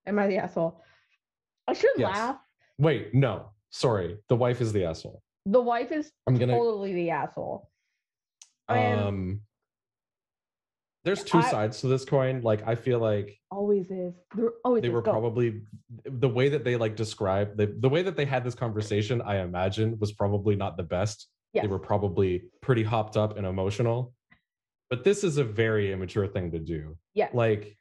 Am 0.06 0.18
I 0.18 0.26
the 0.26 0.38
asshole? 0.38 0.82
I 1.66 1.72
should 1.74 1.90
Yes. 1.96 2.14
laugh. 2.14 2.38
Wait, 2.78 3.12
no, 3.14 3.50
sorry. 3.70 4.18
The 4.28 4.36
wife 4.36 4.60
is 4.60 4.72
the 4.72 4.84
asshole. 4.84 5.22
The 5.46 5.60
wife 5.60 5.92
is 5.92 6.10
I'm 6.26 6.36
gonna. 6.38 6.52
totally 6.54 6.94
the 6.94 7.10
asshole. 7.10 7.68
And 8.68 9.00
Um, 9.00 9.40
there's 11.04 11.24
two 11.24 11.38
I- 11.38 11.50
sides 11.50 11.80
to 11.80 11.88
this 11.88 12.04
coin. 12.04 12.42
Like, 12.42 12.66
I 12.66 12.74
feel 12.74 12.98
like 13.00 13.38
always 13.50 13.90
is. 13.90 14.14
There 14.36 14.50
always 14.64 14.82
they 14.82 14.88
is. 14.88 14.94
were 14.94 15.02
Go. 15.02 15.10
probably 15.12 15.62
the 16.04 16.28
way 16.28 16.48
that 16.50 16.64
they 16.64 16.76
like 16.76 16.96
described 16.96 17.56
the 17.56 17.66
the 17.66 17.88
way 17.88 18.02
that 18.02 18.16
they 18.16 18.24
had 18.26 18.44
this 18.44 18.54
conversation. 18.54 19.20
I 19.22 19.38
imagine 19.38 19.98
was 19.98 20.12
probably 20.12 20.54
not 20.56 20.76
the 20.76 20.82
best. 20.82 21.28
Yes. 21.52 21.62
They 21.64 21.68
were 21.68 21.78
probably 21.78 22.42
pretty 22.60 22.82
hopped 22.82 23.16
up 23.16 23.36
and 23.36 23.46
emotional. 23.46 24.12
But 24.90 25.04
this 25.04 25.24
is 25.24 25.36
a 25.38 25.44
very 25.44 25.92
immature 25.92 26.26
thing 26.26 26.50
to 26.52 26.58
do. 26.58 26.96
Yeah. 27.14 27.28
Like, 27.32 27.76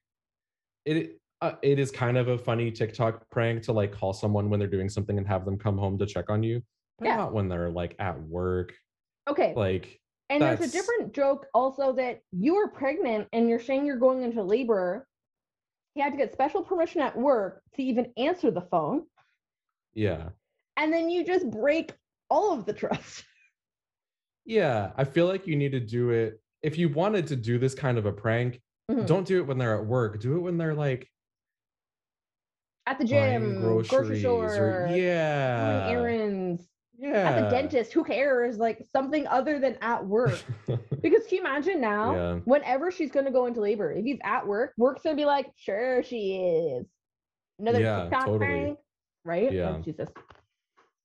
it 0.85 1.19
uh, 1.41 1.53
it 1.61 1.77
is 1.79 1.91
kind 1.91 2.17
of 2.17 2.27
a 2.29 2.37
funny 2.37 2.71
TikTok 2.71 3.29
prank 3.29 3.61
to 3.63 3.71
like 3.73 3.91
call 3.91 4.11
someone 4.13 4.49
when 4.49 4.59
they're 4.59 4.67
doing 4.69 4.89
something 4.89 5.17
and 5.17 5.27
have 5.27 5.45
them 5.45 5.57
come 5.57 5.77
home 5.77 5.97
to 5.99 6.05
check 6.05 6.29
on 6.29 6.41
you, 6.43 6.63
but 6.97 7.05
Yeah. 7.07 7.17
not 7.17 7.33
when 7.33 7.47
they're 7.47 7.69
like 7.69 7.95
at 7.99 8.19
work. 8.23 8.73
okay. 9.29 9.53
Like, 9.55 9.99
And 10.29 10.41
there's 10.41 10.61
a 10.61 10.71
different 10.71 11.13
joke 11.13 11.45
also 11.53 11.93
that 11.93 12.21
you 12.31 12.55
are 12.55 12.69
pregnant 12.69 13.27
and 13.33 13.47
you're 13.49 13.59
saying 13.59 13.85
you're 13.85 13.97
going 13.97 14.23
into 14.23 14.41
labor. 14.41 15.05
he 15.93 16.01
had 16.01 16.11
to 16.13 16.17
get 16.17 16.31
special 16.33 16.61
permission 16.63 17.01
at 17.01 17.15
work 17.17 17.61
to 17.75 17.83
even 17.83 18.11
answer 18.17 18.49
the 18.51 18.61
phone. 18.61 19.03
Yeah. 19.93 20.29
And 20.77 20.91
then 20.93 21.09
you 21.09 21.23
just 21.25 21.49
break 21.51 21.91
all 22.29 22.51
of 22.53 22.65
the 22.65 22.73
trust. 22.73 23.23
Yeah. 24.47 24.91
I 24.97 25.03
feel 25.03 25.27
like 25.27 25.45
you 25.45 25.55
need 25.55 25.73
to 25.73 25.79
do 25.79 26.09
it. 26.09 26.41
If 26.63 26.77
you 26.77 26.89
wanted 26.89 27.27
to 27.27 27.35
do 27.35 27.59
this 27.59 27.75
kind 27.75 27.97
of 27.99 28.05
a 28.07 28.11
prank, 28.11 28.59
Mhm. 28.89 29.05
don't 29.05 29.27
do 29.27 29.37
it 29.39 29.45
when 29.45 29.57
they're 29.57 29.75
at 29.77 29.85
work. 29.85 30.19
Do 30.19 30.37
it 30.37 30.39
when 30.39 30.57
they're 30.57 30.73
like 30.73 31.11
At 32.87 32.97
the 32.97 33.03
gym, 33.05 33.59
grocery 33.59 34.21
store, 34.21 34.45
or 34.55 34.87
yeah. 34.95 35.87
errands, 35.89 36.65
Yeah. 36.97 37.29
at 37.29 37.41
the 37.43 37.49
dentist. 37.49 37.91
Who 37.91 38.03
cares? 38.05 38.57
Like 38.57 38.81
something 38.93 39.27
other 39.27 39.59
than 39.59 39.77
at 39.81 40.05
work. 40.05 40.41
Because 41.01 41.27
can 41.27 41.35
you 41.35 41.41
imagine 41.41 41.79
now, 41.81 42.15
Yeah. 42.15 42.35
whenever 42.45 42.89
she's 42.89 43.11
going 43.11 43.25
to 43.25 43.31
go 43.31 43.45
into 43.45 43.59
labor, 43.61 43.91
if 43.91 44.03
he's 44.05 44.19
at 44.23 44.47
work, 44.47 44.73
work's 44.77 45.03
going 45.03 45.15
to 45.15 45.21
be 45.21 45.25
like, 45.25 45.51
sure, 45.57 46.01
she 46.03 46.37
is. 46.37 46.87
Another 47.59 47.81
Yeah, 47.81 48.03
TikTok 48.03 48.19
totally. 48.25 48.37
prank, 48.39 48.79
right? 49.25 49.49
Oh, 49.49 49.53
Yeah. 49.53 49.79
Jesus. 49.83 50.09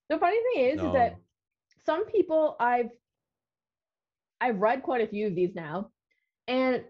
The 0.09 0.19
funny 0.19 0.39
thing 0.55 0.65
is, 0.71 0.83
is 0.83 0.93
that 0.93 1.17
some 1.85 2.07
people 2.07 2.57
I've 2.61 2.91
I've 4.43 4.59
read 4.61 4.83
quite 4.83 5.01
a 5.03 5.07
few 5.07 5.29
of 5.29 5.37
these 5.37 5.55
now, 5.55 5.91
and 6.49 6.83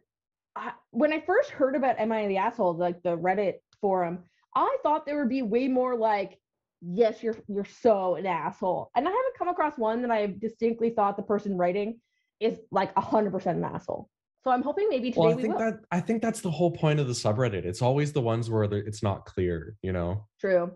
I, 0.56 0.72
when 0.90 1.12
I 1.12 1.20
first 1.20 1.50
heard 1.50 1.76
about 1.76 1.98
"Am 1.98 2.10
I 2.10 2.26
the 2.26 2.38
Asshole?" 2.38 2.74
like 2.78 3.02
the 3.02 3.16
Reddit 3.16 3.56
forum, 3.80 4.20
I 4.56 4.76
thought 4.82 5.04
there 5.04 5.18
would 5.18 5.28
be 5.28 5.42
way 5.42 5.68
more 5.68 5.94
like, 5.96 6.38
"Yes, 6.80 7.22
you're 7.22 7.36
you're 7.48 7.66
so 7.66 8.14
an 8.14 8.24
asshole," 8.24 8.90
and 8.96 9.06
I 9.06 9.10
haven't 9.10 9.38
come 9.38 9.48
across 9.48 9.76
one 9.76 10.00
that 10.00 10.10
I 10.10 10.34
distinctly 10.38 10.90
thought 10.90 11.18
the 11.18 11.22
person 11.22 11.58
writing 11.58 12.00
is 12.40 12.58
like 12.70 12.96
hundred 12.96 13.32
percent 13.32 13.58
an 13.58 13.64
asshole. 13.64 14.08
So 14.44 14.50
I'm 14.50 14.62
hoping 14.62 14.88
maybe 14.88 15.10
today 15.10 15.20
well, 15.20 15.32
I 15.32 15.36
we 15.36 15.42
think 15.42 15.54
will. 15.54 15.60
that 15.60 15.80
I 15.90 16.00
think 16.00 16.22
that's 16.22 16.40
the 16.40 16.50
whole 16.50 16.70
point 16.70 17.00
of 17.00 17.06
the 17.06 17.12
subreddit. 17.12 17.66
It's 17.66 17.82
always 17.82 18.12
the 18.14 18.22
ones 18.22 18.48
where 18.48 18.64
it's 18.64 19.02
not 19.02 19.26
clear, 19.26 19.76
you 19.82 19.92
know. 19.92 20.26
True, 20.40 20.72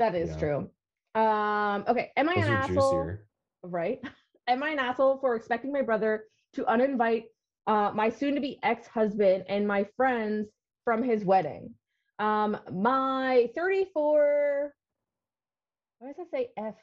that 0.00 0.16
is 0.16 0.30
Yeah. 0.30 0.38
true. 0.38 0.70
Um, 1.14 1.84
okay, 1.88 2.10
am 2.16 2.28
I 2.28 2.34
Those 2.34 2.46
an 2.46 2.52
asshole? 2.52 2.90
juicier. 2.90 3.26
right? 3.62 4.00
Am 4.50 4.64
I 4.64 4.70
an 4.70 4.80
asshole 4.80 5.18
for 5.18 5.36
expecting 5.36 5.70
my 5.72 5.80
brother 5.80 6.24
to 6.54 6.64
uninvite 6.64 7.26
uh, 7.68 7.92
my 7.94 8.08
soon 8.10 8.34
to 8.34 8.40
be 8.40 8.58
ex 8.64 8.88
husband 8.88 9.44
and 9.48 9.66
my 9.66 9.86
friends 9.96 10.48
from 10.84 11.04
his 11.04 11.24
wedding? 11.24 11.72
Um, 12.18 12.58
my 12.72 13.48
34, 13.54 14.74
why 16.00 16.08
does 16.08 16.16
that 16.16 16.30
say 16.32 16.48
F? 16.58 16.74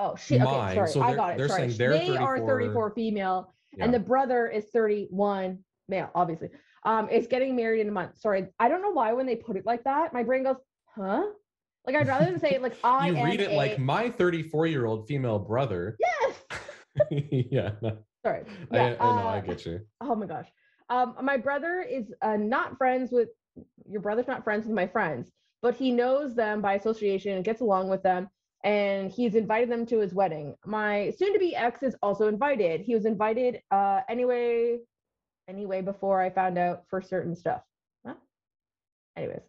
Oh, 0.00 0.16
she, 0.16 0.34
Okay, 0.34 0.44
Mine. 0.44 0.74
sorry. 0.74 0.90
So 0.90 1.02
I 1.02 1.14
got 1.14 1.32
it. 1.34 1.38
they're 1.38 1.48
sorry. 1.48 1.68
saying 1.70 1.78
they're 1.78 1.92
they 1.92 2.16
are 2.16 2.38
34 2.38 2.46
34 2.58 2.90
female 2.96 3.54
Yeah. 3.76 3.84
and 3.84 3.94
the 3.94 4.00
brother 4.00 4.48
is 4.48 4.64
31 4.72 5.60
male, 5.88 6.10
obviously. 6.16 6.48
Um, 6.84 7.08
is 7.10 7.28
getting 7.28 7.54
married 7.54 7.80
in 7.80 7.88
a 7.88 7.92
month. 7.92 8.18
Sorry. 8.18 8.48
I 8.58 8.68
don't 8.68 8.82
know 8.82 8.90
why 8.90 9.12
when 9.12 9.24
they 9.24 9.36
put 9.36 9.56
it 9.56 9.64
like 9.64 9.84
that, 9.84 10.12
my 10.12 10.24
brain 10.24 10.42
goes, 10.42 10.56
huh? 10.96 11.22
Like 11.86 11.94
I'd 11.94 12.08
rather 12.08 12.24
than 12.24 12.40
say 12.40 12.58
like 12.58 12.74
I 12.84 13.06
you 13.10 13.14
read 13.22 13.40
it 13.40 13.52
A- 13.52 13.56
like 13.56 13.78
my 13.78 14.10
34 14.10 14.66
year 14.66 14.84
old 14.86 15.06
female 15.06 15.38
brother. 15.38 15.96
yes. 16.00 16.34
yeah. 17.10 17.72
no, 17.82 17.98
Sorry. 18.24 18.44
I, 18.70 18.76
Yeah, 18.76 18.96
I 19.00 19.06
know, 19.22 19.28
I 19.28 19.38
uh, 19.38 19.40
get 19.40 19.66
you. 19.66 19.80
oh 20.00 20.14
my 20.14 20.26
gosh 20.26 20.48
um 20.90 21.14
my 21.22 21.36
brother 21.36 21.82
is 21.82 22.12
uh, 22.22 22.36
not 22.36 22.76
friends 22.76 23.10
with 23.10 23.28
your 23.88 24.00
brother's 24.00 24.26
not 24.26 24.44
friends 24.44 24.66
with 24.66 24.74
my 24.74 24.86
friends 24.86 25.30
but 25.62 25.74
he 25.74 25.90
knows 25.90 26.34
them 26.34 26.60
by 26.60 26.74
association 26.74 27.32
and 27.32 27.44
gets 27.44 27.60
along 27.60 27.88
with 27.88 28.02
them 28.02 28.28
and 28.64 29.10
he's 29.10 29.34
invited 29.34 29.70
them 29.70 29.86
to 29.86 29.98
his 29.98 30.14
wedding 30.14 30.54
my 30.66 31.12
soon 31.16 31.32
to 31.32 31.38
be 31.38 31.54
ex 31.56 31.82
is 31.82 31.96
also 32.02 32.28
invited 32.28 32.80
he 32.80 32.94
was 32.94 33.06
invited 33.06 33.60
uh 33.70 34.00
anyway 34.08 34.78
anyway 35.48 35.80
before 35.80 36.20
i 36.20 36.28
found 36.30 36.58
out 36.58 36.82
for 36.88 37.00
certain 37.00 37.34
stuff 37.34 37.62
huh? 38.06 38.14
anyways 39.16 39.42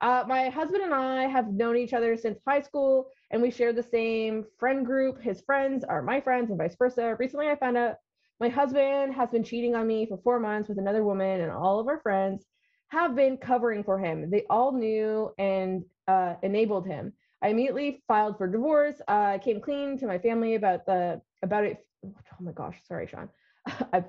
uh, 0.00 0.24
my 0.28 0.48
husband 0.48 0.82
and 0.84 0.94
I 0.94 1.24
have 1.24 1.48
known 1.48 1.76
each 1.76 1.92
other 1.92 2.16
since 2.16 2.38
high 2.46 2.60
school, 2.60 3.08
and 3.30 3.42
we 3.42 3.50
share 3.50 3.72
the 3.72 3.82
same 3.82 4.44
friend 4.58 4.86
group. 4.86 5.20
His 5.20 5.40
friends 5.40 5.84
are 5.84 6.02
my 6.02 6.20
friends, 6.20 6.50
and 6.50 6.58
vice 6.58 6.76
versa. 6.76 7.16
Recently, 7.18 7.48
I 7.48 7.56
found 7.56 7.76
out 7.76 7.96
my 8.40 8.48
husband 8.48 9.14
has 9.14 9.30
been 9.30 9.42
cheating 9.42 9.74
on 9.74 9.86
me 9.86 10.06
for 10.06 10.18
four 10.18 10.38
months 10.38 10.68
with 10.68 10.78
another 10.78 11.04
woman, 11.04 11.40
and 11.40 11.50
all 11.50 11.80
of 11.80 11.88
our 11.88 12.00
friends 12.00 12.44
have 12.88 13.14
been 13.16 13.36
covering 13.36 13.82
for 13.82 13.98
him. 13.98 14.30
They 14.30 14.44
all 14.48 14.72
knew 14.72 15.30
and 15.38 15.84
uh, 16.06 16.34
enabled 16.42 16.86
him. 16.86 17.12
I 17.42 17.48
immediately 17.48 18.02
filed 18.08 18.38
for 18.38 18.46
divorce. 18.46 19.00
Uh, 19.08 19.34
I 19.34 19.38
came 19.38 19.60
clean 19.60 19.98
to 19.98 20.06
my 20.06 20.18
family 20.18 20.54
about 20.54 20.86
the 20.86 21.20
about 21.42 21.64
it. 21.64 21.78
Oh 22.04 22.10
my 22.40 22.52
gosh, 22.52 22.78
sorry, 22.86 23.06
Sean. 23.06 23.28
I 23.66 24.04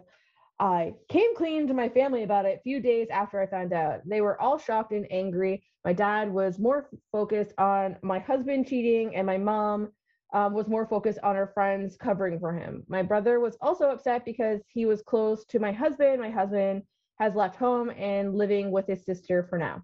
I 0.59 0.93
came 1.07 1.35
clean 1.35 1.67
to 1.67 1.73
my 1.73 1.87
family 1.87 2.23
about 2.23 2.45
it 2.45 2.57
a 2.57 2.61
few 2.63 2.81
days 2.81 3.07
after 3.09 3.41
I 3.41 3.47
found 3.47 3.71
out. 3.71 4.01
They 4.05 4.19
were 4.19 4.39
all 4.41 4.57
shocked 4.57 4.91
and 4.91 5.07
angry. 5.09 5.63
My 5.85 5.93
dad 5.93 6.29
was 6.31 6.59
more 6.59 6.89
focused 7.13 7.53
on 7.57 7.95
my 8.01 8.19
husband 8.19 8.67
cheating, 8.67 9.15
and 9.15 9.25
my 9.25 9.37
mom 9.37 9.93
um, 10.33 10.53
was 10.53 10.67
more 10.67 10.85
focused 10.85 11.19
on 11.23 11.37
her 11.37 11.51
friends 11.53 11.95
covering 11.95 12.39
for 12.39 12.53
him. 12.53 12.83
My 12.89 13.01
brother 13.01 13.39
was 13.39 13.57
also 13.61 13.89
upset 13.89 14.25
because 14.25 14.59
he 14.67 14.85
was 14.85 15.01
close 15.01 15.45
to 15.45 15.59
my 15.59 15.71
husband. 15.71 16.21
My 16.21 16.29
husband 16.29 16.83
has 17.19 17.35
left 17.35 17.55
home 17.55 17.89
and 17.91 18.35
living 18.35 18.69
with 18.69 18.85
his 18.87 19.05
sister 19.05 19.47
for 19.49 19.57
now. 19.57 19.81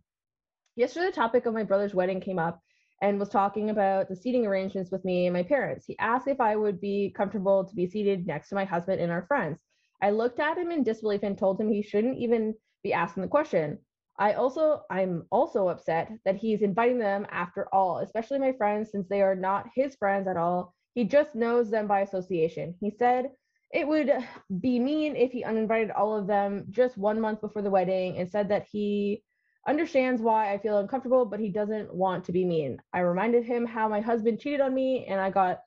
Yesterday, 0.76 1.06
the 1.06 1.14
topic 1.14 1.46
of 1.46 1.54
my 1.54 1.64
brother's 1.64 1.96
wedding 1.96 2.20
came 2.20 2.38
up 2.38 2.60
and 3.02 3.18
was 3.18 3.30
talking 3.30 3.70
about 3.70 4.10
the 4.10 4.16
seating 4.16 4.46
arrangements 4.46 4.92
with 4.92 5.06
me 5.06 5.26
and 5.26 5.34
my 5.34 5.44
parents. 5.44 5.86
He 5.86 5.98
asked 6.00 6.28
if 6.28 6.42
I 6.42 6.58
would 6.58 6.82
be 6.82 7.14
comfortable 7.16 7.64
to 7.64 7.76
be 7.76 7.88
seated 7.88 8.28
next 8.28 8.50
to 8.50 8.56
my 8.56 8.66
husband 8.66 9.00
and 9.02 9.12
our 9.12 9.26
friends. 9.26 9.58
I 10.06 10.12
looked 10.12 10.40
at 10.40 10.56
him 10.56 10.70
in 10.70 10.84
disbelief 10.84 11.24
and 11.24 11.36
told 11.36 11.60
him 11.60 11.68
he 11.72 11.82
shouldn't 11.82 12.20
even 12.20 12.54
be 12.84 12.94
asking 12.94 13.24
the 13.24 13.28
question. 13.28 13.80
I 14.20 14.34
also 14.34 14.84
I'm 14.92 15.26
also 15.32 15.68
upset 15.68 16.12
that 16.26 16.36
he's 16.36 16.62
inviting 16.62 17.00
them 17.00 17.26
after 17.32 17.68
all, 17.74 17.98
especially 17.98 18.38
my 18.38 18.52
friends 18.52 18.92
since 18.92 19.08
they 19.08 19.24
are 19.24 19.34
not 19.34 19.66
his 19.74 19.96
friends 19.96 20.28
at 20.28 20.38
all. 20.38 20.76
He 20.94 21.06
just 21.06 21.34
knows 21.34 21.72
them 21.72 21.88
by 21.88 22.02
association. 22.02 22.76
He 22.80 22.92
said 22.92 23.32
it 23.74 23.88
would 23.88 24.12
be 24.60 24.78
mean 24.78 25.16
if 25.16 25.32
he 25.32 25.44
uninvited 25.44 25.90
all 25.90 26.16
of 26.16 26.28
them 26.28 26.66
just 26.70 27.00
one 27.00 27.20
month 27.20 27.42
before 27.42 27.64
the 27.64 27.72
wedding 27.72 28.20
and 28.20 28.30
said 28.30 28.48
that 28.50 28.68
he 28.72 29.24
understands 29.68 30.22
why 30.22 30.54
I 30.54 30.60
feel 30.60 30.78
uncomfortable, 30.78 31.26
but 31.26 31.40
he 31.40 31.50
doesn't 31.50 31.92
want 31.92 32.26
to 32.26 32.32
be 32.32 32.46
mean. 32.46 32.78
I 32.94 33.00
reminded 33.00 33.44
him 33.44 33.66
how 33.66 33.90
my 33.90 34.02
husband 34.02 34.40
cheated 34.40 34.62
on 34.62 34.72
me 34.72 35.08
and 35.08 35.20
I 35.20 35.32
got 35.32 35.62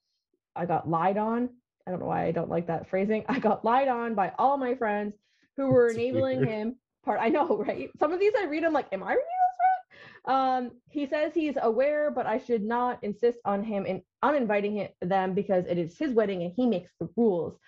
I 0.54 0.64
got 0.64 0.88
lied 0.88 1.18
on. 1.18 1.50
I 1.88 1.90
don't 1.90 2.00
know 2.00 2.06
why 2.06 2.26
I 2.26 2.32
don't 2.32 2.50
like 2.50 2.66
that 2.66 2.90
phrasing. 2.90 3.24
I 3.30 3.38
got 3.38 3.64
lied 3.64 3.88
on 3.88 4.14
by 4.14 4.32
all 4.38 4.58
my 4.58 4.74
friends 4.74 5.14
who 5.56 5.68
were 5.72 5.88
It's 5.88 5.96
enabling 5.96 6.40
weird. 6.40 6.48
him. 6.48 6.76
Part 7.02 7.18
I 7.22 7.30
know, 7.30 7.56
right? 7.66 7.88
Some 7.98 8.12
of 8.12 8.20
these 8.20 8.34
I 8.38 8.44
read, 8.44 8.62
I'm 8.62 8.74
like, 8.74 8.92
am 8.92 9.02
I 9.02 9.12
reading 9.12 9.24
this 9.24 10.28
right? 10.28 10.56
Um, 10.56 10.70
he 10.90 11.06
says 11.06 11.32
he's 11.32 11.56
aware, 11.62 12.10
but 12.10 12.26
I 12.26 12.36
should 12.38 12.62
not 12.62 13.02
insist 13.02 13.38
on 13.46 13.62
him 13.64 13.86
in 13.86 14.02
uninviting 14.22 14.76
him, 14.76 14.88
them 15.00 15.32
because 15.32 15.64
it 15.64 15.78
is 15.78 15.96
his 15.96 16.12
wedding 16.12 16.42
and 16.42 16.52
he 16.54 16.66
makes 16.66 16.92
the 17.00 17.08
rules. 17.16 17.58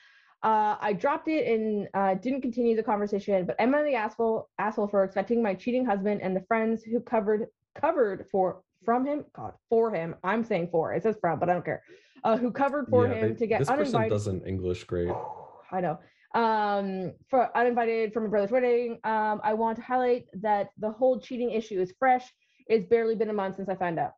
Uh, 0.42 0.76
I 0.78 0.92
dropped 0.92 1.28
it 1.28 1.46
and 1.46 1.88
uh, 1.94 2.14
didn't 2.14 2.42
continue 2.42 2.76
the 2.76 2.82
conversation. 2.82 3.46
But 3.46 3.58
am 3.58 3.74
I 3.74 3.82
the 3.82 3.94
asshole 3.94 4.50
asshole 4.58 4.88
for 4.88 5.02
expecting 5.04 5.42
my 5.42 5.54
cheating 5.54 5.86
husband 5.86 6.20
and 6.20 6.36
the 6.36 6.42
friends 6.42 6.82
who 6.82 7.00
covered 7.00 7.46
covered 7.80 8.26
for 8.30 8.62
from 8.84 9.06
him? 9.06 9.24
God, 9.34 9.54
for 9.68 9.90
him. 9.92 10.14
I'm 10.24 10.44
saying 10.44 10.68
for. 10.70 10.92
It 10.94 11.02
says 11.02 11.16
from, 11.20 11.38
but 11.38 11.48
I 11.48 11.54
don't 11.54 11.64
care. 11.64 11.82
Uh, 12.24 12.36
who 12.36 12.50
covered 12.52 12.86
for 12.88 13.06
Yeah, 13.06 13.14
him 13.14 13.28
they- 13.30 13.34
to 13.40 13.46
get 13.46 13.58
this 13.60 13.68
person 13.68 13.80
uninvited? 13.86 14.10
doesn't 14.10 14.46
English 14.46 14.84
great. 14.84 15.10
I 15.72 15.80
know. 15.80 15.98
Um, 16.34 17.12
for 17.28 17.56
uninvited 17.56 18.12
from 18.12 18.24
a 18.26 18.28
brother's 18.28 18.50
wedding. 18.52 18.98
Um, 19.04 19.40
I 19.42 19.54
want 19.54 19.76
to 19.78 19.82
highlight 19.82 20.26
that 20.42 20.68
the 20.78 20.90
whole 20.90 21.18
cheating 21.20 21.50
issue 21.50 21.80
is 21.80 21.92
fresh. 21.98 22.24
It's 22.68 22.86
barely 22.88 23.16
been 23.16 23.30
a 23.30 23.32
month 23.32 23.56
since 23.56 23.68
I 23.68 23.74
found 23.74 23.98
out. 23.98 24.12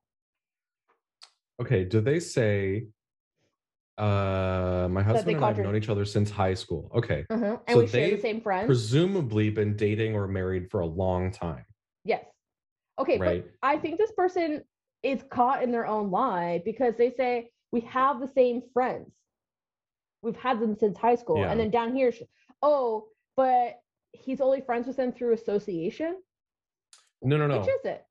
Okay, 1.61 1.85
do 1.85 2.01
they 2.01 2.21
say 2.21 2.87
uh 3.99 4.89
my 4.91 5.03
husband 5.03 5.37
and 5.37 5.45
I 5.45 5.49
have 5.49 5.59
known 5.59 5.77
each 5.77 5.89
other 5.91 6.05
since 6.05 6.31
high 6.31 6.55
school? 6.55 6.91
Okay. 6.95 7.25
Mhm. 7.31 7.61
And 7.67 7.75
So 7.75 7.79
we 7.81 7.87
share 7.87 8.11
the 8.11 8.21
same 8.21 8.41
friends. 8.41 8.67
Presumably 8.67 9.51
been 9.51 9.77
dating 9.77 10.15
or 10.15 10.27
married 10.27 10.71
for 10.71 10.81
a 10.81 10.87
long 10.87 11.31
time, 11.31 11.65
yes. 12.05 12.25
Okay, 13.01 13.19
right? 13.19 13.45
but 13.45 13.53
I 13.69 13.79
think 13.79 13.99
this 13.99 14.13
person 14.13 14.63
is 15.03 15.23
caught 15.31 15.63
in 15.63 15.73
their 15.73 15.87
own 15.87 16.11
lie 16.11 16.63
because 16.65 16.95
they 16.97 17.11
say 17.11 17.51
we 17.73 17.81
have 17.83 18.21
the 18.21 18.29
same 18.29 18.63
friends. 18.73 19.11
We've 20.23 20.37
had 20.37 20.61
them 20.61 20.77
since 20.79 20.97
high 20.97 21.17
school. 21.17 21.39
Yeah. 21.39 21.51
And 21.51 21.59
then 21.59 21.71
down 21.71 21.97
here, 21.97 22.13
oh, 22.63 23.07
but 23.37 23.81
he's 24.13 24.41
only 24.41 24.61
friends 24.61 24.87
with 24.87 24.97
them 24.97 25.13
through 25.13 25.33
association. 25.33 26.17
No, 27.23 27.37
no, 27.37 27.47
no. 27.47 27.61
Which 27.61 27.69
is 27.69 27.85
it? 27.85 28.05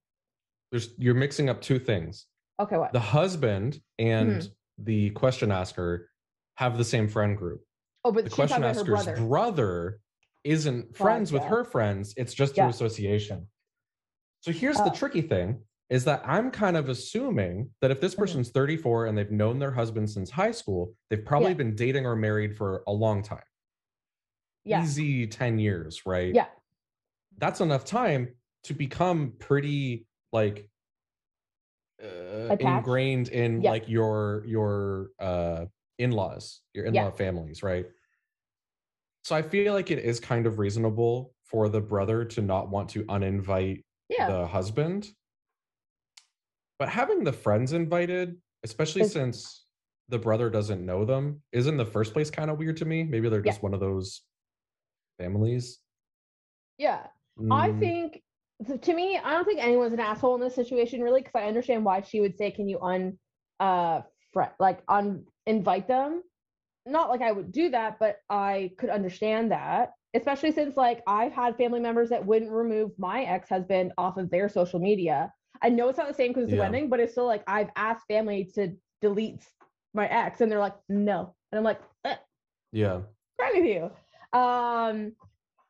There's 0.72 0.90
you're 0.98 1.14
mixing 1.16 1.50
up 1.50 1.62
two 1.62 1.80
things. 1.80 2.26
Okay, 2.60 2.78
what? 2.78 2.92
The 2.94 3.00
husband 3.00 3.80
and 4.00 4.32
Mm-hmm. 4.42 4.84
the 4.86 5.10
question 5.12 5.52
asker 5.52 6.10
have 6.56 6.78
the 6.78 6.84
same 6.84 7.08
friend 7.08 7.38
group. 7.38 7.62
oh, 8.04 8.12
but 8.12 8.24
The 8.26 8.30
question 8.30 8.62
talking 8.62 8.78
about 8.80 8.88
her 8.88 8.94
asker's 8.96 9.06
brother. 9.16 9.28
brother 9.28 10.00
isn't 10.44 10.98
friends 10.98 11.32
with 11.32 11.44
yeah. 11.44 11.50
her 11.50 11.64
friends, 11.64 12.14
it's 12.18 12.34
just 12.34 12.56
through 12.56 12.66
Yeah. 12.66 12.70
association. 12.70 13.48
So 14.42 14.52
here's 14.52 14.80
Oh. 14.80 14.84
the 14.86 14.90
tricky 14.92 15.22
thing 15.22 15.64
is 15.90 16.04
that 16.06 16.22
I'm 16.26 16.52
kind 16.52 16.78
of 16.78 16.90
assuming 16.90 17.70
that 17.82 17.92
if 17.92 18.00
this 18.02 18.16
Mhm. 18.16 18.20
person's 18.20 18.50
34 18.50 19.06
and 19.08 19.18
they've 19.18 19.32
known 19.32 19.60
their 19.60 19.72
husband 19.72 20.10
since 20.10 20.30
high 20.32 20.52
school, 20.52 20.96
they've 21.10 21.24
probably 21.24 21.50
Yeah. 21.52 21.56
been 21.58 21.76
dating 21.76 22.06
or 22.06 22.16
married 22.16 22.56
for 22.58 22.84
a 22.88 22.92
long 22.94 23.22
time. 23.24 23.44
yeah. 24.64 24.84
Easy 24.84 25.26
10 25.26 25.58
years, 25.58 26.06
right? 26.06 26.36
Yeah. 26.36 26.48
That's 27.40 27.62
enough 27.62 27.84
time 27.84 28.36
to 28.64 28.76
become 28.76 29.32
pretty 29.40 30.06
like 30.32 30.70
uh, 32.00 32.56
ingrained 32.60 33.30
in 33.30 33.62
Yeah. 33.64 33.72
like 33.72 33.90
your 33.90 34.44
your 34.46 35.10
uh 35.20 35.66
in-laws 35.98 36.62
your 36.74 36.86
in-law 36.86 37.06
Yeah. 37.06 37.12
families 37.12 37.62
right 37.62 37.86
so 39.24 39.36
i 39.36 39.42
feel 39.44 39.74
like 39.74 39.92
it 39.92 40.00
is 40.00 40.20
kind 40.20 40.48
of 40.48 40.58
reasonable 40.58 41.36
for 41.44 41.70
the 41.70 41.80
brother 41.82 42.26
to 42.26 42.42
not 42.42 42.70
want 42.70 42.90
to 42.92 43.04
uninvite 43.06 43.84
Yeah. 44.12 44.28
the 44.30 44.46
husband 44.48 45.10
but 46.80 46.90
having 46.90 47.24
the 47.24 47.34
friends 47.34 47.74
invited 47.74 48.40
especially 48.64 49.02
Is- 49.04 49.14
since 49.14 49.66
the 50.10 50.20
brother 50.20 50.50
doesn't 50.50 50.86
know 50.86 51.06
them 51.06 51.42
is 51.52 51.68
in 51.68 51.78
the 51.78 51.86
first 51.86 52.12
place 52.14 52.30
kind 52.30 52.52
of 52.52 52.58
weird 52.60 52.78
to 52.78 52.86
me 52.86 53.04
maybe 53.04 53.30
they're 53.30 53.46
Yeah. 53.46 53.52
just 53.52 53.64
one 53.64 53.74
of 53.74 53.80
those 53.80 54.22
families 55.18 55.80
yeah. 56.78 57.08
I 57.52 57.70
Mm, 57.70 57.80
think 57.80 58.24
to 58.82 58.94
me, 58.94 59.18
I 59.18 59.32
don't 59.34 59.46
think 59.46 59.64
anyone's 59.64 59.94
an 59.94 60.00
asshole 60.00 60.34
in 60.36 60.42
this 60.42 60.56
situation 60.56 61.02
really, 61.02 61.22
because 61.22 61.36
I 61.36 61.48
understand 61.48 61.86
why 61.86 62.02
she 62.02 62.22
would 62.22 62.38
say, 62.38 62.50
"Can 62.52 62.68
you 62.68 62.80
un, 62.82 63.20
uh, 63.60 64.02
fre- 64.34 64.56
like 64.60 64.82
un 64.88 65.26
invite 65.46 65.88
them?" 65.88 66.24
Not 66.88 67.10
like 67.10 67.22
I 67.22 67.32
would 67.32 67.52
do 67.52 67.70
that, 67.70 68.00
but 68.00 68.18
I 68.30 68.72
could 68.80 68.90
understand 68.90 69.52
that, 69.52 69.94
especially 70.14 70.52
since 70.52 70.78
like 70.78 71.02
I've 71.08 71.32
had 71.32 71.58
family 71.58 71.80
members 71.80 72.10
that 72.10 72.26
wouldn't 72.26 72.52
remove 72.52 72.92
my 72.98 73.24
ex 73.24 73.50
husband 73.50 73.94
off 73.98 74.18
of 74.18 74.30
their 74.30 74.50
social 74.50 74.80
media. 74.80 75.32
I 75.62 75.70
know 75.70 75.90
it's 75.90 75.98
not 75.98 76.08
the 76.08 76.14
same 76.14 76.30
because 76.30 76.46
it's 76.46 76.54
a 76.54 76.56
Yeah. 76.56 76.62
wedding, 76.64 76.90
but 76.90 77.00
it's 77.00 77.12
still 77.14 77.26
like 77.28 77.44
I've 77.48 77.70
asked 77.76 78.08
family 78.08 78.46
to 78.56 78.76
delete 79.02 79.48
my 79.94 80.08
ex, 80.08 80.42
and 80.42 80.52
they're 80.52 80.60
like, 80.60 80.76
"No," 80.90 81.36
and 81.52 81.58
I'm 81.60 81.64
like, 81.64 81.82
eh, 82.06 82.16
yeah 82.72 83.02
fine 83.42 83.62
with 83.62 83.66
you. 83.66 84.40
Um, 84.40 85.14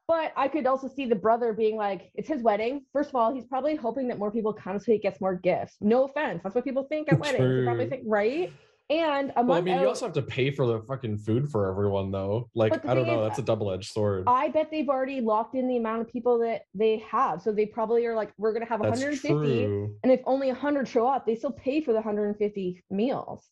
but 0.07 0.33
I 0.35 0.47
could 0.49 0.67
also 0.67 0.87
see 0.89 1.05
the 1.05 1.15
brother 1.15 1.53
being 1.53 1.77
like, 1.77 2.11
it's 2.15 2.27
his 2.27 2.43
wedding. 2.43 2.85
First 2.91 3.09
of 3.09 3.15
all, 3.15 3.33
he's 3.33 3.45
probably 3.45 3.75
hoping 3.75 4.07
that 4.09 4.19
more 4.19 4.31
people 4.31 4.53
come 4.53 4.77
so 4.77 4.91
he 4.91 4.97
gets 4.97 5.21
more 5.21 5.35
gifts. 5.35 5.77
No 5.79 6.03
offense. 6.05 6.41
That's 6.43 6.53
what 6.53 6.65
people 6.65 6.83
think 6.83 7.09
at 7.09 7.19
weddings. 7.19 7.57
They 7.57 7.63
probably 7.63 7.87
think, 7.87 8.03
right? 8.05 8.51
And 8.91 9.31
a 9.37 9.43
Well, 9.43 9.57
I 9.57 9.61
mean, 9.61 9.75
out, 9.75 9.81
you 9.81 9.87
also 9.87 10.05
have 10.05 10.13
to 10.15 10.21
pay 10.21 10.51
for 10.51 10.67
the 10.67 10.81
fucking 10.81 11.19
food 11.19 11.49
for 11.49 11.71
everyone, 11.71 12.11
though. 12.11 12.49
Like, 12.53 12.85
I 12.85 12.93
don't 12.93 13.07
know. 13.07 13.23
is, 13.23 13.29
That's 13.29 13.39
a 13.39 13.43
double-edged 13.43 13.89
sword. 13.89 14.25
I 14.27 14.49
bet 14.49 14.69
they've 14.69 14.89
already 14.89 15.21
locked 15.21 15.55
in 15.55 15.69
the 15.69 15.77
amount 15.77 16.01
of 16.01 16.09
people 16.09 16.39
that 16.39 16.63
they 16.73 16.97
have. 17.09 17.41
So 17.41 17.53
they 17.53 17.65
probably 17.65 18.05
are 18.05 18.15
like, 18.15 18.33
we're 18.37 18.51
going 18.51 18.65
to 18.65 18.69
have 18.69 18.81
That's 18.81 18.99
150. 18.99 19.29
true. 19.29 19.95
And 20.03 20.11
if 20.11 20.19
only 20.25 20.47
100 20.47 20.89
show 20.89 21.07
up, 21.07 21.25
they 21.25 21.35
still 21.35 21.53
pay 21.53 21.79
for 21.79 21.91
the 21.93 21.99
150 21.99 22.83
meals. 22.89 23.47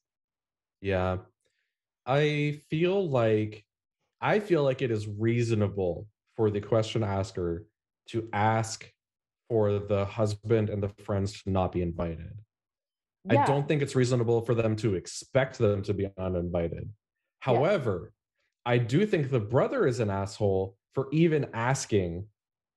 Yeah, 0.82 1.20
I 2.06 2.60
feel 2.70 3.10
like 3.10 3.64
I 4.22 4.40
feel 4.40 4.64
like 4.64 4.82
it 4.82 4.92
is 4.92 5.08
reasonable 5.08 6.08
for 6.36 6.50
the 6.52 6.60
question 6.60 7.04
asker 7.04 7.66
to 8.10 8.28
ask 8.34 8.92
for 9.50 9.80
the 9.80 10.06
husband 10.06 10.70
and 10.70 10.84
the 10.84 10.90
friends 11.04 11.42
to 11.44 11.50
not 11.50 11.72
be 11.72 11.82
invited. 11.82 12.34
Yeah. 13.26 13.44
I 13.44 13.46
don't 13.46 13.68
think 13.68 13.82
it's 13.82 13.96
reasonable 13.96 14.42
for 14.42 14.56
them 14.56 14.76
to 14.78 14.96
expect 14.96 15.58
them 15.58 15.82
to 15.84 15.94
be 15.94 16.10
uninvited. 16.18 16.90
However, 17.40 18.14
I 18.66 18.78
do 18.78 19.06
think 19.06 19.30
the 19.30 19.40
brother 19.40 19.88
is 19.88 20.00
an 20.00 20.10
asshole 20.10 20.78
for 20.94 21.08
even 21.12 21.48
asking 21.54 22.26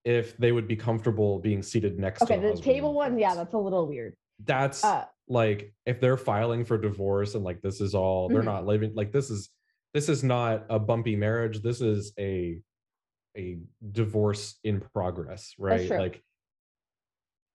if 0.04 0.36
they 0.36 0.50
would 0.52 0.66
be 0.66 0.76
comfortable 0.76 1.38
being 1.38 1.62
seated 1.62 1.98
next 1.98 2.22
Okay, 2.22 2.38
to 2.40 2.48
a 2.48 2.54
the 2.56 2.60
table 2.60 2.92
one, 2.92 3.18
yeah, 3.18 3.34
that's 3.34 3.54
a 3.54 3.58
little 3.58 3.86
weird. 3.86 4.14
that's 4.44 4.82
Uh, 4.84 5.04
like 5.28 5.72
if 5.86 6.00
they're 6.00 6.16
filing 6.16 6.64
for 6.64 6.76
divorce 6.76 7.36
and 7.36 7.44
like 7.44 7.62
this 7.62 7.80
is 7.80 7.94
all 7.94 8.28
they're 8.28 8.42
Mhm. 8.42 8.46
not 8.46 8.66
living 8.66 8.92
like 8.94 9.12
this 9.12 9.30
is 9.30 9.50
this 9.94 10.08
is 10.08 10.24
not 10.24 10.66
a 10.68 10.80
bumpy 10.80 11.14
marriage 11.14 11.62
this 11.62 11.80
is 11.80 12.12
a 12.18 12.58
a 13.36 13.58
divorce 13.92 14.58
in 14.64 14.80
progress 14.80 15.54
right 15.58 15.88
like 15.90 16.22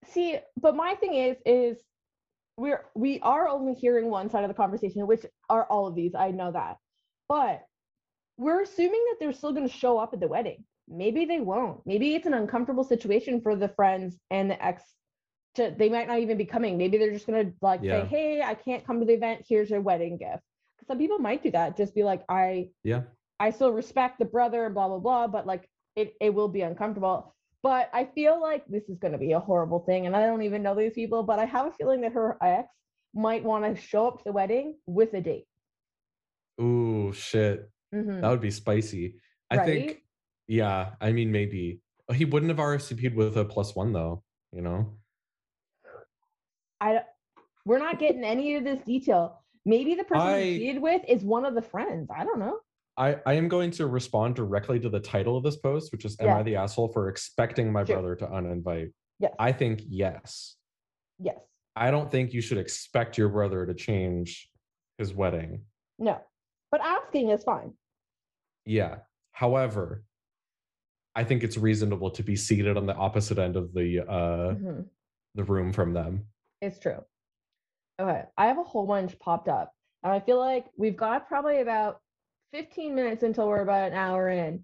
see 0.06 0.40
but 0.62 0.76
my 0.78 0.96
thing 0.96 1.16
is 1.16 1.36
is 1.46 1.78
we're 2.58 2.86
we 2.96 3.20
are 3.22 3.48
only 3.48 3.74
hearing 3.74 4.10
one 4.10 4.30
side 4.30 4.44
of 4.44 4.50
the 4.50 4.54
conversation 4.54 5.06
which 5.08 5.26
are 5.50 5.66
all 5.66 5.88
of 5.88 5.96
these. 5.96 6.14
I 6.16 6.32
know 6.32 6.52
that. 6.52 6.78
But 7.30 7.64
we're 8.38 8.62
assuming 8.62 9.04
that 9.10 9.18
they're 9.20 9.34
still 9.34 9.52
going 9.52 9.68
to 9.68 9.74
show 9.74 9.98
up 9.98 10.14
at 10.14 10.20
the 10.20 10.28
wedding. 10.28 10.64
Maybe 10.88 11.26
they 11.26 11.40
won't. 11.40 11.82
Maybe 11.86 12.16
it's 12.16 12.26
an 12.28 12.34
uncomfortable 12.34 12.84
situation 12.84 13.42
for 13.42 13.56
the 13.56 13.68
friends 13.70 14.18
and 14.32 14.50
the 14.50 14.64
ex 14.64 14.82
to 15.56 15.74
they 15.78 15.90
might 15.90 16.08
not 16.08 16.20
even 16.20 16.38
be 16.38 16.46
coming. 16.46 16.78
Maybe 16.78 16.98
they're 16.98 17.12
just 17.14 17.28
going 17.28 17.46
to 17.48 17.54
like 17.62 17.82
Yeah. 17.84 18.04
say 18.04 18.08
hey 18.08 18.42
i 18.42 18.54
can't 18.56 18.86
come 18.86 19.00
to 19.00 19.06
the 19.06 19.14
event. 19.14 19.46
Here's 19.48 19.70
your 19.70 19.82
wedding 19.82 20.18
gift. 20.18 20.44
Some 20.88 20.98
people 20.98 21.20
might 21.20 21.44
do 21.44 21.52
that. 21.52 21.78
Just 21.78 21.94
be 21.94 22.04
like 22.04 22.24
i 22.30 22.70
yeah. 22.84 23.02
I 23.40 23.52
still 23.52 23.72
respect 23.72 24.18
the 24.18 24.26
brother 24.26 24.66
and 24.66 24.74
blah 24.74 24.88
blah 24.88 25.00
blah, 25.00 25.28
but 25.28 25.46
like 25.46 25.70
it 25.96 26.16
it 26.20 26.34
will 26.34 26.48
be 26.48 26.62
uncomfortable. 26.62 27.36
But 27.68 27.90
I 27.92 28.06
feel 28.06 28.40
like 28.40 28.66
this 28.68 28.88
is 28.88 28.98
going 28.98 29.12
to 29.12 29.18
be 29.18 29.34
a 29.34 29.42
horrible 29.42 29.80
thing, 29.80 30.06
and 30.06 30.16
I 30.16 30.26
don't 30.26 30.42
even 30.42 30.64
know 30.64 30.74
these 30.74 30.94
people, 30.94 31.22
but 31.24 31.38
I 31.38 31.44
have 31.44 31.66
a 31.68 31.72
feeling 31.72 32.00
that 32.00 32.14
her 32.14 32.38
ex 32.42 32.70
might 33.14 33.44
want 33.44 33.66
to 33.66 33.76
show 33.82 34.08
up 34.08 34.20
to 34.20 34.24
the 34.24 34.32
wedding 34.32 34.78
with 34.86 35.14
a 35.14 35.20
date. 35.20 35.48
ooh 36.62 37.12
shit 37.12 37.70
Mhm. 37.94 38.22
that 38.22 38.30
would 38.30 38.42
be 38.42 38.50
spicy 38.52 39.20
i 39.52 39.58
think 39.64 40.02
yeah 40.48 40.96
i 41.02 41.12
mean 41.12 41.32
maybe 41.32 41.82
he 42.16 42.26
wouldn't 42.26 42.50
have 42.50 42.58
rsvp'd 42.58 43.14
with 43.16 43.38
a 43.38 43.46
plus 43.46 43.76
one 43.76 43.92
though 43.94 44.24
you 44.52 44.62
know 44.64 44.98
I 46.82 47.02
we're 47.66 47.78
not 47.80 48.00
getting 48.00 48.24
any 48.24 48.56
of 48.56 48.64
this 48.64 48.80
detail. 48.86 49.44
Maybe 49.66 49.94
the 49.96 50.04
person 50.06 50.28
I- 50.28 50.42
he 50.42 50.58
cheated 50.60 50.82
with 50.82 51.02
is 51.08 51.24
one 51.24 51.44
of 51.46 51.54
the 51.54 51.62
friends. 51.62 52.10
I 52.16 52.24
don't 52.24 52.40
know. 52.40 52.60
I, 52.98 53.18
I 53.26 53.34
am 53.34 53.48
going 53.48 53.72
to 53.72 53.86
respond 53.88 54.36
directly 54.36 54.80
to 54.80 54.90
the 54.90 55.00
title 55.00 55.38
of 55.38 55.44
this 55.44 55.58
post, 55.58 55.92
which 55.92 56.04
is 56.06 56.18
Am 56.20 56.26
Yeah. 56.28 56.38
I 56.40 56.44
the 56.44 56.56
asshole 56.56 56.88
for 56.90 57.10
expecting 57.10 57.72
my 57.72 57.84
Sure. 57.86 57.98
brother 57.98 58.16
to 58.16 58.26
uninvite? 58.28 58.92
Yes. 59.20 59.34
I 59.40 59.52
think 59.52 59.82
yes. 59.88 60.56
yes. 61.20 61.38
I 61.76 61.92
don't 61.92 62.10
think 62.10 62.34
you 62.34 62.42
should 62.42 62.58
expect 62.58 63.18
your 63.18 63.30
brother 63.30 63.66
to 63.68 63.74
change 63.76 64.50
his 64.98 65.14
wedding. 65.14 65.62
No. 66.00 66.20
But 66.72 66.82
asking 66.82 67.30
is 67.30 67.44
fine. 67.44 67.74
Yeah. 68.66 68.98
However, 69.32 70.04
I 71.16 71.24
think 71.24 71.44
it's 71.44 71.58
reasonable 71.58 72.10
to 72.12 72.24
be 72.24 72.36
seated 72.36 72.78
on 72.78 72.86
the 72.88 72.96
opposite 72.96 73.38
end 73.38 73.56
of 73.56 73.74
the 73.74 74.00
uh 74.02 74.54
Mhm. 74.56 74.86
the 75.36 75.44
room 75.44 75.72
from 75.72 75.94
them. 75.94 76.28
It's 76.62 76.80
true. 76.80 77.04
Okay, 78.00 78.24
I 78.38 78.48
have 78.48 78.58
a 78.58 78.64
whole 78.64 78.86
bunch 78.88 79.18
popped 79.20 79.48
up, 79.48 79.72
and 80.04 80.12
I 80.12 80.20
feel 80.20 80.38
like 80.40 80.66
we've 80.78 80.98
got 80.98 81.28
probably 81.28 81.62
about 81.62 82.02
15 82.54 82.96
minutes 82.96 83.24
until 83.24 83.48
we're 83.48 83.62
about 83.62 83.92
an 83.92 83.98
hour 83.98 84.30
in. 84.30 84.64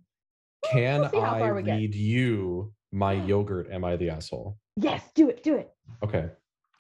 Can 0.72 1.10
We'll 1.12 1.24
I 1.24 1.52
we 1.52 1.64
get. 1.64 1.80
you 1.94 2.74
my 2.92 3.14
yogurt? 3.14 3.70
Am 3.72 3.84
I 3.84 3.98
the 3.98 4.10
asshole? 4.10 4.58
Yes, 4.78 5.04
do 5.14 5.30
it, 5.30 5.44
do 5.44 5.56
it. 5.56 5.72
Okay. 6.04 6.30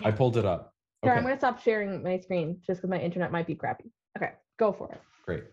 I 0.03 0.11
pulled 0.11 0.37
it 0.37 0.45
up. 0.45 0.73
Here, 1.01 1.11
I'm 1.13 1.23
gonna 1.23 1.37
stop 1.37 1.61
sharing 1.61 2.01
my 2.01 2.17
screen 2.17 2.61
just 2.65 2.79
because 2.79 2.89
my 2.89 2.99
internet 2.99 3.31
might 3.31 3.45
be 3.45 3.55
crappy. 3.55 3.91
Okay, 4.17 4.31
go 4.57 4.71
for 4.71 4.89
it. 4.93 5.01
Great. 5.25 5.43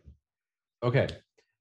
Okay. 0.85 1.09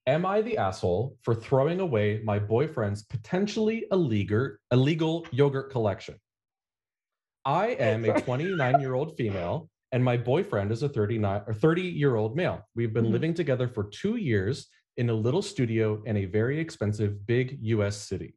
Am 0.06 0.26
I 0.26 0.42
the 0.42 0.58
asshole 0.58 1.18
for 1.24 1.34
throwing 1.34 1.80
away 1.80 2.22
my 2.24 2.38
boyfriend's 2.38 3.04
potentially 3.04 3.86
illegal 3.92 4.52
illegal 4.72 5.26
yogurt 5.32 5.72
collection? 5.72 6.16
I 7.46 7.70
am 7.70 8.06
a 8.06 8.22
29 8.22 8.80
year 8.80 8.94
old 8.94 9.18
female 9.18 9.70
and 9.92 10.04
my 10.04 10.18
boyfriend 10.18 10.72
is 10.72 10.84
a 10.84 10.90
39 10.90 11.42
or 11.48 11.54
30 11.54 11.82
year 11.82 12.16
old 12.16 12.36
male. 12.36 12.68
We've 12.76 12.94
been 12.94 13.06
Mhm. 13.08 13.12
living 13.12 13.34
together 13.34 13.68
for 13.68 13.84
two 13.86 14.18
years 14.18 14.68
in 14.98 15.10
a 15.10 15.14
little 15.14 15.42
studio 15.42 16.04
in 16.04 16.18
a 16.18 16.26
very 16.26 16.60
expensive 16.60 17.26
big 17.26 17.58
US 17.62 17.98
city. 17.98 18.36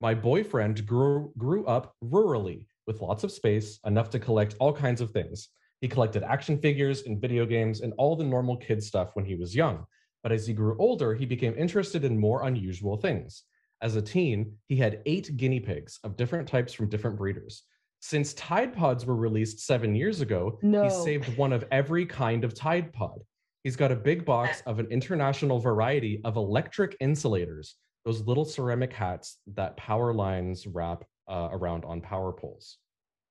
My 0.00 0.14
boyfriend 0.14 0.86
grew, 0.86 1.32
grew 1.38 1.64
up 1.66 1.94
rurally 2.04 2.66
with 2.86 3.00
lots 3.00 3.24
of 3.24 3.32
space, 3.32 3.80
enough 3.84 4.10
to 4.10 4.18
collect 4.18 4.54
all 4.60 4.72
kinds 4.72 5.00
of 5.00 5.10
things. 5.10 5.48
He 5.80 5.88
collected 5.88 6.22
action 6.22 6.58
figures 6.58 7.02
and 7.02 7.20
video 7.20 7.46
games 7.46 7.80
and 7.80 7.92
all 7.96 8.14
the 8.14 8.24
normal 8.24 8.56
kid 8.56 8.82
stuff 8.82 9.10
when 9.14 9.24
he 9.24 9.34
was 9.34 9.56
young. 9.56 9.86
But 10.22 10.32
as 10.32 10.46
he 10.46 10.54
grew 10.54 10.76
older, 10.78 11.14
he 11.14 11.26
became 11.26 11.56
interested 11.56 12.04
in 12.04 12.18
more 12.18 12.46
unusual 12.46 12.96
things. 12.96 13.44
As 13.82 13.96
a 13.96 14.02
teen, 14.02 14.58
he 14.68 14.76
had 14.76 15.02
eight 15.06 15.36
guinea 15.36 15.60
pigs 15.60 15.98
of 16.04 16.16
different 16.16 16.48
types 16.48 16.72
from 16.72 16.88
different 16.88 17.16
breeders. 17.16 17.64
Since 18.08 18.34
Tide 18.34 18.72
Pods 18.72 19.04
were 19.04 19.16
released 19.16 19.58
seven 19.58 19.96
years 19.96 20.20
ago, 20.20 20.60
No. 20.62 20.84
he 20.84 20.90
saved 20.90 21.36
one 21.36 21.52
of 21.52 21.64
every 21.72 22.06
kind 22.06 22.44
of 22.44 22.54
Tide 22.54 22.92
Pod. 22.92 23.18
He's 23.64 23.74
got 23.74 23.90
a 23.90 23.96
big 23.96 24.24
box 24.24 24.62
of 24.64 24.78
an 24.78 24.86
international 24.92 25.58
variety 25.58 26.20
of 26.24 26.36
electric 26.36 26.96
insulators, 27.00 27.74
those 28.04 28.20
little 28.20 28.44
ceramic 28.44 28.92
hats 28.92 29.38
that 29.56 29.76
power 29.76 30.14
lines 30.14 30.68
wrap 30.68 31.02
uh, 31.26 31.48
around 31.50 31.84
on 31.84 32.00
power 32.00 32.32
poles. 32.32 32.78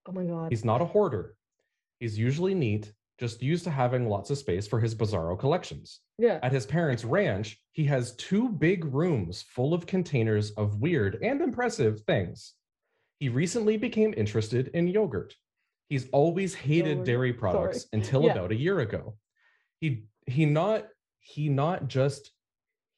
Oh 0.09 0.11
my 0.11 0.25
god. 0.25 0.51
He's 0.51 0.65
not 0.65 0.81
a 0.81 0.85
hoarder. 0.85 1.35
He's 2.01 2.19
usually 2.19 2.53
neat, 2.53 2.91
just 3.17 3.41
used 3.41 3.63
to 3.63 3.71
having 3.71 4.09
lots 4.09 4.29
of 4.29 4.37
space 4.37 4.67
for 4.67 4.81
his 4.81 4.93
bizarro 4.93 5.39
collections. 5.39 6.01
yeah. 6.17 6.37
At 6.43 6.51
his 6.51 6.65
parents' 6.65 7.05
ranch, 7.05 7.57
he 7.71 7.85
has 7.85 8.13
two 8.17 8.49
big 8.49 8.83
rooms 8.93 9.41
full 9.41 9.73
of 9.73 9.85
containers 9.85 10.51
of 10.57 10.81
weird 10.81 11.17
and 11.23 11.39
impressive 11.39 12.01
things. 12.01 12.55
He 13.19 13.29
recently 13.29 13.77
became 13.77 14.13
interested 14.17 14.69
in 14.73 14.87
yogurt. 14.87 15.35
He's 15.89 16.09
always 16.09 16.53
hated 16.53 16.89
Yogurt, 16.89 17.05
dairy 17.05 17.29
sorry. 17.31 17.39
products 17.39 17.85
until 17.93 18.23
Yeah. 18.23 18.31
about 18.31 18.51
a 18.51 18.55
year 18.55 18.79
ago. 18.79 19.17
He 19.79 20.05
he 20.27 20.45
not 20.45 20.87
he 21.19 21.49
not 21.49 21.87
just 21.87 22.31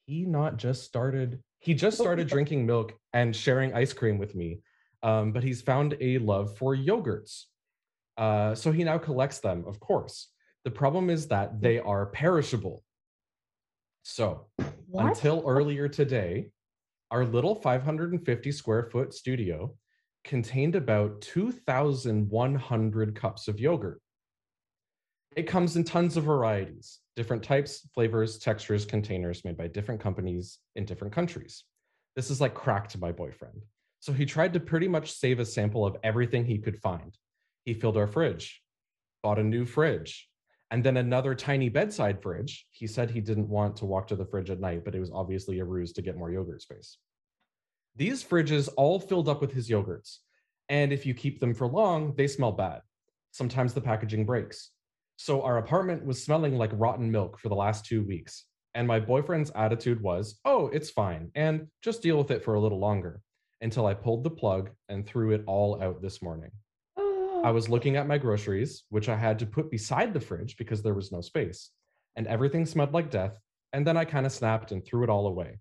he 0.06 0.24
not 0.24 0.56
just 0.56 0.84
started 0.84 1.42
he 1.60 1.74
just 1.74 2.00
Oh, 2.00 2.04
started 2.04 2.28
drinking 2.28 2.66
milk 2.66 2.94
and 3.12 3.34
sharing 3.34 3.74
ice 3.74 3.92
cream 3.92 4.16
with 4.18 4.34
me 4.34 4.62
Um, 5.02 5.32
but 5.32 5.42
he's 5.44 5.62
found 5.62 5.96
a 6.00 6.18
love 6.18 6.56
for 6.56 6.74
yogurts. 6.76 7.44
Uh, 8.16 8.54
so 8.56 8.72
he 8.72 8.82
now 8.82 8.98
collects 8.98 9.38
them, 9.38 9.64
of 9.66 9.78
course. 9.78 10.32
The 10.64 10.72
problem 10.72 11.08
is 11.08 11.28
that 11.28 11.60
they 11.60 11.78
are 11.78 12.06
perishable. 12.06 12.82
So 14.02 14.48
What? 14.86 15.06
until 15.06 15.44
earlier 15.46 15.86
today, 15.88 16.50
our 17.12 17.24
little 17.24 17.54
550 17.54 18.50
square 18.52 18.84
foot 18.90 19.14
studio 19.14 19.76
contained 20.24 20.74
about 20.74 21.20
2,100 21.20 23.14
cups 23.14 23.48
of 23.48 23.60
yogurt. 23.60 24.00
It 25.36 25.44
comes 25.44 25.76
in 25.76 25.84
tons 25.84 26.16
of 26.16 26.24
varieties, 26.24 27.00
different 27.16 27.42
types, 27.42 27.88
flavors, 27.94 28.38
textures, 28.38 28.84
containers 28.84 29.44
made 29.44 29.56
by 29.56 29.68
different 29.68 30.00
companies 30.00 30.58
in 30.74 30.84
different 30.84 31.14
countries. 31.14 31.64
This 32.16 32.30
is 32.30 32.40
like 32.40 32.54
crack 32.54 32.88
to 32.88 32.98
my 32.98 33.12
boyfriend. 33.12 33.62
So 34.00 34.12
he 34.12 34.26
tried 34.26 34.52
to 34.54 34.60
pretty 34.60 34.88
much 34.88 35.12
save 35.12 35.38
a 35.38 35.44
sample 35.44 35.86
of 35.86 35.96
everything 36.02 36.44
he 36.44 36.58
could 36.58 36.78
find. 36.78 37.16
He 37.64 37.74
filled 37.74 37.96
our 37.96 38.06
fridge, 38.06 38.62
bought 39.22 39.38
a 39.38 39.44
new 39.44 39.64
fridge, 39.64 40.28
and 40.70 40.84
then 40.84 40.96
another 40.96 41.34
tiny 41.34 41.68
bedside 41.68 42.22
fridge. 42.22 42.66
He 42.70 42.86
said 42.86 43.10
he 43.10 43.20
didn't 43.20 43.48
want 43.48 43.76
to 43.76 43.86
walk 43.86 44.06
to 44.08 44.16
the 44.16 44.26
fridge 44.26 44.50
at 44.50 44.60
night, 44.60 44.84
but 44.84 44.94
it 44.94 45.00
was 45.00 45.10
obviously 45.12 45.58
a 45.58 45.64
ruse 45.64 45.92
to 45.94 46.02
get 46.02 46.16
more 46.16 46.30
yogurt 46.30 46.62
space. 46.62 46.98
These 47.98 48.22
fridges 48.22 48.68
all 48.76 49.00
filled 49.00 49.28
up 49.28 49.40
with 49.40 49.52
his 49.52 49.68
yogurts. 49.68 50.18
And 50.68 50.92
if 50.92 51.04
you 51.04 51.14
keep 51.14 51.40
them 51.40 51.52
for 51.52 51.66
long, 51.66 52.14
they 52.16 52.28
smell 52.28 52.52
bad. 52.52 52.82
Sometimes 53.32 53.74
the 53.74 53.80
packaging 53.80 54.24
breaks. 54.24 54.70
So 55.16 55.42
our 55.42 55.58
apartment 55.58 56.06
was 56.06 56.22
smelling 56.22 56.56
like 56.56 56.70
rotten 56.74 57.10
milk 57.10 57.40
for 57.40 57.48
the 57.48 57.56
last 57.56 57.86
two 57.86 58.04
weeks. 58.04 58.44
And 58.76 58.86
my 58.86 59.00
boyfriend's 59.00 59.50
attitude 59.56 60.00
was, 60.00 60.38
oh, 60.44 60.68
it's 60.68 60.90
fine. 60.90 61.32
And 61.34 61.66
just 61.82 62.00
deal 62.00 62.16
with 62.16 62.30
it 62.30 62.44
for 62.44 62.54
a 62.54 62.60
little 62.60 62.78
longer 62.78 63.20
until 63.62 63.86
I 63.86 63.94
pulled 63.94 64.22
the 64.22 64.30
plug 64.30 64.70
and 64.88 65.04
threw 65.04 65.32
it 65.32 65.42
all 65.48 65.82
out 65.82 66.00
this 66.00 66.22
morning. 66.22 66.52
Oh. 66.96 67.42
I 67.44 67.50
was 67.50 67.68
looking 67.68 67.96
at 67.96 68.06
my 68.06 68.16
groceries, 68.16 68.84
which 68.90 69.08
I 69.08 69.16
had 69.16 69.40
to 69.40 69.46
put 69.46 69.72
beside 69.72 70.14
the 70.14 70.20
fridge 70.20 70.56
because 70.56 70.82
there 70.82 70.94
was 70.94 71.10
no 71.10 71.20
space, 71.20 71.70
and 72.14 72.28
everything 72.28 72.64
smelled 72.64 72.94
like 72.94 73.10
death. 73.10 73.36
And 73.72 73.84
then 73.84 73.96
I 73.96 74.04
kind 74.04 74.24
of 74.24 74.30
snapped 74.30 74.70
and 74.70 74.84
threw 74.84 75.02
it 75.02 75.10
all 75.10 75.26
away. 75.26 75.58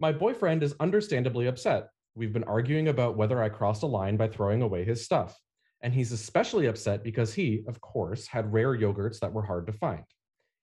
My 0.00 0.12
boyfriend 0.12 0.62
is 0.62 0.74
understandably 0.80 1.46
upset. 1.46 1.88
We've 2.16 2.32
been 2.32 2.44
arguing 2.44 2.88
about 2.88 3.16
whether 3.16 3.42
I 3.42 3.48
crossed 3.48 3.82
a 3.84 3.86
line 3.86 4.16
by 4.16 4.28
throwing 4.28 4.62
away 4.62 4.84
his 4.84 5.04
stuff. 5.04 5.38
And 5.82 5.94
he's 5.94 6.12
especially 6.12 6.66
upset 6.66 7.04
because 7.04 7.34
he, 7.34 7.62
of 7.68 7.80
course, 7.80 8.26
had 8.26 8.52
rare 8.52 8.76
yogurts 8.76 9.20
that 9.20 9.32
were 9.32 9.44
hard 9.44 9.66
to 9.66 9.72
find. 9.72 10.02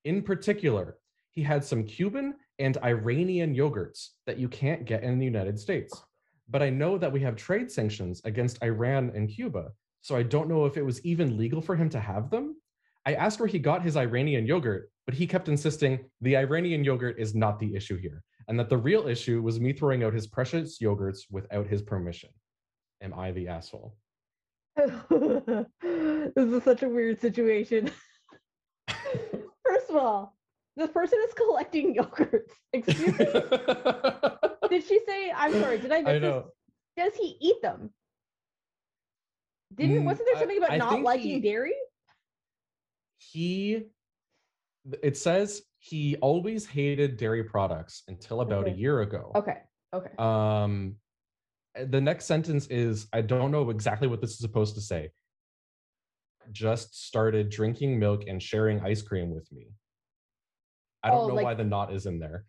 In 0.03 0.21
particular, 0.21 0.97
he 1.29 1.43
had 1.43 1.63
some 1.63 1.85
Cuban 1.85 2.33
and 2.59 2.77
Iranian 2.83 3.55
yogurts 3.55 4.09
that 4.25 4.37
you 4.37 4.49
can't 4.49 4.85
get 4.85 5.03
in 5.03 5.17
the 5.17 5.25
United 5.25 5.59
States. 5.59 6.03
But 6.49 6.61
I 6.61 6.69
know 6.69 6.97
that 6.97 7.11
we 7.11 7.21
have 7.21 7.35
trade 7.35 7.71
sanctions 7.71 8.21
against 8.25 8.61
Iran 8.63 9.11
and 9.15 9.29
Cuba, 9.29 9.71
so 10.01 10.15
I 10.15 10.23
don't 10.23 10.49
know 10.49 10.65
if 10.65 10.75
it 10.75 10.85
was 10.85 11.03
even 11.05 11.37
legal 11.37 11.61
for 11.61 11.75
him 11.75 11.89
to 11.91 11.99
have 11.99 12.29
them. 12.29 12.57
I 13.05 13.13
asked 13.13 13.39
where 13.39 13.47
he 13.47 13.59
got 13.59 13.81
his 13.81 13.95
Iranian 13.95 14.45
yogurt, 14.45 14.91
but 15.05 15.15
he 15.15 15.25
kept 15.25 15.47
insisting 15.47 16.09
the 16.19 16.35
Iranian 16.35 16.83
yogurt 16.83 17.19
is 17.19 17.33
not 17.33 17.59
the 17.59 17.75
issue 17.75 17.97
here, 17.97 18.23
and 18.51 18.59
that 18.59 18.67
the 18.67 18.77
real 18.77 19.07
issue 19.07 19.41
was 19.41 19.61
me 19.61 19.71
throwing 19.71 20.03
out 20.03 20.13
his 20.13 20.27
precious 20.27 20.79
yogurts 20.79 21.19
without 21.31 21.65
his 21.67 21.81
permission. 21.81 22.29
Am 23.01 23.13
I 23.13 23.31
the 23.31 23.47
asshole? 23.47 23.95
this 24.75 25.65
is 26.35 26.61
such 26.65 26.83
a 26.83 26.89
weird 26.89 27.21
situation. 27.21 27.89
First 29.65 29.89
of 29.89 29.95
all, 29.95 30.35
this 30.75 30.89
person 30.91 31.17
is 31.25 31.33
collecting 31.33 31.95
yogurts. 31.99 32.51
Excuse 32.73 33.17
me. 33.17 33.25
Did 34.69 34.83
she 34.85 34.99
say? 35.07 35.31
I'm 35.33 35.53
sorry. 35.53 35.77
Did 35.77 35.93
I 35.93 36.01
miss 36.01 36.09
I 36.09 36.19
this? 36.19 36.21
know. 36.21 36.49
Does 36.97 37.13
he 37.15 37.37
eat 37.39 37.61
them? 37.61 37.89
Didn't 39.73 40.01
Mm, 40.01 40.05
wasn't 40.07 40.27
there 40.29 40.39
something 40.41 40.57
about 40.57 40.71
I 40.71 40.77
not 40.77 41.01
liking 41.03 41.35
he- 41.35 41.39
dairy? 41.39 41.73
he 43.17 43.83
it 45.01 45.15
says 45.15 45.61
he 45.83 46.15
always 46.17 46.67
hated 46.67 47.17
dairy 47.17 47.43
products 47.43 48.03
until 48.07 48.41
about 48.41 48.67
a 48.67 48.71
year 48.71 49.01
ago. 49.01 49.31
Okay. 49.35 49.57
Okay. 49.93 50.11
Um 50.19 50.95
the 51.89 51.99
next 51.99 52.25
sentence 52.25 52.67
is 52.67 53.07
I 53.11 53.21
don't 53.21 53.49
know 53.49 53.69
exactly 53.71 54.07
what 54.07 54.21
this 54.21 54.29
is 54.31 54.37
supposed 54.39 54.75
to 54.75 54.81
say. 54.81 55.09
Just 56.51 57.03
started 57.07 57.49
drinking 57.49 57.97
milk 57.97 58.25
and 58.27 58.41
sharing 58.41 58.79
ice 58.81 59.01
cream 59.01 59.31
with 59.33 59.51
me. 59.51 59.69
I 61.01 61.09
don't 61.09 61.21
Oh, 61.21 61.27
know 61.29 61.33
like- 61.35 61.45
why 61.45 61.53
the 61.55 61.63
not 61.63 61.91
is 61.91 62.05
in 62.05 62.19
there. 62.19 62.45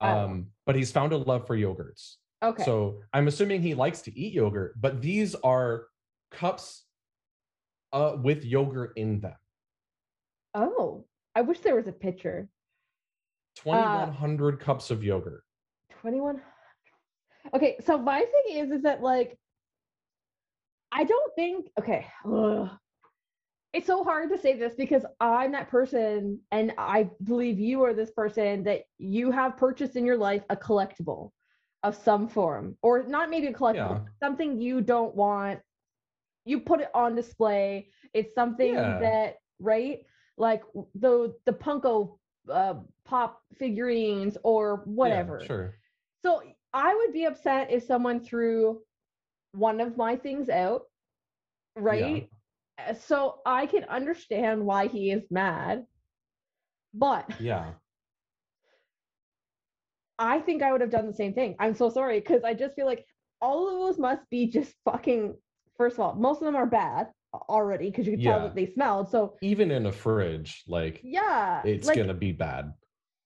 I 0.00 0.06
don't 0.14 0.16
know. 0.16 0.24
Um 0.34 0.46
but 0.64 0.76
he's 0.76 0.92
found 0.92 1.12
a 1.12 1.16
love 1.16 1.44
for 1.48 1.56
yogurts. 1.56 2.16
okay. 2.40 2.62
So 2.62 3.02
I'm 3.12 3.26
assuming 3.26 3.62
he 3.62 3.74
likes 3.74 4.00
to 4.02 4.16
eat 4.16 4.32
yogurt, 4.32 4.80
but 4.80 5.00
these 5.02 5.34
are 5.34 5.88
cups 6.30 6.84
uh 7.92 8.14
with 8.22 8.44
yogurt 8.44 8.92
in 8.96 9.18
them. 9.18 9.34
oh, 10.54 11.04
I 11.34 11.40
wish 11.42 11.58
there 11.60 11.74
was 11.74 11.88
a 11.88 11.92
picture. 11.92 12.48
Uh, 13.64 14.06
2100 14.06 14.60
cups 14.60 14.90
of 14.90 15.02
yogurt. 15.02 15.42
21 16.00 16.40
okay 17.54 17.76
so 17.84 17.96
my 17.96 18.20
thing 18.20 18.56
is 18.58 18.70
is 18.70 18.82
that 18.82 19.02
like 19.02 19.38
i 20.92 21.04
don't 21.04 21.34
think 21.34 21.66
okay 21.78 22.04
ugh. 22.24 22.68
it's 23.72 23.86
so 23.86 24.02
hard 24.04 24.30
to 24.30 24.36
say 24.38 24.56
this 24.56 24.74
because 24.74 25.04
i'm 25.20 25.52
that 25.52 25.70
person 25.70 26.38
and 26.50 26.72
i 26.76 27.08
believe 27.24 27.58
you 27.58 27.82
are 27.84 27.94
this 27.94 28.10
person 28.10 28.62
that 28.64 28.82
you 28.98 29.30
have 29.30 29.56
purchased 29.56 29.96
in 29.96 30.04
your 30.04 30.16
life 30.16 30.42
a 30.50 30.56
collectible 30.56 31.30
of 31.84 31.94
some 31.94 32.28
form 32.28 32.76
or 32.82 33.04
not 33.04 33.30
maybe 33.30 33.46
a 33.46 33.52
collectible 33.52 34.02
Yeah. 34.04 34.10
something 34.20 34.60
you 34.60 34.80
don't 34.80 35.14
want 35.14 35.60
you 36.44 36.60
put 36.60 36.80
it 36.80 36.90
on 36.94 37.14
display 37.14 37.90
it's 38.12 38.34
something 38.34 38.74
Yeah. 38.74 38.98
that 39.00 39.36
right 39.60 40.00
like 40.36 40.62
the 40.96 41.34
the 41.46 41.52
Funko 41.52 42.18
uh, 42.50 42.74
pop 43.04 43.42
figurines 43.58 44.36
or 44.42 44.82
Yeah, 44.86 44.92
whatever 44.94 45.38
sure. 45.38 45.78
so 46.22 46.42
I 46.72 46.94
would 46.94 47.12
be 47.12 47.24
upset 47.24 47.70
if 47.70 47.84
someone 47.84 48.20
threw 48.24 48.82
one 49.52 49.80
of 49.80 49.96
my 49.96 50.16
things 50.16 50.48
out, 50.48 50.82
right? 51.76 52.28
Uh, 52.78 52.94
So 52.94 53.40
I 53.46 53.66
can 53.66 53.84
understand 53.84 54.64
why 54.66 54.86
he 54.88 55.10
is 55.10 55.30
mad. 55.30 55.86
But 56.94 57.30
Yeah. 57.40 57.74
I 60.18 60.40
think 60.40 60.62
I 60.62 60.72
would 60.72 60.80
have 60.80 60.90
done 60.90 61.06
the 61.06 61.12
same 61.12 61.34
thing. 61.34 61.56
I'm 61.58 61.74
so 61.74 61.88
sorry 61.90 62.20
because 62.20 62.44
I 62.44 62.54
just 62.54 62.74
feel 62.74 62.86
like 62.86 63.06
all 63.40 63.68
of 63.68 63.74
those 63.74 63.98
must 63.98 64.28
be 64.30 64.46
just 64.48 64.74
fucking. 64.84 65.34
First 65.76 65.94
of 65.96 66.00
all, 66.00 66.14
most 66.14 66.38
of 66.40 66.46
them 66.46 66.56
are 66.56 66.66
bad 66.66 67.08
already 67.48 67.90
because 67.90 68.06
you 68.06 68.16
can 68.16 68.24
tell 68.24 68.38
Yeah. 68.38 68.44
that 68.44 68.54
they 68.54 68.66
smelled. 68.66 69.10
So 69.10 69.36
Even 69.42 69.70
in 69.70 69.86
a 69.86 69.92
fridge, 69.92 70.64
like 70.66 71.00
yeah, 71.02 71.62
it's 71.64 71.86
like, 71.86 71.96
gonna 71.96 72.14
be 72.14 72.32
bad. 72.32 72.72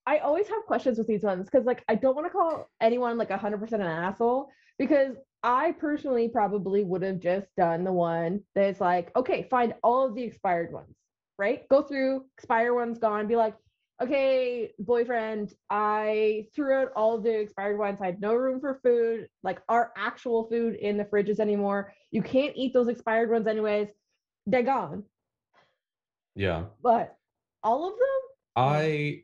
I 0.07 0.19
always 0.19 0.49
have 0.49 0.65
questions 0.67 0.99
with 0.99 1.07
these 1.07 1.23
ones 1.23 1.49
because 1.51 1.67
like 1.67 1.85
I 1.89 1.95
don't 1.95 2.15
want 2.15 2.27
to 2.27 2.31
call 2.31 2.69
anyone 2.81 3.19
like 3.19 3.31
100% 3.31 3.73
an 3.73 3.81
asshole 3.83 4.49
because 4.79 5.17
I 5.43 5.73
personally 5.73 6.29
probably 6.29 6.85
would 6.85 7.03
have 7.03 7.21
just 7.21 7.47
done 7.57 7.85
the 7.85 7.93
one 7.93 8.41
that's 8.55 8.81
like, 8.81 9.15
okay, 9.17 9.47
find 9.51 9.75
all 9.83 10.07
of 10.07 10.15
the 10.15 10.23
expired 10.23 10.73
ones, 10.73 10.95
right? 11.39 11.69
Go 11.69 11.83
through, 11.83 12.25
expire 12.37 12.75
ones 12.75 12.99
gone, 12.99 13.27
be 13.27 13.37
like, 13.37 13.55
okay, 14.03 14.73
boyfriend, 14.79 15.53
I 15.69 16.47
threw 16.55 16.75
out 16.75 16.89
all 16.97 17.19
the 17.19 17.41
expired 17.41 17.79
ones. 17.79 18.01
I 18.01 18.07
had 18.07 18.21
no 18.21 18.35
room 18.35 18.61
for 18.61 18.81
food, 18.83 19.29
like 19.43 19.61
our 19.69 19.93
actual 19.97 20.49
food 20.49 20.75
in 20.75 20.97
the 20.97 21.05
fridges 21.05 21.39
anymore. 21.41 21.93
You 22.11 22.23
can't 22.23 22.57
eat 22.57 22.73
those 22.73 22.89
expired 22.89 23.31
ones 23.31 23.47
anyways. 23.47 23.89
They're 24.47 24.63
gone. 24.63 25.05
Yeah. 26.35 26.65
But 26.83 27.17
all 27.63 27.87
of 27.87 27.93
them? 27.93 28.21
I 28.57 29.23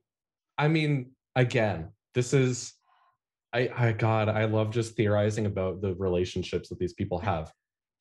I 0.59 0.69
mean, 0.69 1.12
again, 1.35 1.89
this 2.14 2.33
is 2.33 2.75
I 3.53 3.71
I 3.75 3.93
God, 3.93 4.29
I 4.29 4.45
love 4.45 4.71
just 4.71 4.97
theorizing 4.97 5.47
about 5.47 5.81
the 5.81 5.95
relationships 5.95 6.69
that 6.69 6.79
these 6.79 6.93
people 6.95 7.19
have. 7.19 7.53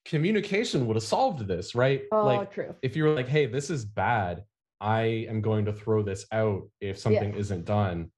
Communication 0.06 0.86
would 0.86 0.96
have 0.96 1.04
solved 1.04 1.48
this, 1.48 1.74
right? 1.74 2.04
Oh, 2.12 2.26
like 2.26 2.52
true. 2.54 2.76
if 2.84 2.96
you 2.96 3.04
were 3.06 3.16
like, 3.16 3.28
hey, 3.28 3.48
this 3.48 3.70
is 3.70 3.86
bad, 3.86 4.44
I 4.80 5.26
am 5.30 5.42
going 5.42 5.66
to 5.66 5.74
throw 5.74 6.04
this 6.04 6.26
out 6.32 6.70
if 6.80 7.00
something 7.00 7.34
Yeah. 7.34 7.40
isn't 7.40 7.66
done. 7.66 8.12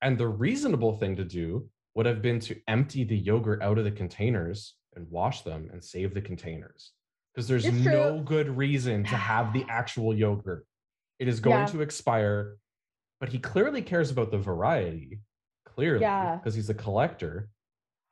And 0.00 0.16
the 0.16 0.28
reasonable 0.28 0.96
thing 0.96 1.16
to 1.16 1.24
do 1.24 1.68
would 1.94 2.06
have 2.06 2.22
been 2.22 2.40
to 2.40 2.56
empty 2.68 3.04
the 3.04 3.16
yogurt 3.18 3.60
out 3.62 3.76
of 3.78 3.84
the 3.84 3.90
containers 3.90 4.76
and 4.94 5.10
wash 5.10 5.42
them 5.42 5.68
and 5.72 5.84
save 5.84 6.14
the 6.14 6.20
containers. 6.22 6.92
Because 7.38 7.46
there's 7.46 7.66
It's 7.66 7.76
no 7.84 8.14
true. 8.16 8.22
good 8.24 8.48
reason 8.56 9.04
to 9.04 9.14
have 9.16 9.52
the 9.52 9.64
actual 9.68 10.12
yogurt. 10.12 10.66
It 11.20 11.28
is 11.28 11.38
going 11.38 11.56
Yeah. 11.60 11.66
to 11.66 11.82
expire, 11.82 12.56
but 13.20 13.28
he 13.28 13.38
clearly 13.38 13.80
cares 13.80 14.10
about 14.10 14.32
the 14.32 14.38
variety, 14.38 15.20
clearly, 15.64 16.00
Yeah. 16.00 16.34
because 16.34 16.56
he's 16.56 16.68
a 16.68 16.74
collector. 16.74 17.48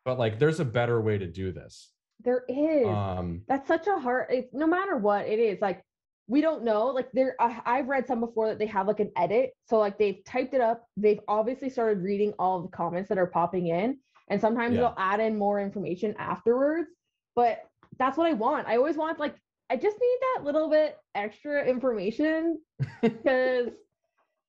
But 0.04 0.16
like, 0.20 0.38
there's 0.38 0.60
a 0.60 0.64
better 0.64 1.00
way 1.00 1.18
to 1.18 1.26
do 1.26 1.50
this. 1.50 1.90
There 2.20 2.44
is. 2.48 2.86
Um, 2.86 3.42
That's 3.48 3.66
such 3.66 3.88
a 3.88 3.98
hard. 3.98 4.28
It's 4.30 4.54
no 4.54 4.68
matter 4.68 4.96
what 4.96 5.26
it 5.26 5.40
is. 5.40 5.60
Like 5.60 5.82
we 6.28 6.40
don't 6.40 6.62
know. 6.62 6.86
Like 6.86 7.10
there, 7.10 7.34
I, 7.40 7.60
I've 7.66 7.88
read 7.88 8.06
some 8.06 8.20
before 8.20 8.46
that 8.46 8.60
they 8.60 8.66
have 8.66 8.86
like 8.86 9.00
an 9.00 9.10
edit. 9.16 9.54
So 9.68 9.80
like 9.80 9.98
they've 9.98 10.22
typed 10.24 10.54
it 10.54 10.60
up. 10.60 10.86
They've 10.96 11.20
obviously 11.26 11.68
started 11.68 12.04
reading 12.04 12.32
all 12.38 12.62
the 12.62 12.68
comments 12.68 13.08
that 13.08 13.18
are 13.18 13.26
popping 13.26 13.66
in, 13.66 13.98
and 14.28 14.40
sometimes 14.40 14.74
Yeah. 14.76 14.82
they'll 14.82 14.94
add 14.96 15.18
in 15.18 15.36
more 15.36 15.58
information 15.60 16.14
afterwards. 16.16 16.90
but 17.34 17.68
that's 17.98 18.16
what 18.18 18.26
I 18.26 18.32
want. 18.34 18.66
I 18.68 18.76
always 18.76 18.96
want 18.96 19.18
like 19.18 19.34
I 19.70 19.76
just 19.76 19.96
need 20.00 20.18
that 20.36 20.44
little 20.44 20.68
bit 20.70 20.96
extra 21.14 21.64
information 21.64 22.60
because 23.02 23.68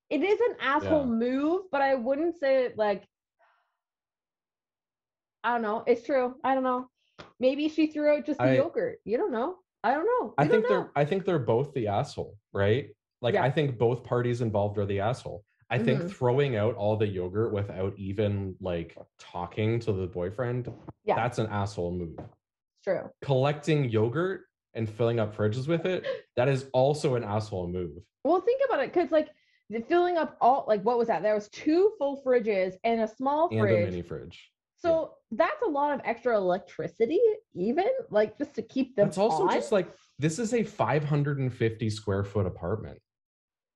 it 0.09 0.23
is 0.23 0.39
an 0.39 0.55
asshole 0.61 1.01
Yeah. 1.05 1.11
move, 1.11 1.61
but 1.71 1.81
I 1.81 1.95
wouldn't 1.95 2.39
say 2.39 2.65
it 2.65 2.77
like 2.77 3.03
I 5.43 5.53
don't 5.53 5.61
know. 5.61 5.83
It's 5.87 6.05
true. 6.05 6.35
I 6.43 6.53
don't 6.53 6.63
know. 6.63 6.89
Maybe 7.39 7.69
she 7.69 7.87
threw 7.87 8.15
out 8.15 8.25
just 8.25 8.39
the 8.39 8.45
I- 8.45 8.55
yogurt. 8.55 8.97
You 9.05 9.17
don't 9.17 9.31
know. 9.31 9.57
I 9.83 9.93
don't 9.93 10.05
know. 10.05 10.33
I 10.37 10.47
think 10.47 10.63
know. 10.63 10.69
they're 10.69 10.91
I 10.95 11.05
think 11.05 11.23
they're 11.25 11.39
both 11.39 11.73
the 11.73 11.87
asshole, 11.87 12.35
right? 12.53 12.89
Like 13.21 13.35
Yeah. 13.35 13.43
I 13.43 13.51
think 13.51 13.77
both 13.77 14.03
parties 14.03 14.41
involved 14.41 14.77
are 14.77 14.85
the 14.85 14.99
asshole. 14.99 15.43
I 15.69 15.77
think 15.77 16.01
Mhm. 16.01 16.11
throwing 16.11 16.55
out 16.55 16.75
all 16.75 16.95
the 16.95 17.07
yogurt 17.07 17.51
without 17.51 17.93
even 17.97 18.55
like 18.61 18.97
talking 19.19 19.79
to 19.81 19.91
the 19.91 20.07
boyfriend, 20.07 20.71
Yeah. 21.03 21.15
that's 21.15 21.39
an 21.39 21.47
asshole 21.47 21.91
move. 21.91 22.17
True. 22.87 23.09
Collecting 23.21 23.89
yogurt 23.89 24.43
and 24.73 24.89
filling 24.89 25.19
up 25.19 25.35
fridges 25.35 25.67
with 25.67 25.85
it, 25.85 26.05
that 26.37 26.47
is 26.47 26.67
also 26.71 27.15
an 27.15 27.23
asshole 27.25 27.67
move. 27.67 27.97
Well, 28.23 28.39
think 28.39 28.61
about 28.65 28.79
it, 28.81 28.93
because 28.93 29.11
like 29.11 29.27
the 29.69 29.81
filling 29.81 30.17
up 30.17 30.37
all 30.39 30.63
like 30.69 30.81
what 30.83 30.97
was 30.97 31.09
that? 31.09 31.21
There 31.21 31.35
was 31.35 31.49
two 31.49 31.91
full 31.97 32.21
fridges 32.25 32.75
and 32.85 33.01
a 33.01 33.07
small 33.07 33.49
And 33.51 33.59
fridge. 33.59 33.81
a 33.81 33.85
mini 33.91 34.01
fridge. 34.01 34.51
So 34.77 35.15
that's 35.31 35.61
a 35.63 35.69
lot 35.69 35.93
of 35.93 36.01
extra 36.05 36.37
electricity, 36.37 37.19
even 37.55 37.87
like 38.09 38.37
just 38.37 38.53
to 38.55 38.61
keep 38.61 38.95
them. 38.95 39.07
It's 39.09 39.17
also 39.17 39.43
on. 39.43 39.53
just 39.53 39.73
like 39.73 39.89
this 40.17 40.39
is 40.39 40.53
a 40.53 40.63
550 40.63 41.89
square 41.89 42.23
foot 42.23 42.45
apartment, 42.45 42.99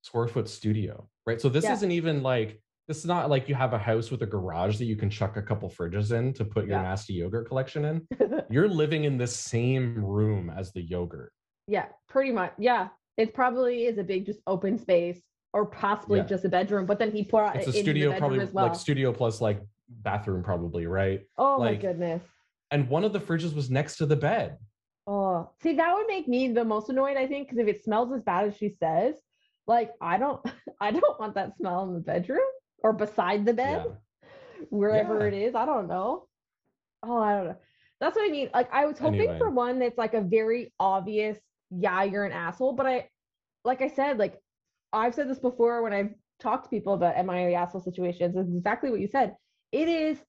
square 0.04 0.28
foot 0.30 0.48
studio, 0.48 1.10
right? 1.26 1.42
So 1.42 1.50
this 1.50 1.66
Yeah. 1.66 1.74
isn't 1.74 1.92
even 1.92 2.24
like 2.24 2.62
this 2.92 2.98
is 3.00 3.06
not 3.06 3.30
like 3.30 3.48
you 3.48 3.56
have 3.56 3.72
a 3.72 3.78
house 3.78 4.12
with 4.12 4.22
a 4.22 4.26
garage 4.26 4.78
that 4.78 4.84
you 4.84 4.98
can 4.98 5.10
chuck 5.10 5.38
a 5.38 5.42
couple 5.42 5.70
fridges 5.70 6.12
in 6.12 6.34
to 6.34 6.44
put 6.44 6.66
your 6.68 6.76
Yeah. 6.76 6.82
nasty 6.82 7.14
yogurt 7.14 7.48
collection 7.48 7.86
in. 7.86 8.06
You're 8.50 8.68
living 8.68 9.06
in 9.06 9.18
the 9.18 9.28
same 9.28 10.04
room 10.04 10.50
as 10.50 10.74
the 10.74 10.82
yogurt. 10.82 11.32
yeah, 11.68 11.86
pretty 12.10 12.32
much. 12.34 12.52
Yeah, 12.58 12.90
it 13.16 13.34
probably 13.34 13.86
is 13.86 13.98
a 13.98 14.04
big 14.04 14.26
just 14.26 14.40
open 14.46 14.78
space, 14.78 15.22
or 15.54 15.68
possibly 15.68 16.20
Yeah. 16.20 16.26
just 16.26 16.44
a 16.44 16.50
bedroom. 16.50 16.86
But 16.86 17.00
then 17.00 17.12
he 17.14 17.24
put 17.24 17.46
it 17.56 17.60
It's 17.60 17.68
a 17.68 17.72
studio, 17.72 18.12
probably 18.18 18.42
as 18.42 18.52
well. 18.52 18.66
like 18.66 18.76
studio 18.76 19.14
plus 19.14 19.40
like 19.40 19.62
bathroom, 19.88 20.44
probably, 20.44 20.86
right? 20.86 21.22
oh 21.38 21.60
my 21.60 21.76
goodness. 21.76 22.22
And 22.72 22.90
one 22.90 23.06
of 23.06 23.14
the 23.14 23.20
fridges 23.22 23.56
was 23.56 23.70
next 23.70 23.96
to 24.00 24.06
the 24.06 24.18
bed. 24.18 24.58
Oh, 25.08 25.50
see, 25.64 25.78
that 25.78 25.94
would 25.96 26.08
make 26.08 26.28
me 26.28 26.50
the 26.52 26.66
most 26.66 26.90
annoyed. 26.90 27.16
I 27.16 27.26
think 27.26 27.48
because 27.48 27.60
if 27.60 27.70
it 27.74 27.82
smells 27.86 28.12
as 28.12 28.22
bad 28.22 28.48
as 28.50 28.58
she 28.58 28.76
says, 28.82 29.16
like 29.66 29.92
I 30.02 30.18
don't, 30.18 30.42
I 30.82 30.92
don't 30.92 31.18
want 31.22 31.36
that 31.36 31.56
smell 31.56 31.84
in 31.88 31.94
the 31.94 32.02
bedroom 32.02 32.40
or 32.84 32.94
beside 32.94 33.46
the 33.46 33.54
bed. 33.54 33.86
Yeah. 33.88 33.94
wherever 34.70 35.22
Yeah. 35.22 35.26
it 35.28 35.34
is. 35.34 35.56
I 35.56 35.66
don't 35.66 35.88
know. 35.88 36.28
Oh, 37.04 37.18
I 37.18 37.34
don't 37.36 37.46
know. 37.48 37.56
That's 38.00 38.16
what 38.16 38.28
I 38.28 38.32
mean. 38.32 38.50
Like 38.54 38.72
I 38.72 38.86
was 38.86 38.98
hoping 39.00 39.22
Anyway. 39.22 39.38
for 39.40 39.50
one 39.50 39.80
that's 39.80 39.98
like 39.98 40.14
a 40.14 40.22
very 40.22 40.74
obvious, 40.80 41.38
yeah, 41.72 42.04
you're 42.04 42.26
an 42.26 42.32
asshole. 42.32 42.74
But 42.74 42.86
I, 42.86 43.10
like 43.66 43.82
I 43.82 43.88
said, 43.88 44.18
like 44.20 44.40
I've 44.94 45.16
said 45.16 45.30
this 45.30 45.40
before 45.40 45.82
when 45.84 45.94
I've 45.94 46.14
talked 46.40 46.66
to 46.66 46.70
people 46.70 46.94
about 46.94 47.16
am 47.16 47.30
I 47.30 47.46
the 47.48 47.54
asshole 47.56 47.82
situations. 47.82 48.36
It's 48.36 48.50
exactly 48.50 48.92
what 48.92 49.00
you 49.00 49.08
said. 49.08 49.36
It 49.72 49.88
is 49.88 50.20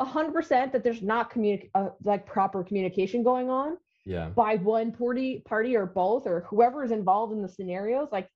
a 0.00 0.04
hundred 0.04 0.32
percent 0.32 0.72
that 0.72 0.82
there's 0.84 1.02
not 1.02 1.32
communic 1.32 1.70
uh, 1.74 1.90
like 2.04 2.26
proper 2.26 2.62
communication 2.64 3.22
going 3.22 3.48
on 3.50 3.76
Yeah. 4.06 4.28
by 4.30 4.56
one 4.56 4.92
party 4.92 5.42
party 5.46 5.76
or 5.76 5.86
both 5.86 6.26
or 6.26 6.46
whoever 6.48 6.84
is 6.84 6.90
involved 6.92 7.32
in 7.32 7.42
the 7.42 7.48
scenarios 7.48 8.08
like 8.12 8.28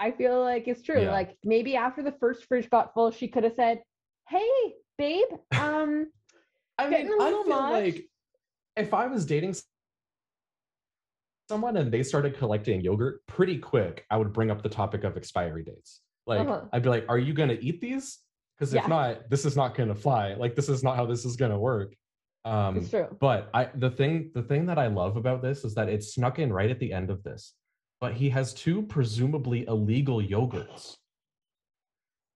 i 0.00 0.10
feel 0.10 0.40
like 0.40 0.66
it's 0.66 0.82
true 0.82 1.02
Yeah. 1.02 1.12
like 1.12 1.36
maybe 1.44 1.76
after 1.76 2.02
the 2.02 2.12
first 2.12 2.46
fridge 2.46 2.68
got 2.70 2.92
full 2.94 3.10
she 3.12 3.28
could 3.28 3.44
have 3.44 3.54
said 3.54 3.82
hey 4.28 4.74
babe 4.98 5.28
um 5.52 6.08
I 6.78 6.88
mean, 6.88 7.06
I 7.20 7.30
feel 7.30 7.44
much. 7.44 7.70
like 7.84 8.08
if 8.74 8.94
I 8.94 9.06
was 9.06 9.26
dating 9.26 9.54
someone 11.50 11.76
and 11.76 11.92
they 11.92 12.02
started 12.02 12.38
collecting 12.38 12.80
yogurt 12.80 13.20
pretty 13.26 13.58
quick, 13.58 14.06
I 14.10 14.16
would 14.16 14.32
bring 14.32 14.50
up 14.50 14.62
the 14.62 14.70
topic 14.70 15.04
of 15.04 15.16
expiry 15.18 15.62
dates. 15.62 16.00
Like, 16.26 16.48
Uh-huh. 16.48 16.62
I'd 16.72 16.82
be 16.82 16.88
like, 16.88 17.04
"Are 17.10 17.18
you 17.18 17.34
gonna 17.34 17.58
eat 17.60 17.82
these? 17.82 18.20
Because 18.56 18.72
if 18.72 18.82
Yeah. 18.82 18.88
not, 18.88 19.28
this 19.28 19.44
is 19.44 19.56
not 19.56 19.74
gonna 19.74 19.94
fly. 19.94 20.32
Like, 20.34 20.54
this 20.54 20.70
is 20.70 20.82
not 20.82 20.96
how 20.96 21.04
this 21.04 21.26
is 21.26 21.36
gonna 21.36 21.58
work." 21.58 21.94
Um, 22.46 22.78
it's 22.78 22.88
true 22.88 23.14
but 23.20 23.50
I 23.52 23.64
the 23.74 23.90
thing 23.90 24.30
the 24.32 24.42
thing 24.42 24.64
that 24.64 24.78
I 24.78 24.86
love 24.86 25.18
about 25.18 25.42
this 25.42 25.62
is 25.66 25.74
that 25.74 25.90
it 25.90 26.02
snuck 26.02 26.38
in 26.38 26.50
right 26.50 26.70
at 26.70 26.78
the 26.78 26.90
end 26.94 27.10
of 27.10 27.22
this. 27.22 27.54
But 28.00 28.14
he 28.14 28.30
has 28.30 28.54
two 28.54 28.82
presumably 28.82 29.66
illegal 29.66 30.22
yogurts, 30.22 30.96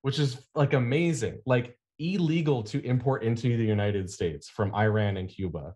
which 0.03 0.19
is 0.19 0.47
like 0.55 0.75
amazing, 0.75 1.41
like 1.47 1.79
illegal 1.99 2.63
to 2.65 2.85
import 2.85 3.23
into 3.23 3.57
the 3.57 3.65
United 3.65 4.11
States 4.11 4.49
from 4.49 4.75
Iran 4.75 5.17
and 5.17 5.29
Cuba. 5.29 5.75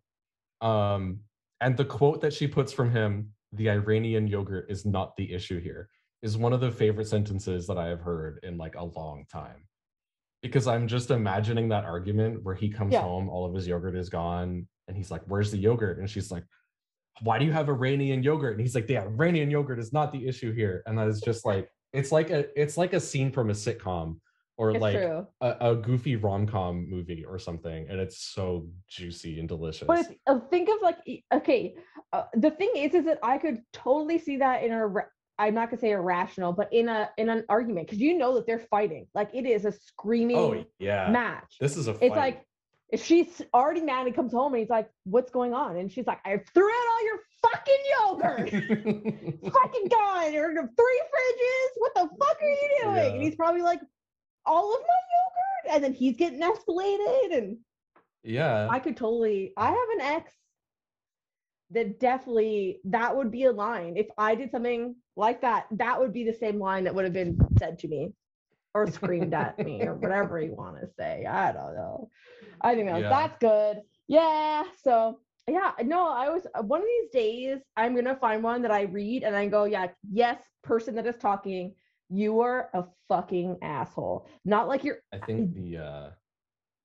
Um, 0.60 1.20
and 1.60 1.76
the 1.76 1.84
quote 1.84 2.20
that 2.20 2.34
she 2.34 2.46
puts 2.46 2.72
from 2.72 2.90
him, 2.90 3.32
"The 3.52 3.70
Iranian 3.70 4.26
yogurt 4.26 4.70
is 4.70 4.84
not 4.84 5.16
the 5.16 5.32
issue 5.32 5.60
here," 5.60 5.88
is 6.22 6.36
one 6.36 6.52
of 6.52 6.60
the 6.60 6.70
favorite 6.70 7.06
sentences 7.06 7.66
that 7.68 7.78
I 7.78 7.86
have 7.86 8.00
heard 8.00 8.40
in 8.42 8.58
like 8.58 8.74
a 8.74 8.84
long 8.84 9.24
time 9.32 9.66
because 10.42 10.66
I'm 10.68 10.86
just 10.86 11.10
imagining 11.10 11.68
that 11.70 11.84
argument 11.84 12.42
where 12.44 12.54
he 12.54 12.68
comes 12.68 12.92
Yeah. 12.92 13.02
home, 13.02 13.28
all 13.28 13.44
of 13.46 13.54
his 13.54 13.66
yogurt 13.66 13.96
is 13.96 14.08
gone, 14.10 14.68
and 14.86 14.96
he's 14.96 15.10
like, 15.10 15.22
"Where's 15.26 15.50
the 15.50 15.58
yogurt?" 15.58 15.98
And 15.98 16.08
she's 16.10 16.30
like, 16.30 16.44
"Why 17.22 17.38
do 17.38 17.44
you 17.44 17.52
have 17.52 17.68
Iranian 17.68 18.22
yogurt?" 18.22 18.52
And 18.52 18.60
he's 18.60 18.74
like, 18.74 18.88
yeah, 18.88 19.02
Iranian 19.02 19.50
yogurt 19.50 19.78
is 19.78 19.92
not 19.92 20.12
the 20.12 20.26
issue 20.26 20.52
here." 20.52 20.82
And 20.86 20.98
that 20.98 21.08
is 21.08 21.20
just 21.20 21.44
like 21.44 21.70
it's 21.92 22.12
like 22.12 22.30
a 22.30 22.46
it's 22.60 22.76
like 22.76 22.92
a 22.92 23.00
scene 23.00 23.32
from 23.32 23.50
a 23.50 23.54
sitcom 23.54 24.18
or 24.58 24.72
it's 24.72 24.80
like 24.80 24.96
a, 24.96 25.26
a 25.40 25.76
goofy 25.76 26.16
rom 26.16 26.46
com 26.46 26.90
movie 26.90 27.24
or 27.24 27.38
something, 27.38 27.86
and 27.88 28.00
it's 28.00 28.18
so 28.18 28.66
juicy 28.88 29.38
and 29.38 29.48
delicious. 29.48 29.86
but 29.86 30.06
uh, 30.26 30.40
think 30.50 30.68
of 30.68 30.82
like 30.82 30.98
okay 31.32 31.76
uh, 32.12 32.24
the 32.34 32.50
thing 32.50 32.70
is 32.74 32.94
is 32.94 33.04
that 33.04 33.18
i 33.22 33.38
could 33.38 33.60
totally 33.72 34.18
see 34.18 34.36
that 34.36 34.62
in 34.62 34.72
a 34.72 34.88
i'm 35.38 35.54
not 35.54 35.70
gonna 35.70 35.80
say 35.80 35.92
irrational 35.92 36.52
but 36.52 36.72
in 36.72 36.88
a 36.88 37.08
in 37.18 37.28
an 37.28 37.44
argument 37.48 37.86
because 37.86 38.00
you 38.00 38.18
know 38.18 38.34
that 38.34 38.46
they're 38.46 38.58
fighting 38.58 39.06
like 39.14 39.30
it 39.32 39.46
is 39.46 39.64
a 39.64 39.72
screaming 39.72 40.36
oh 40.36 40.64
yeah, 40.78 41.08
match 41.10 41.56
this 41.60 41.76
is 41.76 41.86
a. 41.86 41.92
it's 42.04 42.16
like 42.16 42.44
if 42.90 43.04
she's 43.04 43.42
already 43.52 43.82
mad 43.82 44.06
and 44.06 44.16
comes 44.16 44.32
home 44.32 44.54
and 44.54 44.60
he's 44.60 44.70
like, 44.70 44.90
"What's 45.04 45.30
going 45.30 45.52
on?" 45.52 45.76
and 45.76 45.92
she's 45.92 46.06
like, 46.06 46.20
"I 46.24 46.38
threw 46.54 46.68
out 46.68 46.86
all 46.90 47.04
your 47.04 47.20
fucking 47.42 47.84
yogurt, 47.98 48.50
fucking 49.52 49.88
gone, 49.88 50.34
or 50.36 50.54
three 50.54 51.02
fridges. 51.12 51.68
What 51.76 51.94
the 51.94 52.08
fuck 52.18 52.36
are 52.40 52.48
you 52.48 52.78
doing?" 52.82 52.96
Yeah. 52.96 53.12
And 53.12 53.22
he's 53.22 53.36
probably 53.36 53.62
like, 53.62 53.80
"All 54.46 54.74
of 54.74 54.80
my 54.80 55.68
yogurt," 55.68 55.74
and 55.74 55.84
then 55.84 55.92
he's 55.92 56.16
getting 56.16 56.40
escalated. 56.40 57.36
And 57.36 57.58
yeah, 58.22 58.68
I 58.70 58.78
could 58.78 58.96
totally. 58.96 59.52
I 59.56 59.66
have 59.66 59.88
an 59.94 60.00
ex 60.00 60.32
that 61.70 62.00
definitely 62.00 62.80
that 62.84 63.14
would 63.14 63.30
be 63.30 63.44
a 63.44 63.52
line 63.52 63.98
if 63.98 64.06
I 64.16 64.34
did 64.34 64.50
something 64.50 64.96
like 65.16 65.42
that. 65.42 65.66
That 65.72 66.00
would 66.00 66.14
be 66.14 66.24
the 66.24 66.32
same 66.32 66.58
line 66.58 66.84
that 66.84 66.94
would 66.94 67.04
have 67.04 67.12
been 67.12 67.38
said 67.58 67.78
to 67.80 67.88
me. 67.88 68.12
Or 68.74 68.86
screamed 68.90 69.34
at 69.34 69.58
me, 69.58 69.82
or 69.82 69.94
whatever 69.94 70.40
you 70.40 70.54
want 70.54 70.80
to 70.80 70.88
say. 70.98 71.24
I 71.26 71.52
don't 71.52 71.74
know. 71.74 72.10
I 72.60 72.74
think 72.74 72.88
that's, 72.88 73.02
Yeah. 73.02 73.08
that's 73.08 73.38
good. 73.40 73.82
Yeah. 74.08 74.64
So 74.82 75.20
yeah, 75.48 75.72
no, 75.82 76.08
I 76.08 76.28
was 76.28 76.46
one 76.64 76.80
of 76.82 76.86
these 76.86 77.10
days 77.10 77.58
I'm 77.76 77.94
gonna 77.94 78.16
find 78.16 78.42
one 78.42 78.60
that 78.62 78.70
I 78.70 78.82
read 78.82 79.22
and 79.22 79.34
I 79.34 79.46
go, 79.46 79.64
yeah, 79.64 79.88
yes, 80.10 80.38
person 80.62 80.94
that 80.96 81.06
is 81.06 81.16
talking, 81.16 81.74
you 82.10 82.40
are 82.40 82.68
a 82.74 82.84
fucking 83.08 83.56
asshole. 83.62 84.28
Not 84.44 84.68
like 84.68 84.84
you're 84.84 84.98
I 85.12 85.18
think 85.18 85.54
the 85.54 85.78
uh 85.78 86.10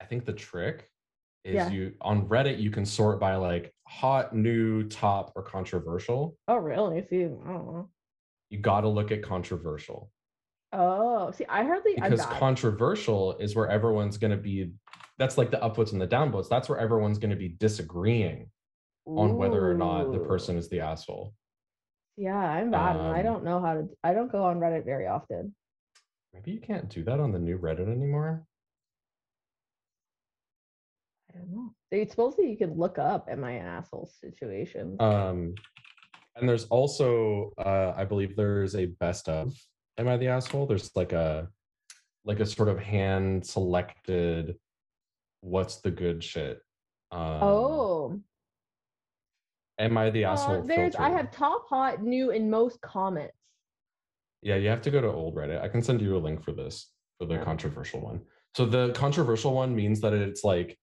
I 0.02 0.06
think 0.06 0.26
the 0.26 0.34
trick 0.34 0.90
is 1.44 1.56
Yeah. 1.56 1.70
you 1.70 1.94
on 2.00 2.28
Reddit 2.30 2.60
you 2.62 2.72
can 2.72 2.86
sort 2.86 3.20
by 3.20 3.36
like 3.36 3.74
hot, 3.88 4.34
new, 4.34 4.88
top, 4.88 5.34
or 5.36 5.44
controversial. 5.44 6.38
oh 6.48 6.56
really? 6.56 7.06
See, 7.10 7.24
I 7.24 7.28
don't 7.28 7.46
know. 7.48 7.90
You 8.50 8.60
gotta 8.60 8.88
look 8.88 9.12
at 9.12 9.22
controversial. 9.24 10.10
Oh, 10.74 11.30
see, 11.32 11.46
I 11.48 11.64
hardly 11.64 11.94
Because 11.96 12.26
controversial 12.26 13.38
is 13.38 13.56
where 13.56 13.70
everyone's 13.70 14.18
gonna 14.18 14.38
be 14.38 14.74
that's 15.20 15.38
like 15.38 15.52
the 15.52 15.58
upvotes 15.58 15.92
and 15.92 16.02
the 16.02 16.08
downvotes. 16.08 16.50
That's 16.50 16.68
where 16.68 16.80
everyone's 16.80 17.20
gonna 17.20 17.36
be 17.36 17.50
disagreeing 17.50 18.50
on 19.06 19.38
whether 19.38 19.70
or 19.70 19.76
not 19.76 20.12
the 20.12 20.20
person 20.20 20.58
is 20.58 20.70
the 20.70 20.80
asshole. 20.80 21.34
Yeah, 22.18 22.36
I'm 22.38 22.72
bad. 22.72 22.96
and 22.96 23.08
I 23.08 23.20
Um, 23.20 23.26
don't 23.26 23.44
know 23.44 23.62
how 23.62 23.74
to. 23.76 23.90
I 24.04 24.14
don't 24.14 24.32
go 24.32 24.44
on 24.44 24.60
Reddit 24.60 24.86
very 24.86 25.08
often. 25.08 25.54
Maybe 26.34 26.52
you 26.52 26.60
can't 26.60 26.90
do 26.90 27.04
that 27.04 27.20
on 27.20 27.32
the 27.32 27.40
new 27.40 27.60
Reddit 27.60 27.88
anymore. 27.92 28.46
I 31.34 31.38
don't 31.38 31.52
know. 31.52 31.74
They 31.92 32.06
supposedly 32.08 32.50
you 32.50 32.58
can 32.58 32.74
look 32.76 32.98
up 32.98 33.28
"Am 33.30 33.44
I 33.44 33.52
an 33.52 33.66
asshole?" 33.66 34.08
situation. 34.08 34.96
Um, 35.00 35.54
and 36.36 36.50
there's 36.50 36.66
also, 36.66 37.52
uh, 37.60 37.94
I 37.96 38.06
believe 38.06 38.36
there's 38.36 38.76
a 38.76 38.86
best 38.88 39.30
of 39.30 39.54
Am 39.98 40.08
I 40.08 40.18
the 40.18 40.28
Asshole? 40.28 40.66
There's 40.66 40.92
like 40.96 41.14
a, 41.14 41.48
like 42.26 42.40
a 42.40 42.46
sort 42.46 42.70
of 42.70 42.80
hand 42.80 43.46
selected, 43.46 44.56
what's 45.42 45.78
the 45.82 45.92
good 45.92 46.24
shit? 46.24 46.60
Um, 47.12 47.44
oh, 47.44 48.20
Am 49.80 49.98
I 49.98 50.10
the 50.10 50.26
uh, 50.26 50.34
Asshole? 50.34 50.64
there's. 50.64 50.96
I 50.96 51.10
have 51.10 51.32
top 51.32 51.68
hot 51.68 52.02
new 52.04 52.32
in 52.32 52.50
most 52.50 52.80
comments. 52.82 53.34
Yeah, 54.42 54.56
you 54.56 54.70
have 54.70 54.82
to 54.84 54.92
go 54.92 55.02
to 55.02 55.08
old 55.12 55.36
Reddit. 55.36 55.62
I 55.62 55.68
can 55.70 55.82
send 55.82 56.02
you 56.02 56.16
a 56.16 56.20
link 56.20 56.44
for 56.44 56.52
this, 56.52 56.92
for 57.18 57.26
the 57.26 57.36
Yeah. 57.36 57.44
controversial 57.44 58.02
one. 58.02 58.22
So 58.56 58.66
the 58.66 58.92
controversial 58.94 59.54
one 59.54 59.76
means 59.76 60.00
that 60.02 60.14
it's 60.14 60.44
like 60.44 60.78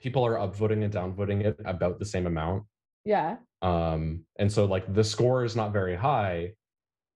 people 0.00 0.24
are 0.24 0.36
upvoting 0.36 0.84
and 0.84 0.92
downvoting 0.92 1.44
it 1.44 1.56
about 1.64 1.98
the 1.98 2.06
same 2.06 2.26
amount. 2.26 2.64
Yeah. 3.04 3.36
Um, 3.62 4.24
and 4.38 4.50
so 4.50 4.64
like 4.64 4.92
the 4.94 5.04
score 5.04 5.44
is 5.44 5.54
not 5.56 5.72
very 5.72 5.96
high, 5.96 6.52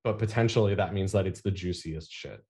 but 0.04 0.18
potentially 0.18 0.74
that 0.74 0.92
means 0.92 1.10
that 1.12 1.26
it's 1.26 1.40
the 1.40 1.50
juiciest 1.50 2.12
shit. 2.12 2.44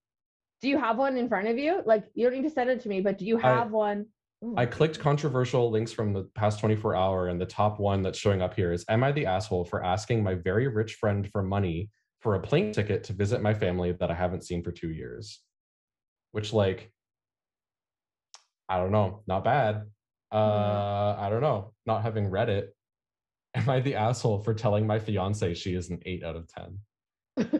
Do 0.60 0.68
you 0.68 0.76
have 0.76 0.98
one 0.98 1.16
in 1.16 1.28
front 1.28 1.48
of 1.48 1.56
you? 1.56 1.82
Like 1.86 2.04
you 2.14 2.28
don't 2.28 2.36
need 2.36 2.48
to 2.48 2.54
send 2.54 2.68
it 2.68 2.80
to 2.80 2.88
me, 2.88 3.00
but 3.00 3.16
do 3.16 3.24
you 3.24 3.38
have 3.38 3.68
I, 3.68 3.70
one? 3.70 4.06
Ooh. 4.44 4.54
I 4.56 4.66
clicked 4.66 4.98
controversial 4.98 5.70
links 5.70 5.92
from 5.92 6.12
the 6.12 6.24
past 6.34 6.60
24 6.60 6.94
hour, 6.96 7.28
and 7.28 7.40
the 7.40 7.46
top 7.46 7.78
one 7.78 8.02
that's 8.02 8.18
showing 8.18 8.42
up 8.42 8.54
here 8.54 8.72
is 8.72 8.84
Am 8.88 9.04
I 9.04 9.12
the 9.12 9.26
asshole 9.26 9.64
for 9.64 9.84
asking 9.84 10.22
my 10.22 10.34
very 10.34 10.68
rich 10.68 10.94
friend 10.94 11.28
for 11.30 11.42
money 11.42 11.90
for 12.20 12.34
a 12.34 12.40
plane 12.40 12.72
ticket 12.72 13.04
to 13.04 13.12
visit 13.12 13.42
my 13.42 13.54
family 13.54 13.92
that 13.92 14.10
I 14.10 14.14
haven't 14.14 14.44
seen 14.44 14.62
for 14.62 14.72
two 14.72 14.90
years? 14.90 15.40
Which, 16.32 16.52
like, 16.52 16.90
I 18.68 18.78
don't 18.78 18.90
know, 18.90 19.22
not 19.26 19.44
bad. 19.44 19.84
Uh, 20.32 21.14
I 21.16 21.28
don't 21.30 21.42
know, 21.42 21.72
not 21.86 22.02
having 22.02 22.28
read 22.28 22.48
it. 22.48 22.74
Am 23.54 23.68
I 23.68 23.80
the 23.80 23.94
asshole 23.94 24.40
for 24.40 24.52
telling 24.52 24.84
my 24.84 24.98
fiance 24.98 25.54
she 25.54 25.74
is 25.74 25.90
an 25.90 26.00
eight 26.06 26.24
out 26.24 26.34
of 26.34 26.48
10? 26.48 26.78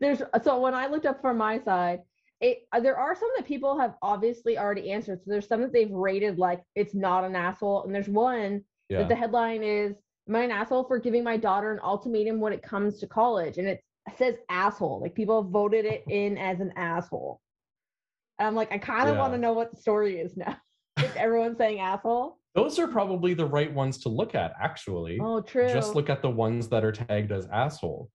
There's 0.00 0.22
so 0.42 0.60
when 0.60 0.74
I 0.74 0.86
looked 0.86 1.06
up 1.06 1.20
from 1.20 1.38
my 1.38 1.58
side, 1.58 2.00
it 2.40 2.68
uh, 2.72 2.80
there 2.80 2.96
are 2.96 3.14
some 3.16 3.30
that 3.36 3.46
people 3.46 3.78
have 3.78 3.94
obviously 4.02 4.56
already 4.58 4.90
answered. 4.92 5.20
So 5.24 5.30
there's 5.30 5.48
some 5.48 5.62
that 5.62 5.72
they've 5.72 5.90
rated 5.90 6.38
like 6.38 6.62
it's 6.74 6.94
not 6.94 7.24
an 7.24 7.34
asshole, 7.34 7.84
and 7.84 7.94
there's 7.94 8.08
one 8.08 8.62
yeah. 8.88 8.98
that 8.98 9.08
the 9.08 9.16
headline 9.16 9.62
is 9.62 9.96
"Am 10.28 10.36
I 10.36 10.42
an 10.42 10.50
asshole 10.50 10.84
for 10.84 10.98
giving 10.98 11.24
my 11.24 11.36
daughter 11.36 11.72
an 11.72 11.80
ultimatum 11.82 12.40
when 12.40 12.52
it 12.52 12.62
comes 12.62 13.00
to 13.00 13.06
college?" 13.06 13.58
and 13.58 13.66
it 13.66 13.82
says 14.16 14.36
asshole. 14.48 15.00
Like 15.00 15.14
people 15.14 15.42
have 15.42 15.50
voted 15.50 15.84
it 15.84 16.04
in 16.08 16.38
as 16.38 16.60
an 16.60 16.72
asshole. 16.76 17.40
And 18.38 18.46
I'm 18.46 18.54
like, 18.54 18.72
I 18.72 18.78
kind 18.78 19.08
of 19.08 19.16
yeah. 19.16 19.20
want 19.20 19.32
to 19.34 19.38
know 19.38 19.52
what 19.52 19.72
the 19.72 19.80
story 19.80 20.18
is 20.20 20.36
now. 20.36 20.56
is 20.98 21.10
everyone 21.16 21.56
saying 21.56 21.80
asshole? 21.80 22.37
Those 22.54 22.78
are 22.78 22.88
probably 22.88 23.34
the 23.34 23.46
right 23.46 23.72
ones 23.72 23.98
to 23.98 24.08
look 24.08 24.34
at, 24.34 24.52
actually. 24.60 25.18
Oh, 25.20 25.40
true. 25.40 25.68
Just 25.68 25.94
look 25.94 26.10
at 26.10 26.22
the 26.22 26.30
ones 26.30 26.68
that 26.68 26.84
are 26.84 26.92
tagged 26.92 27.30
as 27.30 27.46
asshole. 27.52 28.10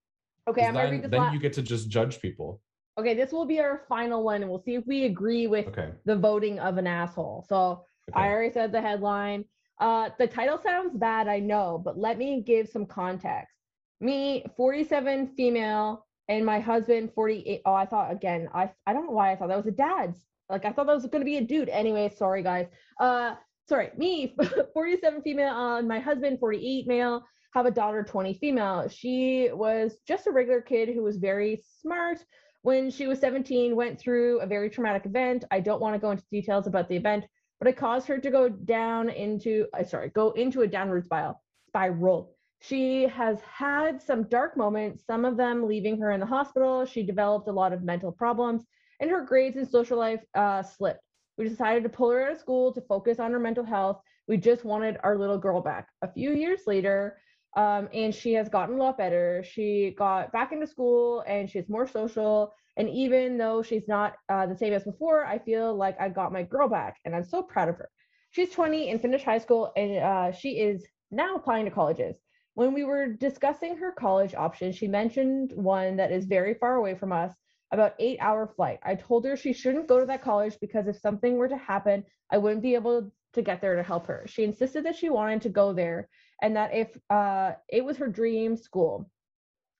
Okay, 0.50 0.66
I'm 0.66 0.74
then, 0.74 0.92
read 0.92 1.04
this 1.04 1.12
then 1.12 1.34
you 1.34 1.40
get 1.40 1.54
to 1.54 1.62
just 1.62 1.90
judge 1.90 2.22
people. 2.22 2.62
Okay, 3.00 3.14
this 3.14 3.32
will 3.32 3.46
be 3.46 3.60
our 3.60 3.84
final 3.88 4.24
one, 4.24 4.42
and 4.42 4.50
we'll 4.50 4.62
see 4.62 4.76
if 4.76 4.86
we 4.86 5.06
agree 5.06 5.48
with 5.48 5.68
okay. 5.68 5.92
the 6.06 6.16
voting 6.16 6.60
of 6.60 6.78
an 6.78 6.88
asshole. 6.88 7.46
So 7.48 7.86
okay. 8.10 8.20
I 8.20 8.30
already 8.30 8.54
said 8.54 8.72
the 8.72 8.82
headline. 8.82 9.46
Uh, 9.80 10.10
the 10.20 10.28
title 10.28 10.60
sounds 10.62 10.96
bad, 10.96 11.28
I 11.28 11.40
know, 11.40 11.82
but 11.84 11.98
let 11.98 12.18
me 12.18 12.44
give 12.46 12.70
some 12.70 12.86
context. 12.86 13.56
Me, 14.02 14.46
47 14.56 15.30
female, 15.36 16.06
and 16.30 16.46
my 16.46 16.60
husband, 16.60 17.12
48. 17.16 17.62
Oh, 17.66 17.74
I 17.74 17.86
thought 17.86 18.12
again, 18.12 18.50
I 18.54 18.70
I 18.86 18.94
don't 18.94 19.06
know 19.06 19.12
why 19.12 19.32
I 19.32 19.36
thought 19.36 19.48
that 19.48 19.58
was 19.58 19.68
a 19.68 19.72
dad's. 19.72 20.20
Like 20.50 20.66
I 20.66 20.72
thought 20.72 20.88
that 20.88 20.94
was 20.94 21.06
gonna 21.06 21.26
be 21.26 21.38
a 21.38 21.42
dude. 21.42 21.70
Anyway, 21.70 22.12
sorry 22.16 22.44
guys. 22.44 22.68
Uh, 23.00 23.36
sorry, 23.68 23.90
me, 23.98 24.36
47 24.74 25.22
female, 25.22 25.54
uh, 25.54 25.82
my 25.82 26.00
husband, 26.00 26.40
48 26.40 26.88
male 26.88 27.24
have 27.54 27.66
a 27.66 27.72
daughter 27.72 28.04
20 28.04 28.34
female. 28.36 28.88
She 28.90 29.50
was 29.54 29.98
just 30.08 30.28
a 30.28 30.32
regular 30.32 30.62
kid 30.62 30.90
who 30.90 31.04
was 31.04 31.18
very 31.18 31.64
smart. 31.82 32.18
When 32.64 32.90
she 32.90 33.08
was 33.08 33.20
17 33.20 33.76
went 33.76 34.00
through 34.00 34.40
a 34.40 34.48
very 34.48 34.70
traumatic 34.70 35.06
event. 35.06 35.44
I 35.52 35.60
don't 35.60 35.82
want 35.82 35.96
to 35.96 36.00
go 36.00 36.12
into 36.12 36.24
details 36.32 36.66
about 36.66 36.88
the 36.88 36.96
event 36.96 37.26
but 37.64 37.70
it 37.70 37.78
caused 37.78 38.08
her 38.08 38.18
to 38.20 38.30
go 38.30 38.50
down 38.50 39.10
into 39.10 39.66
uh, 39.74 39.86
sorry 39.86 40.10
go 40.10 40.32
into 40.32 40.64
a 40.64 40.68
downward 40.68 41.06
spiral 41.06 41.42
spiral. 41.68 42.36
She 42.60 43.04
has 43.04 43.40
had 43.42 44.02
some 44.02 44.24
dark 44.24 44.58
moments 44.58 45.06
some 45.06 45.24
of 45.24 45.38
them 45.38 45.66
leaving 45.66 45.98
her 46.02 46.12
in 46.12 46.20
the 46.20 46.26
hospital. 46.26 46.86
She 46.86 47.04
developed 47.04 47.48
a 47.48 47.54
lot 47.54 47.72
of 47.72 47.82
mental 47.82 48.12
problems 48.12 48.64
and 49.00 49.10
her 49.10 49.22
grades 49.22 49.56
and 49.56 49.66
social 49.66 49.98
life 49.98 50.22
uh, 50.36 50.62
slipped 50.62 51.00
we 51.38 51.48
decided 51.48 51.84
to 51.84 51.90
pull 51.90 52.12
her 52.12 52.26
out 52.26 52.34
of 52.34 52.40
school 52.40 52.72
to 52.72 52.82
focus 52.82 53.20
on 53.20 53.32
her 53.32 53.40
mental 53.40 53.64
health 53.64 54.02
we 54.28 54.38
just 54.38 54.64
wanted 54.64 54.98
our 55.04 55.18
little 55.18 55.38
girl 55.38 55.62
back 55.62 55.88
a 56.02 56.12
few 56.12 56.34
years 56.34 56.62
later 56.68 57.18
um, 57.56 57.88
and 57.94 58.14
she 58.14 58.34
has 58.34 58.50
gotten 58.50 58.76
a 58.76 58.78
lot 58.80 58.98
better. 58.98 59.44
She 59.44 59.94
got 59.98 60.32
back 60.32 60.52
into 60.52 60.66
school 60.66 61.24
and 61.28 61.50
she's 61.50 61.70
more 61.70 61.88
social. 61.88 62.54
And 62.78 62.90
even 62.90 63.38
though 63.38 63.62
she's 63.62 63.88
not 63.88 64.16
uh, 64.30 64.48
the 64.48 64.58
same 64.58 64.74
as 64.74 64.84
before, 64.84 65.26
I 65.26 65.38
feel 65.38 65.76
like 65.76 66.00
I 66.00 66.10
got 66.10 66.34
my 66.34 66.42
girl 66.42 66.68
back, 66.68 66.98
and 67.06 67.16
I'm 67.16 67.24
so 67.24 67.44
proud 67.44 67.70
of 67.70 67.76
her. 67.76 67.88
She's 68.32 68.50
20 68.50 68.90
and 68.90 69.00
finished 69.00 69.26
high 69.26 69.38
school, 69.38 69.72
and 69.78 69.98
uh, 69.98 70.32
she 70.32 70.60
is 70.60 70.84
now 71.12 71.36
applying 71.36 71.66
to 71.66 71.72
colleges. 71.72 72.16
When 72.56 72.74
we 72.74 72.84
were 72.84 73.14
discussing 73.14 73.78
her 73.78 73.92
college 73.92 74.34
options, 74.34 74.76
she 74.76 74.88
mentioned 74.88 75.52
one 75.54 75.98
that 75.98 76.12
is 76.12 76.26
very 76.26 76.56
far 76.56 76.76
away 76.78 76.96
from 76.96 77.12
us, 77.12 77.32
about 77.74 77.96
eight 78.00 78.20
hour 78.22 78.48
flight. 78.48 78.80
I 78.84 78.96
told 78.96 79.26
her 79.26 79.36
she 79.36 79.52
shouldn't 79.52 79.88
go 79.88 80.00
to 80.00 80.06
that 80.06 80.24
college 80.24 80.58
because 80.62 80.88
if 80.88 80.98
something 80.98 81.38
were 81.38 81.50
to 81.50 81.58
happen, 81.58 82.06
I 82.32 82.38
wouldn't 82.38 82.62
be 82.62 82.76
able 82.76 83.12
to 83.34 83.42
get 83.42 83.60
there 83.60 83.76
to 83.76 83.84
help 83.84 84.08
her. 84.08 84.24
She 84.28 84.44
insisted 84.44 84.86
that 84.86 84.96
she 84.96 85.10
wanted 85.10 85.42
to 85.42 85.50
go 85.50 85.74
there 85.74 86.08
and 86.42 86.56
that 86.56 86.74
if 86.74 86.98
uh, 87.10 87.54
it 87.70 87.84
was 87.84 87.98
her 87.98 88.08
dream 88.08 88.56
school, 88.56 89.10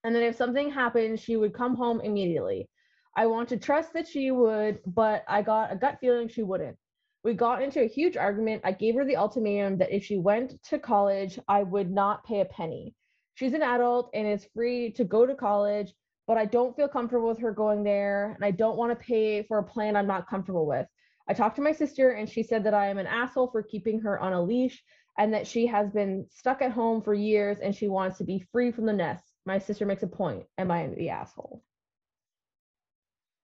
and 0.04 0.14
that 0.16 0.24
if 0.24 0.36
something 0.36 0.70
happened, 0.70 1.20
she 1.20 1.38
would 1.38 1.54
come 1.54 1.76
home 1.76 2.02
immediately. 2.02 2.68
I 3.16 3.28
want 3.28 3.50
to 3.50 3.58
trust 3.58 3.94
that 3.94 4.08
she 4.08 4.32
would, 4.32 4.80
but 4.86 5.24
I 5.28 5.42
got 5.42 5.72
a 5.72 5.76
gut 5.76 5.98
feeling 6.02 6.28
she 6.28 6.44
wouldn't. 6.44 6.78
We 7.24 7.34
got 7.34 7.62
into 7.62 7.82
a 7.82 7.88
huge 7.88 8.18
argument. 8.18 8.64
I 8.66 8.74
gave 8.74 8.96
her 8.96 9.06
the 9.06 9.16
ultimatum 9.16 9.78
that 9.78 9.96
if 9.96 10.04
she 10.04 10.18
went 10.18 10.62
to 10.64 10.80
college, 10.80 11.40
I 11.48 11.64
would 11.64 11.90
not 11.90 12.26
pay 12.26 12.42
a 12.42 12.46
penny. 12.46 12.96
She's 13.36 13.54
an 13.54 13.62
adult 13.62 14.10
and 14.14 14.28
is 14.28 14.48
free 14.54 14.92
to 14.94 15.04
go 15.04 15.26
to 15.26 15.36
college, 15.36 15.94
but 16.28 16.38
I 16.38 16.46
don't 16.46 16.76
feel 16.76 16.88
comfortable 16.88 17.28
with 17.28 17.40
her 17.40 17.52
going 17.52 17.84
there, 17.84 18.34
and 18.36 18.46
I 18.46 18.52
don't 18.52 18.78
want 18.78 18.92
to 18.92 19.06
pay 19.06 19.44
for 19.44 19.60
a 19.60 19.64
plan 19.64 19.96
I'm 19.96 20.08
not 20.08 20.30
comfortable 20.30 20.66
with. 20.66 20.88
I 21.28 21.34
talked 21.34 21.56
to 21.58 21.62
my 21.62 21.72
sister, 21.72 22.12
and 22.12 22.30
she 22.30 22.44
said 22.44 22.64
that 22.66 22.74
I 22.74 22.88
am 22.88 22.98
an 22.98 23.08
asshole 23.08 23.52
for 23.52 23.64
keeping 23.64 24.00
her 24.02 24.20
on 24.20 24.34
a 24.34 24.42
leash 24.42 24.84
and 25.18 25.34
that 25.34 25.48
she 25.48 25.66
has 25.68 25.92
been 25.92 26.26
stuck 26.30 26.62
at 26.62 26.72
home 26.72 27.02
for 27.02 27.14
years 27.14 27.60
and 27.60 27.76
she 27.76 27.88
wants 27.88 28.18
to 28.18 28.24
be 28.24 28.44
free 28.52 28.72
from 28.72 28.86
the 28.86 28.94
nest. 28.94 29.24
My 29.46 29.60
sister 29.60 29.86
makes 29.86 30.04
a 30.04 30.08
point. 30.08 30.46
Am 30.58 30.72
I 30.72 30.88
the 30.88 31.10
asshole? 31.10 31.64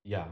Yeah. 0.04 0.26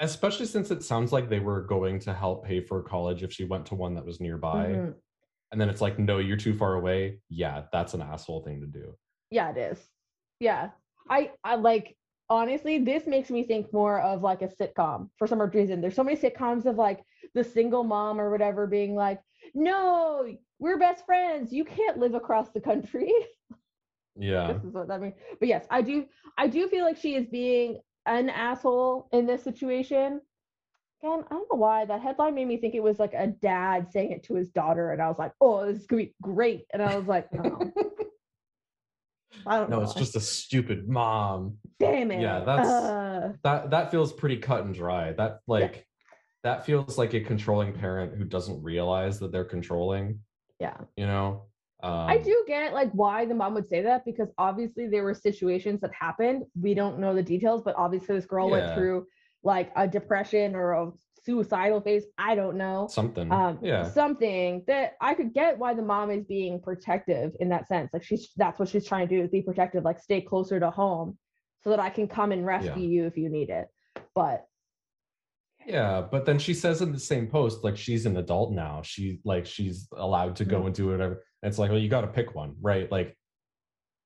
Especially 0.00 0.46
since 0.46 0.70
it 0.70 0.82
sounds 0.82 1.12
like 1.12 1.28
they 1.28 1.40
were 1.40 1.62
going 1.62 1.98
to 2.00 2.12
help 2.12 2.44
pay 2.44 2.60
for 2.60 2.82
college 2.82 3.22
if 3.22 3.32
she 3.32 3.44
went 3.44 3.66
to 3.66 3.74
one 3.74 3.94
that 3.94 4.04
was 4.04 4.20
nearby. 4.20 4.66
Mm-hmm. 4.66 4.90
And 5.52 5.60
then 5.60 5.68
it's 5.68 5.80
like, 5.80 5.98
no, 5.98 6.18
you're 6.18 6.36
too 6.36 6.54
far 6.54 6.74
away. 6.74 7.20
Yeah, 7.28 7.62
that's 7.72 7.94
an 7.94 8.02
asshole 8.02 8.42
thing 8.42 8.60
to 8.60 8.66
do. 8.66 8.94
Yeah, 9.30 9.50
it 9.50 9.56
is. 9.56 9.78
Yeah. 10.40 10.70
I 11.10 11.32
I 11.44 11.56
like 11.56 11.96
honestly, 12.30 12.78
this 12.78 13.06
makes 13.06 13.28
me 13.28 13.42
think 13.42 13.72
more 13.72 14.00
of 14.00 14.22
like 14.22 14.40
a 14.40 14.48
sitcom 14.48 15.10
for 15.18 15.26
some 15.26 15.40
reason. 15.40 15.80
There's 15.80 15.96
so 15.96 16.04
many 16.04 16.16
sitcoms 16.16 16.64
of 16.64 16.76
like 16.76 17.00
the 17.34 17.44
single 17.44 17.84
mom 17.84 18.20
or 18.20 18.30
whatever 18.30 18.66
being 18.66 18.94
like, 18.94 19.20
no, 19.52 20.26
we're 20.60 20.78
best 20.78 21.04
friends. 21.04 21.52
You 21.52 21.64
can't 21.64 21.98
live 21.98 22.14
across 22.14 22.50
the 22.50 22.60
country. 22.60 23.12
Yeah. 24.18 24.52
this 24.52 24.64
is 24.64 24.74
what 24.74 24.88
that 24.88 25.00
means. 25.00 25.14
But 25.38 25.48
yes, 25.48 25.64
I 25.70 25.80
do 25.80 26.04
I 26.36 26.46
do 26.46 26.68
feel 26.68 26.84
like 26.84 26.98
she 26.98 27.14
is 27.14 27.26
being 27.26 27.80
an 28.06 28.28
asshole 28.28 29.08
in 29.12 29.24
this 29.24 29.42
situation. 29.42 30.20
Again, 31.02 31.24
I 31.30 31.34
don't 31.34 31.48
know 31.50 31.58
why 31.58 31.86
that 31.86 32.02
headline 32.02 32.34
made 32.34 32.48
me 32.48 32.58
think 32.58 32.74
it 32.74 32.82
was 32.82 32.98
like 32.98 33.14
a 33.14 33.28
dad 33.28 33.90
saying 33.90 34.10
it 34.10 34.24
to 34.24 34.34
his 34.34 34.50
daughter, 34.50 34.92
and 34.92 35.00
I 35.00 35.08
was 35.08 35.18
like, 35.18 35.32
"Oh, 35.40 35.64
this 35.64 35.80
is 35.80 35.86
gonna 35.86 36.02
be 36.02 36.14
great." 36.20 36.66
And 36.74 36.82
I 36.82 36.96
was 36.96 37.06
like, 37.06 37.32
"No, 37.32 37.72
oh. 37.78 38.09
I 39.46 39.58
don't 39.58 39.70
no, 39.70 39.76
know. 39.76 39.82
it's 39.82 39.94
just 39.94 40.16
a 40.16 40.20
stupid 40.20 40.88
mom." 40.88 41.58
Damn 41.78 42.10
it! 42.10 42.20
Yeah, 42.20 42.40
that's 42.40 42.68
uh, 42.68 43.32
that. 43.42 43.70
That 43.70 43.90
feels 43.90 44.12
pretty 44.12 44.36
cut 44.36 44.64
and 44.64 44.74
dry. 44.74 45.12
That 45.12 45.40
like 45.46 45.86
that 46.42 46.64
feels 46.64 46.98
like 46.98 47.14
a 47.14 47.20
controlling 47.20 47.72
parent 47.72 48.16
who 48.16 48.24
doesn't 48.24 48.62
realize 48.62 49.18
that 49.20 49.32
they're 49.32 49.44
controlling. 49.44 50.20
Yeah. 50.58 50.76
You 50.96 51.06
know? 51.06 51.46
Um, 51.82 51.92
I 51.92 52.18
do 52.18 52.44
get 52.46 52.74
like 52.74 52.90
why 52.92 53.24
the 53.24 53.34
mom 53.34 53.54
would 53.54 53.68
say 53.68 53.80
that 53.82 54.04
because 54.04 54.28
obviously 54.36 54.86
there 54.86 55.02
were 55.02 55.14
situations 55.14 55.80
that 55.80 55.90
happened. 55.98 56.44
We 56.60 56.74
don't 56.74 56.98
know 56.98 57.14
the 57.14 57.22
details, 57.22 57.62
but 57.62 57.74
obviously 57.76 58.16
this 58.16 58.26
girl 58.26 58.48
yeah. 58.48 58.52
went 58.52 58.74
through 58.74 59.06
like 59.42 59.72
a 59.76 59.88
depression 59.88 60.54
or 60.54 60.72
a 60.72 60.90
suicidal 61.24 61.80
phase. 61.80 62.04
I 62.18 62.34
don't 62.34 62.56
know. 62.56 62.88
Something. 62.90 63.30
Um, 63.30 63.58
yeah. 63.62 63.90
Something 63.90 64.64
that 64.66 64.94
I 65.00 65.14
could 65.14 65.32
get 65.32 65.58
why 65.58 65.74
the 65.74 65.82
mom 65.82 66.10
is 66.10 66.24
being 66.24 66.60
protective 66.60 67.32
in 67.40 67.48
that 67.50 67.68
sense. 67.68 67.92
Like 67.92 68.04
she's 68.04 68.30
that's 68.36 68.58
what 68.58 68.68
she's 68.68 68.86
trying 68.86 69.08
to 69.08 69.16
do 69.16 69.22
is 69.22 69.30
be 69.30 69.42
protective, 69.42 69.84
like 69.84 69.98
stay 69.98 70.20
closer 70.20 70.60
to 70.60 70.70
home 70.70 71.18
so 71.62 71.70
that 71.70 71.80
I 71.80 71.90
can 71.90 72.08
come 72.08 72.32
and 72.32 72.46
rescue 72.46 72.72
yeah. 72.82 73.02
you 73.02 73.06
if 73.06 73.16
you 73.16 73.28
need 73.28 73.50
it. 73.50 73.68
But 74.14 74.46
yeah, 75.66 76.00
but 76.00 76.24
then 76.24 76.38
she 76.38 76.54
says 76.54 76.80
in 76.80 76.92
the 76.92 76.98
same 76.98 77.26
post, 77.26 77.62
like 77.62 77.76
she's 77.76 78.06
an 78.06 78.16
adult 78.16 78.52
now. 78.52 78.82
She 78.82 79.20
like 79.24 79.46
she's 79.46 79.88
allowed 79.96 80.36
to 80.36 80.44
go 80.44 80.58
mm-hmm. 80.58 80.66
and 80.66 80.74
do 80.74 80.88
whatever. 80.88 81.24
And 81.42 81.48
it's 81.48 81.58
like, 81.58 81.70
well, 81.70 81.78
you 81.78 81.88
got 81.88 82.02
to 82.02 82.06
pick 82.06 82.34
one, 82.34 82.54
right? 82.60 82.90
Like, 82.90 83.16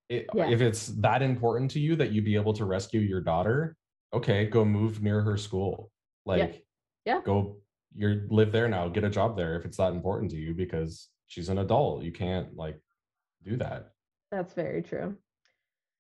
it, 0.09 0.27
yeah. 0.35 0.49
if 0.49 0.61
it's 0.61 0.89
that 0.89 1.23
important 1.23 1.71
to 1.73 1.81
you 1.81 1.97
that 1.97 2.13
you 2.13 2.23
be 2.23 2.37
able 2.37 2.53
to 2.55 2.65
rescue 2.65 3.01
your 3.01 3.21
daughter, 3.21 3.77
okay, 4.13 4.47
go 4.47 4.65
move 4.65 5.03
near 5.03 5.21
her 5.23 5.37
school. 5.37 5.91
Like, 6.27 6.64
yeah, 7.05 7.21
go. 7.25 7.59
You 7.97 8.27
live 8.29 8.51
there 8.51 8.69
now. 8.69 8.89
Get 8.89 9.05
a 9.05 9.11
job 9.11 9.37
there 9.37 9.57
if 9.57 9.65
it's 9.65 9.77
that 9.77 9.93
important 9.93 10.31
to 10.33 10.37
you 10.37 10.53
because 10.55 11.11
she's 11.27 11.49
an 11.49 11.59
adult. 11.59 12.03
You 12.03 12.13
can't 12.13 12.57
like 12.57 12.81
do 13.45 13.57
that. 13.57 13.91
That's 14.33 14.53
very 14.55 14.83
true. 14.83 15.17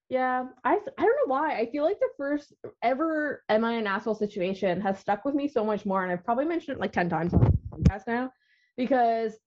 Yeah, 0.08 0.46
I 0.64 0.72
I 0.72 0.76
don't 0.76 0.98
know 0.98 1.34
why. 1.34 1.56
I 1.56 1.70
feel 1.70 1.84
like 1.84 1.98
the 2.00 2.10
first 2.16 2.52
ever 2.82 3.42
am 3.48 3.64
I 3.64 3.72
an 3.74 3.86
asshole 3.86 4.14
situation 4.14 4.80
has 4.80 4.98
stuck 4.98 5.24
with 5.24 5.34
me 5.34 5.48
so 5.48 5.64
much 5.64 5.86
more, 5.86 6.02
and 6.02 6.12
I've 6.12 6.24
probably 6.24 6.44
mentioned 6.44 6.76
it 6.76 6.80
like 6.80 6.92
ten 6.92 7.08
times 7.08 7.32
on 7.32 7.40
the 7.40 7.78
podcast 7.78 8.06
now, 8.06 8.30
because 8.76 9.38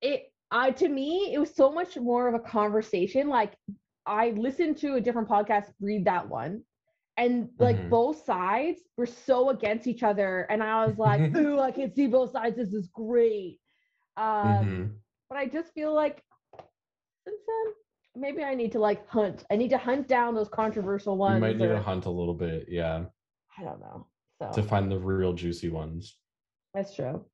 it 0.00 0.32
I 0.50 0.70
to 0.70 0.88
me 0.88 1.32
it 1.34 1.38
was 1.38 1.54
so 1.54 1.70
much 1.70 1.96
more 1.96 2.28
of 2.28 2.34
a 2.34 2.40
conversation. 2.40 3.28
Like 3.28 3.54
I 4.06 4.30
listened 4.30 4.78
to 4.78 4.94
a 4.94 5.00
different 5.00 5.28
podcast 5.28 5.66
read 5.80 6.04
that 6.06 6.28
one, 6.28 6.62
and 7.16 7.48
like 7.58 7.76
Mhm. 7.76 7.88
both 7.90 8.24
sides 8.24 8.80
were 8.96 9.06
so 9.06 9.50
against 9.50 9.86
each 9.86 10.02
other, 10.02 10.42
and 10.50 10.62
I 10.62 10.86
was 10.86 10.98
like, 10.98 11.20
ooh, 11.36 11.58
I 11.60 11.70
can 11.70 11.94
see 11.94 12.06
both 12.06 12.30
sides. 12.32 12.56
This 12.56 12.72
is 12.74 12.88
great. 12.88 13.58
Um, 14.16 14.24
Mhm. 14.66 14.96
but 15.28 15.38
I 15.38 15.46
just 15.46 15.72
feel 15.72 15.92
like 15.94 16.22
since 17.24 17.40
then, 17.46 17.74
maybe 18.22 18.44
I 18.44 18.54
need 18.54 18.72
to 18.72 18.78
like 18.78 19.06
hunt. 19.08 19.44
I 19.50 19.56
need 19.56 19.70
to 19.70 19.78
hunt 19.78 20.08
down 20.08 20.34
those 20.34 20.48
controversial 20.48 21.14
You 21.14 21.18
ones. 21.20 21.40
might 21.40 21.56
need 21.56 21.66
or- 21.70 21.74
to 21.74 21.82
hunt 21.82 22.06
a 22.06 22.10
little 22.10 22.34
bit, 22.34 22.68
yeah, 22.68 23.06
I 23.58 23.62
don't 23.64 23.80
know. 23.80 24.06
So 24.40 24.52
to 24.52 24.62
find 24.62 24.90
the 24.90 24.98
real 24.98 25.32
juicy 25.32 25.70
ones. 25.70 26.18
that's 26.74 26.94
true. 26.94 27.24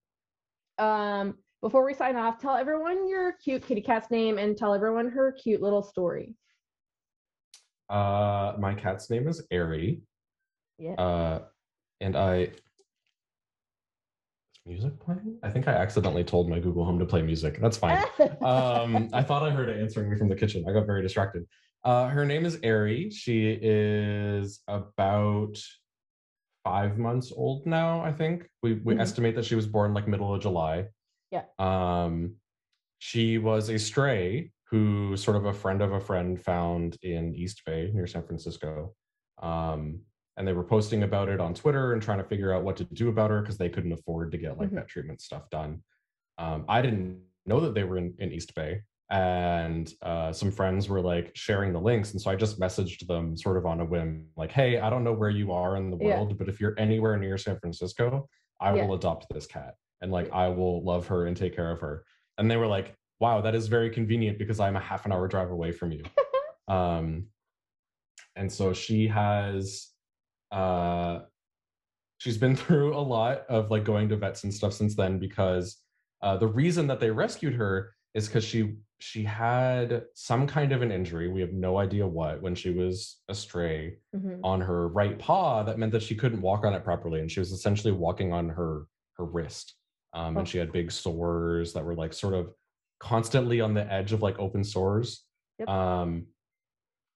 Um, 0.78 1.38
before 1.60 1.84
we 1.84 1.94
sign 1.94 2.16
off, 2.16 2.38
tell 2.38 2.54
everyone 2.56 3.08
your 3.08 3.32
cute 3.32 3.62
kitty 3.64 3.80
cat's 3.82 4.10
name 4.10 4.38
and 4.38 4.56
tell 4.56 4.72
everyone 4.74 5.08
her 5.10 5.32
cute 5.32 5.60
little 5.60 5.82
story. 5.82 6.36
Uh, 7.92 8.54
my 8.58 8.74
cat's 8.74 9.10
name 9.10 9.28
is 9.28 9.46
Airy. 9.50 10.00
Yeah. 10.78 10.94
Uh, 10.94 11.42
and 12.00 12.16
I 12.16 12.34
is 12.34 12.52
music 14.66 14.98
playing? 14.98 15.38
I 15.42 15.50
think 15.50 15.68
I 15.68 15.72
accidentally 15.72 16.24
told 16.24 16.48
my 16.48 16.58
Google 16.58 16.84
Home 16.86 16.98
to 16.98 17.04
play 17.04 17.20
music. 17.20 17.60
That's 17.60 17.76
fine. 17.76 18.02
um, 18.42 19.10
I 19.12 19.22
thought 19.22 19.42
I 19.42 19.50
heard 19.50 19.68
it 19.68 19.78
answering 19.80 20.10
me 20.10 20.16
from 20.16 20.28
the 20.28 20.34
kitchen. 20.36 20.64
I 20.68 20.72
got 20.72 20.86
very 20.86 21.02
distracted. 21.02 21.44
Uh, 21.84 22.08
her 22.08 22.24
name 22.24 22.46
is 22.46 22.58
Ari. 22.64 23.10
She 23.10 23.58
is 23.60 24.60
about 24.68 25.58
five 26.64 26.96
months 26.96 27.30
old 27.36 27.66
now. 27.66 28.00
I 28.00 28.12
think 28.12 28.48
we 28.62 28.74
we 28.74 28.94
Mhm. 28.94 29.00
estimate 29.00 29.34
that 29.34 29.44
she 29.44 29.54
was 29.56 29.66
born 29.66 29.92
like 29.92 30.08
middle 30.08 30.32
of 30.32 30.40
July. 30.40 30.86
Yeah. 31.30 31.42
Um, 31.58 32.36
she 33.00 33.36
was 33.36 33.68
a 33.68 33.78
stray 33.78 34.51
who 34.72 35.16
sort 35.18 35.36
of 35.36 35.44
a 35.44 35.52
friend 35.52 35.82
of 35.82 35.92
a 35.92 36.00
friend 36.00 36.42
found 36.42 36.96
in 37.02 37.34
East 37.34 37.62
Bay 37.66 37.90
near 37.94 38.06
San 38.06 38.24
Francisco. 38.24 38.94
Um, 39.42 40.00
and 40.38 40.48
they 40.48 40.54
were 40.54 40.64
posting 40.64 41.02
about 41.02 41.28
it 41.28 41.40
on 41.40 41.52
Twitter 41.52 41.92
and 41.92 42.02
trying 42.02 42.18
to 42.18 42.24
figure 42.24 42.54
out 42.54 42.64
what 42.64 42.78
to 42.78 42.84
do 42.84 43.10
about 43.10 43.30
her 43.30 43.42
because 43.42 43.58
they 43.58 43.68
couldn't 43.68 43.92
afford 43.92 44.32
to 44.32 44.38
get 44.38 44.56
like 44.58 44.70
Mhm. 44.70 44.76
vet 44.76 44.88
treatment 44.88 45.20
stuff 45.20 45.50
done. 45.50 45.82
Um, 46.38 46.64
I 46.68 46.80
didn't 46.80 47.20
know 47.44 47.60
that 47.60 47.74
they 47.74 47.84
were 47.84 47.98
in, 47.98 48.14
in 48.18 48.32
East 48.32 48.54
Bay, 48.54 48.80
and 49.10 49.92
uh, 50.00 50.32
some 50.32 50.50
friends 50.50 50.88
were 50.88 51.02
like 51.02 51.32
sharing 51.36 51.74
the 51.74 51.80
links, 51.80 52.12
and 52.12 52.20
so 52.22 52.30
I 52.30 52.36
just 52.36 52.58
messaged 52.58 53.06
them 53.06 53.36
sort 53.36 53.58
of 53.58 53.66
on 53.66 53.80
a 53.80 53.84
whim, 53.84 54.30
like, 54.38 54.52
"Hey, 54.52 54.78
I 54.78 54.88
don't 54.88 55.04
know 55.04 55.12
where 55.12 55.28
you 55.30 55.52
are 55.52 55.76
in 55.76 55.90
the 55.90 55.98
Yeah. 55.98 56.14
world, 56.14 56.38
but 56.38 56.48
if 56.48 56.60
you're 56.60 56.78
anywhere 56.78 57.18
near 57.18 57.36
San 57.36 57.58
Francisco, 57.58 58.26
I 58.58 58.74
Yeah. 58.74 58.86
will 58.86 58.94
adopt 58.94 59.26
this 59.34 59.46
cat, 59.46 59.74
and 60.00 60.10
like 60.10 60.30
I 60.32 60.48
will 60.48 60.82
love 60.82 61.08
her 61.08 61.26
and 61.26 61.36
take 61.36 61.54
care 61.54 61.70
of 61.70 61.80
her." 61.80 62.04
And 62.38 62.50
they 62.50 62.56
were 62.56 62.66
like, 62.66 62.96
"Wow, 63.22 63.40
that 63.42 63.54
is 63.54 63.68
very 63.68 63.88
convenient 63.98 64.36
because 64.42 64.58
I'm 64.64 64.76
a 64.76 64.80
half 64.90 65.06
an 65.06 65.12
hour 65.12 65.26
drive 65.28 65.50
away 65.52 65.70
from 65.72 65.92
you." 65.92 66.02
um, 66.76 67.04
and 68.36 68.50
so 68.50 68.72
she 68.72 69.06
has 69.08 69.88
uh 70.50 71.20
she's 72.18 72.38
been 72.38 72.56
through 72.62 72.94
a 72.96 73.04
lot 73.16 73.36
of 73.48 73.70
like 73.70 73.84
going 73.84 74.08
to 74.08 74.16
vets 74.16 74.44
and 74.44 74.52
stuff 74.52 74.72
since 74.72 74.94
then 74.94 75.18
because 75.18 75.66
uh 76.22 76.36
the 76.36 76.46
reason 76.62 76.86
that 76.86 77.00
they 77.00 77.10
rescued 77.10 77.54
her 77.54 77.74
is 78.14 78.26
because 78.26 78.44
she 78.44 78.74
she 79.00 79.22
had 79.24 80.04
some 80.14 80.46
kind 80.46 80.72
of 80.72 80.80
an 80.82 80.92
injury 80.92 81.28
we 81.28 81.40
have 81.40 81.52
no 81.52 81.78
idea 81.78 82.06
what 82.06 82.40
when 82.42 82.54
she 82.54 82.70
was 82.70 83.20
a 83.28 83.34
stray 83.34 83.98
Mhm. 84.16 84.40
on 84.44 84.60
her 84.60 84.88
right 84.88 85.18
paw 85.18 85.62
that 85.62 85.78
meant 85.78 85.92
that 85.92 86.02
she 86.02 86.14
couldn't 86.14 86.42
walk 86.42 86.64
on 86.64 86.74
it 86.74 86.84
properly 86.84 87.20
and 87.20 87.30
she 87.30 87.40
was 87.40 87.52
essentially 87.52 87.92
walking 87.92 88.32
on 88.32 88.48
her 88.50 88.86
her 89.18 89.24
wrist 89.24 89.74
um, 90.14 90.36
Oh. 90.36 90.40
and 90.40 90.48
she 90.48 90.58
had 90.58 90.70
big 90.72 90.90
sores 90.92 91.72
that 91.74 91.84
were 91.84 91.94
like 92.02 92.12
sort 92.12 92.34
of 92.34 92.44
constantly 93.02 93.60
on 93.60 93.74
the 93.74 93.92
edge 93.92 94.12
of 94.12 94.22
like 94.22 94.38
open 94.38 94.62
sores 94.62 95.24
Yep. 95.58 95.68
um 95.68 96.26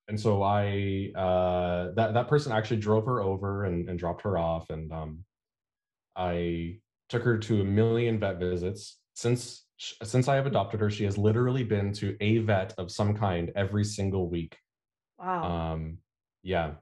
and 0.09 0.19
so 0.21 0.43
i 0.43 1.11
uh 1.17 1.93
that 1.95 2.13
that 2.15 2.27
person 2.29 2.51
actually 2.53 2.79
drove 2.79 3.07
her 3.07 3.23
over 3.23 3.65
and, 3.65 3.89
and 3.89 3.97
dropped 3.99 4.23
her 4.23 4.37
off 4.37 4.69
and 4.71 4.93
um 4.93 5.25
i 6.17 6.79
took 7.09 7.23
her 7.23 7.39
to 7.39 7.61
a 7.61 7.65
million 7.65 8.19
vet 8.19 8.39
visits 8.39 8.99
since 9.15 9.65
since 9.79 10.27
i 10.27 10.35
have 10.35 10.47
adopted 10.47 10.81
her 10.81 10.91
she 10.91 11.05
has 11.05 11.17
literally 11.17 11.63
been 11.65 11.93
to 11.93 12.17
a 12.21 12.39
vet 12.39 12.75
of 12.79 12.91
some 12.91 13.17
kind 13.17 13.53
every 13.55 13.85
single 13.85 14.29
week 14.29 14.57
Wow. 15.19 15.73
um, 15.73 15.99
yeah. 16.43 16.73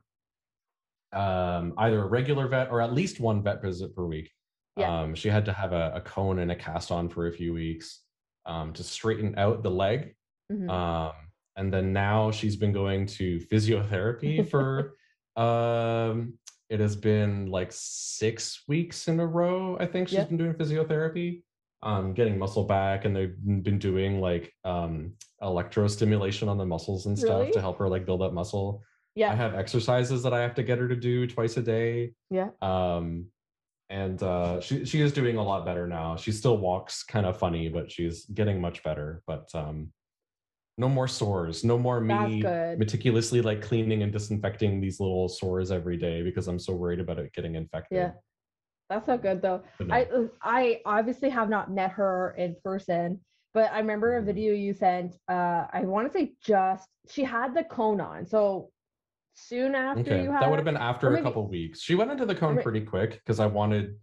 Um, 1.12 1.74
either 1.78 2.02
a 2.02 2.06
regular 2.06 2.48
vet 2.48 2.70
or 2.70 2.80
at 2.80 2.92
least 2.92 3.20
one 3.20 3.42
vet 3.44 3.62
visit 3.62 3.94
per 3.94 4.04
week. 4.04 4.30
Yeah. 4.76 5.02
Um, 5.02 5.14
she 5.14 5.28
had 5.28 5.44
to 5.44 5.52
have 5.52 5.72
a, 5.72 5.92
a 5.94 6.00
cone 6.00 6.40
and 6.40 6.50
a 6.50 6.56
cast 6.56 6.90
on 6.90 7.08
for 7.08 7.28
a 7.28 7.32
few 7.32 7.52
weeks 7.54 8.00
um, 8.46 8.72
to 8.74 8.82
straighten 8.82 9.34
out 9.38 9.62
the 9.62 9.70
leg. 9.70 10.14
Mhm. 10.52 10.68
Um, 10.70 11.12
and 11.56 11.72
then 11.72 11.92
now 11.92 12.30
she's 12.30 12.56
been 12.56 12.72
going 12.72 13.06
to 13.06 13.38
physiotherapy 13.50 14.48
for 14.50 14.94
um 15.36 16.34
it 16.70 16.80
has 16.80 16.94
been 16.96 17.46
like 17.50 17.68
six 17.72 18.62
weeks 18.68 19.08
in 19.08 19.18
a 19.18 19.26
row 19.26 19.76
i 19.80 19.86
think 19.86 20.06
she's 20.08 20.18
Yeah. 20.18 20.24
been 20.24 20.36
doing 20.36 20.54
physiotherapy 20.54 21.42
um 21.82 22.14
getting 22.14 22.38
muscle 22.38 22.64
back 22.64 23.04
and 23.04 23.14
they've 23.16 23.34
been 23.62 23.78
doing 23.80 24.20
like 24.20 24.52
um 24.64 25.14
electrostimulation 25.42 26.46
on 26.48 26.56
the 26.58 26.64
muscles 26.66 27.06
and 27.06 27.18
stuff 27.18 27.40
Really? 27.40 27.52
to 27.52 27.60
help 27.60 27.78
her 27.78 27.88
like 27.88 28.06
build 28.06 28.22
up 28.22 28.32
muscle 28.32 28.82
Yeah, 29.16 29.32
i 29.32 29.34
have 29.34 29.54
exercises 29.54 30.22
that 30.22 30.32
i 30.32 30.40
have 30.40 30.54
to 30.54 30.62
get 30.62 30.78
her 30.78 30.86
to 30.88 30.96
do 30.96 31.26
twice 31.26 31.56
a 31.56 31.62
day 31.62 32.12
Yeah. 32.30 32.50
um 32.62 33.26
and 33.94 34.22
uh 34.24 34.60
she 34.60 34.84
she 34.84 35.00
is 35.00 35.12
doing 35.12 35.36
a 35.36 35.42
lot 35.42 35.64
better 35.64 35.86
now 35.86 36.16
she 36.16 36.32
still 36.32 36.58
walks 36.58 37.02
kind 37.04 37.24
of 37.26 37.38
funny 37.38 37.68
but 37.68 37.90
she's 37.90 38.24
getting 38.26 38.60
much 38.60 38.82
better 38.82 39.22
but 39.26 39.48
um 39.54 39.88
no 40.78 40.88
more 40.88 41.06
sores 41.06 41.62
no 41.62 41.78
more 41.78 42.00
me 42.00 42.42
meticulously 42.76 43.40
like 43.40 43.62
cleaning 43.62 44.02
and 44.02 44.12
disinfecting 44.12 44.80
these 44.80 44.98
little 44.98 45.28
sores 45.28 45.70
every 45.70 45.96
day 45.96 46.22
because 46.22 46.48
i'm 46.48 46.58
so 46.58 46.72
worried 46.74 46.98
about 47.00 47.18
it 47.18 47.32
getting 47.32 47.54
infected 47.54 47.96
Yeah. 47.98 48.10
That's 48.90 49.06
so 49.06 49.16
good 49.16 49.40
though. 49.40 49.62
No. 49.80 49.94
I 49.94 50.00
uh, 50.04 50.26
I 50.42 50.62
obviously 50.84 51.30
have 51.30 51.48
not 51.48 51.70
met 51.70 51.90
her 51.92 52.34
in 52.36 52.54
person, 52.62 53.18
but 53.54 53.72
I 53.72 53.78
remember 53.78 54.18
a 54.18 54.20
Mhm. 54.22 54.26
video 54.26 54.52
you 54.52 54.74
sent. 54.74 55.10
Uh, 55.26 55.62
I 55.72 55.80
want 55.92 56.04
to 56.06 56.12
say 56.18 56.34
just 56.44 56.86
she 57.08 57.24
had 57.24 57.54
the 57.54 57.64
cone 57.64 58.00
on, 58.02 58.26
so 58.26 58.70
soon 59.34 59.74
after 59.74 60.00
okay 60.00 60.22
you 60.22 60.30
had 60.30 60.42
that 60.42 60.48
would 60.50 60.56
have 60.58 60.64
been 60.64 60.76
after 60.76 61.08
or 61.08 61.10
a 61.10 61.12
maybe- 61.14 61.24
couple 61.24 61.46
weeks 61.48 61.80
she 61.80 61.94
went 61.94 62.10
into 62.10 62.24
the 62.24 62.34
cone 62.34 62.60
pretty 62.62 62.80
quick 62.80 63.12
because 63.12 63.40
i 63.40 63.46
wanted 63.46 63.96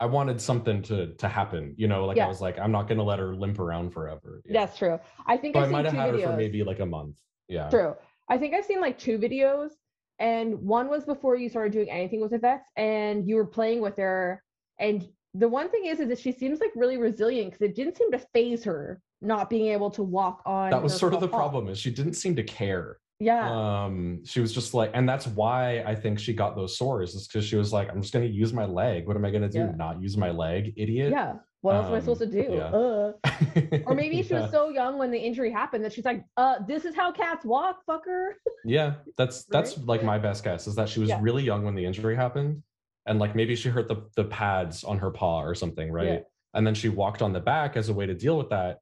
i 0.00 0.06
wanted 0.06 0.38
something 0.40 0.82
to 0.82 1.14
to 1.14 1.28
happen 1.28 1.74
you 1.78 1.88
know 1.88 2.04
like 2.04 2.16
Yeah. 2.16 2.26
i 2.26 2.28
was 2.28 2.40
like 2.40 2.58
i'm 2.58 2.70
not 2.72 2.86
gonna 2.88 3.02
let 3.02 3.18
her 3.18 3.34
limp 3.34 3.58
around 3.58 3.90
forever 3.92 4.42
yeah. 4.44 4.60
That's 4.60 4.76
true. 4.78 4.98
I 5.26 5.36
think 5.38 5.56
so 5.56 5.62
i 5.62 5.66
might 5.66 5.86
have 5.86 5.94
had 5.94 6.14
her 6.14 6.20
for 6.20 6.36
maybe 6.36 6.62
like 6.62 6.80
a 6.80 6.86
month 6.86 7.16
yeah 7.48 7.68
True. 7.70 7.94
I 8.28 8.38
think 8.38 8.54
I've 8.54 8.64
seen 8.64 8.80
like 8.80 8.98
two 8.98 9.18
videos, 9.18 9.70
and 10.18 10.60
one 10.60 10.88
was 10.88 11.04
before 11.04 11.36
you 11.36 11.48
started 11.48 11.72
doing 11.72 11.88
anything 11.88 12.20
with 12.20 12.32
vets, 12.40 12.66
and 12.76 13.24
you 13.28 13.36
were 13.36 13.46
playing 13.46 13.80
with 13.80 13.96
her. 13.98 14.42
And 14.80 15.08
the 15.32 15.46
one 15.46 15.70
thing 15.70 15.86
is, 15.86 16.00
is 16.00 16.08
that 16.08 16.18
she 16.18 16.32
seems 16.32 16.58
like 16.58 16.70
really 16.74 16.96
resilient 16.96 17.52
because 17.52 17.62
it 17.70 17.76
didn't 17.76 17.96
seem 17.96 18.10
to 18.10 18.18
phase 18.18 18.64
her 18.64 19.00
not 19.22 19.48
being 19.48 19.68
able 19.68 19.92
to 19.92 20.02
walk 20.02 20.42
on. 20.44 20.70
that 20.70 20.82
was 20.82 20.92
sort 20.98 21.14
of 21.14 21.20
the 21.20 21.28
problem 21.28 21.68
is 21.68 21.78
she 21.78 21.92
didn't 21.92 22.14
seem 22.14 22.34
to 22.34 22.42
care 22.42 22.98
Yeah. 23.18 23.84
um 23.84 24.22
she 24.26 24.40
was 24.40 24.52
just 24.52 24.74
like 24.74 24.90
and 24.92 25.08
that's 25.08 25.26
why 25.26 25.82
i 25.86 25.94
think 25.94 26.18
she 26.18 26.34
got 26.34 26.54
those 26.54 26.76
sores 26.76 27.14
is 27.14 27.26
because 27.26 27.46
she 27.46 27.56
was 27.56 27.72
like 27.72 27.88
i'm 27.90 28.02
just 28.02 28.12
going 28.12 28.26
to 28.26 28.30
use 28.32 28.52
my 28.52 28.66
leg 28.66 29.06
what 29.06 29.16
am 29.16 29.24
i 29.24 29.30
going 29.30 29.42
to 29.42 29.48
do 29.48 29.60
Yeah. 29.60 29.72
not 29.74 30.02
use 30.02 30.16
my 30.18 30.30
leg 30.30 30.74
idiot 30.76 31.10
yeah. 31.12 31.34
What 31.62 31.74
else 31.74 31.86
am 31.86 31.94
I 31.94 31.96
um, 31.96 32.00
supposed 32.02 32.20
to 32.20 32.26
do? 32.26 32.46
yeah. 32.52 32.66
Uh. 32.68 33.80
Or 33.86 33.94
maybe 34.02 34.22
she 34.22 34.34
was 34.34 34.52
so 34.52 34.68
young 34.68 34.98
when 34.98 35.10
the 35.10 35.18
injury 35.18 35.50
happened 35.50 35.82
that 35.84 35.92
she's 35.92 36.04
like, 36.04 36.22
uh, 36.36 36.56
this 36.68 36.84
is 36.84 36.94
how 36.94 37.10
cats 37.10 37.44
walk, 37.44 37.78
fucker. 37.88 38.34
yeah 38.64 38.96
that's 39.16 39.44
that's 39.54 39.76
Right? 39.76 39.86
like 39.88 40.04
my 40.04 40.16
best 40.18 40.44
guess 40.44 40.68
is 40.68 40.76
that 40.76 40.88
she 40.88 41.00
was 41.00 41.08
Yeah. 41.08 41.18
really 41.20 41.42
young 41.42 41.64
when 41.64 41.74
the 41.74 41.84
injury 41.84 42.14
happened 42.14 42.62
and 43.06 43.18
like 43.18 43.34
maybe 43.34 43.56
she 43.56 43.68
hurt 43.70 43.88
the 43.88 43.96
the 44.14 44.24
pads 44.24 44.84
on 44.84 44.98
her 44.98 45.10
paw 45.10 45.42
or 45.42 45.54
something 45.56 45.90
right 45.90 46.06
Yeah. 46.06 46.18
and 46.54 46.64
then 46.64 46.74
she 46.74 46.88
walked 46.88 47.20
on 47.22 47.32
the 47.32 47.40
back 47.40 47.76
as 47.76 47.88
a 47.88 47.94
way 47.94 48.06
to 48.06 48.14
deal 48.14 48.38
with 48.38 48.50
that 48.50 48.78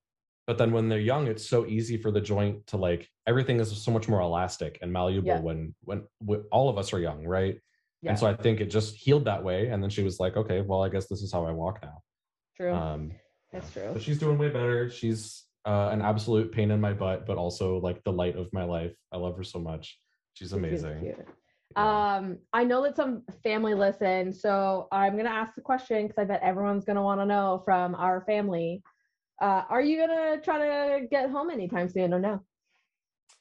but 0.46 0.58
then 0.58 0.72
when 0.72 0.88
they're 0.88 0.98
young 0.98 1.26
it's 1.26 1.46
so 1.48 1.66
easy 1.66 1.96
for 1.96 2.10
the 2.10 2.20
joint 2.20 2.66
to 2.66 2.76
like 2.76 3.08
everything 3.26 3.60
is 3.60 3.76
so 3.82 3.90
much 3.90 4.08
more 4.08 4.20
elastic 4.20 4.78
and 4.82 4.92
malleable 4.92 5.28
Yeah. 5.28 5.40
when 5.40 5.74
when 5.82 6.04
when 6.18 6.44
all 6.52 6.68
of 6.68 6.78
us 6.78 6.92
are 6.92 6.98
young 7.00 7.24
right 7.26 7.56
Yeah. 8.02 8.10
and 8.10 8.18
so 8.18 8.26
i 8.26 8.34
think 8.34 8.60
it 8.60 8.66
just 8.66 8.94
healed 8.96 9.24
that 9.26 9.42
way 9.42 9.68
and 9.68 9.82
then 9.82 9.90
she 9.90 10.02
was 10.02 10.20
like 10.20 10.36
okay 10.36 10.60
well 10.60 10.82
i 10.82 10.88
guess 10.88 11.06
this 11.06 11.22
is 11.22 11.32
how 11.32 11.44
i 11.46 11.50
walk 11.52 11.80
now 11.82 12.02
True. 12.56 12.72
um 12.74 13.12
That's 13.52 13.70
true. 13.72 13.90
but 13.92 14.02
she's 14.02 14.18
doing 14.18 14.38
way 14.38 14.48
better 14.50 14.90
she's 14.90 15.44
uh, 15.66 15.88
an 15.92 16.02
absolute 16.02 16.52
pain 16.52 16.70
in 16.70 16.80
my 16.80 16.92
butt 16.92 17.24
but 17.26 17.38
also 17.38 17.78
like 17.78 18.02
the 18.04 18.12
light 18.12 18.36
of 18.36 18.52
my 18.52 18.64
life 18.64 18.94
i 19.12 19.16
love 19.16 19.36
her 19.36 19.44
so 19.44 19.58
much 19.58 19.98
she's 20.34 20.48
She's 20.48 20.52
amazing. 20.52 21.04
Yeah. 21.06 21.22
Um, 21.76 22.38
I 22.52 22.62
know 22.64 22.82
that 22.84 22.94
some 22.96 23.22
family 23.42 23.74
listen, 23.74 24.32
so 24.32 24.86
I'm 24.92 25.16
gonna 25.16 25.30
ask 25.30 25.54
the 25.56 25.60
question 25.60 26.06
because 26.06 26.18
I 26.18 26.24
bet 26.24 26.40
everyone's 26.42 26.84
gonna 26.84 27.02
want 27.02 27.20
to 27.20 27.26
know 27.26 27.62
from 27.64 27.94
our 27.96 28.20
family. 28.26 28.82
Uh, 29.40 29.62
are 29.68 29.82
you 29.82 29.98
gonna 29.98 30.40
try 30.40 30.58
to 30.58 31.06
get 31.08 31.30
home 31.30 31.50
anytime 31.50 31.88
soon 31.88 32.14
or 32.14 32.20
no? 32.20 32.40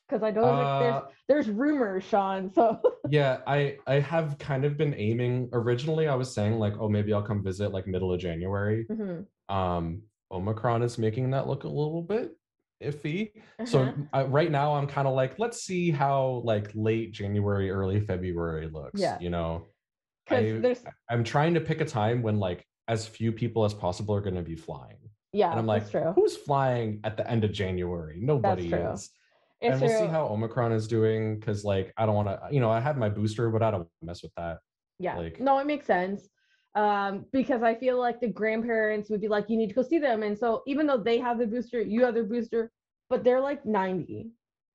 Because 0.07 0.23
I 0.23 0.31
know 0.31 0.43
Uh, 0.43 0.79
there's 0.79 1.03
there's 1.47 1.49
rumors, 1.55 2.03
Sean. 2.03 2.51
So 2.53 2.79
yeah, 3.09 3.39
I 3.47 3.77
I 3.87 3.95
have 3.99 4.37
kind 4.37 4.65
of 4.65 4.77
been 4.77 4.93
aiming. 4.95 5.49
Originally, 5.53 6.07
I 6.07 6.15
was 6.15 6.33
saying 6.33 6.57
like, 6.59 6.73
oh, 6.79 6.89
maybe 6.89 7.13
I'll 7.13 7.23
come 7.23 7.43
visit 7.43 7.71
like 7.71 7.87
middle 7.87 8.11
of 8.11 8.19
January. 8.19 8.85
Mhm. 8.89 9.25
Um, 9.49 10.03
Omicron 10.31 10.81
is 10.83 10.97
making 10.97 11.29
that 11.31 11.47
look 11.47 11.63
a 11.63 11.67
little 11.69 12.01
bit 12.01 12.35
iffy. 12.81 13.31
So 13.65 13.83
Uh-huh. 13.83 14.21
uh, 14.23 14.27
right 14.27 14.51
now, 14.51 14.73
I'm 14.73 14.87
kind 14.87 15.07
of 15.07 15.13
like, 15.13 15.37
let's 15.39 15.63
see 15.63 15.89
how 15.91 16.41
like 16.43 16.69
late 16.73 17.11
January, 17.13 17.69
early 17.71 18.01
February 18.01 18.67
looks. 18.67 18.99
Yeah. 18.99 19.17
You 19.21 19.29
know, 19.29 19.67
because 20.25 20.43
I- 20.55 20.59
there's 20.59 20.83
I'm 21.09 21.23
trying 21.23 21.53
to 21.53 21.61
pick 21.61 21.79
a 21.81 21.85
time 21.85 22.21
when 22.23 22.39
like 22.39 22.65
as 22.89 23.07
few 23.07 23.31
people 23.31 23.63
as 23.63 23.73
possible 23.73 24.15
are 24.15 24.21
going 24.21 24.35
to 24.35 24.41
be 24.41 24.55
flying. 24.57 24.97
Yeah, 25.33 25.49
and 25.49 25.59
I'm 25.59 25.65
like, 25.65 25.83
that's 25.83 25.91
true. 25.91 26.13
who's 26.15 26.37
flying 26.37 26.99
at 27.03 27.17
the 27.17 27.29
end 27.29 27.43
of 27.43 27.51
January? 27.51 28.19
Nobody 28.21 28.69
true. 28.69 28.91
is. 28.91 29.09
It's 29.61 29.73
and 29.73 29.81
we'll 29.81 29.89
true. 29.89 30.07
see 30.07 30.11
how 30.11 30.27
Omicron 30.27 30.71
is 30.71 30.87
doing 30.87 31.39
because, 31.39 31.63
like, 31.63 31.93
I 31.97 32.05
don't 32.05 32.15
want 32.15 32.27
to, 32.27 32.39
you 32.51 32.59
know, 32.59 32.69
I 32.69 32.79
had 32.79 32.97
my 32.97 33.09
booster, 33.09 33.49
but 33.49 33.63
I 33.63 33.71
don't 33.71 33.87
mess 34.01 34.21
with 34.21 34.33
that. 34.37 34.59
Yeah. 34.99 35.17
Like- 35.17 35.39
no, 35.39 35.57
it 35.59 35.65
makes 35.65 35.87
sense. 35.87 36.29
Um, 36.75 37.25
because 37.31 37.63
I 37.63 37.75
feel 37.75 37.99
like 37.99 38.19
the 38.19 38.27
grandparents 38.27 39.09
would 39.09 39.21
be 39.21 39.27
like, 39.27 39.49
you 39.49 39.57
need 39.57 39.69
to 39.69 39.75
go 39.75 39.83
see 39.83 39.99
them. 39.99 40.23
And 40.23 40.37
so 40.37 40.63
even 40.67 40.87
though 40.87 40.97
they 40.97 41.19
have 41.19 41.37
the 41.37 41.47
booster, 41.47 41.81
you 41.81 42.03
have 42.03 42.15
the 42.15 42.23
booster, 42.23 42.71
but 43.09 43.23
they're 43.23 43.41
like 43.41 43.65
90. 43.65 44.31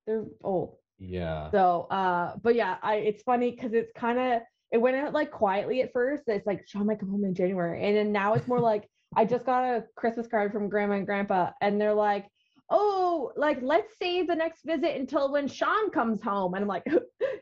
They're 0.06 0.24
old. 0.42 0.76
Yeah. 0.98 1.50
So 1.50 1.86
uh, 1.90 2.36
but 2.42 2.54
yeah, 2.54 2.76
I 2.82 2.96
it's 2.96 3.22
funny 3.22 3.50
because 3.50 3.72
it's 3.72 3.92
kind 3.96 4.18
of 4.18 4.42
it 4.72 4.78
went 4.78 4.96
out 4.96 5.12
like 5.12 5.30
quietly 5.30 5.82
at 5.82 5.92
first. 5.92 6.24
It's 6.26 6.46
like 6.46 6.66
Sean 6.66 6.86
might 6.86 7.00
come 7.00 7.10
home 7.10 7.24
in 7.24 7.34
January. 7.34 7.84
And 7.84 7.96
then 7.96 8.12
now 8.12 8.34
it's 8.34 8.46
more 8.46 8.60
like 8.60 8.88
I 9.16 9.24
just 9.24 9.46
got 9.46 9.64
a 9.64 9.84
Christmas 9.96 10.26
card 10.26 10.52
from 10.52 10.68
grandma 10.68 10.94
and 10.94 11.06
grandpa, 11.06 11.50
and 11.60 11.80
they're 11.80 11.94
like, 11.94 12.26
oh, 12.70 13.32
like 13.36 13.58
let's 13.62 13.92
save 14.00 14.26
the 14.28 14.34
next 14.34 14.64
visit 14.64 14.96
until 14.96 15.32
when 15.32 15.48
Sean 15.48 15.90
comes 15.90 16.22
home. 16.22 16.54
And 16.54 16.62
I'm 16.62 16.68
like, 16.68 16.84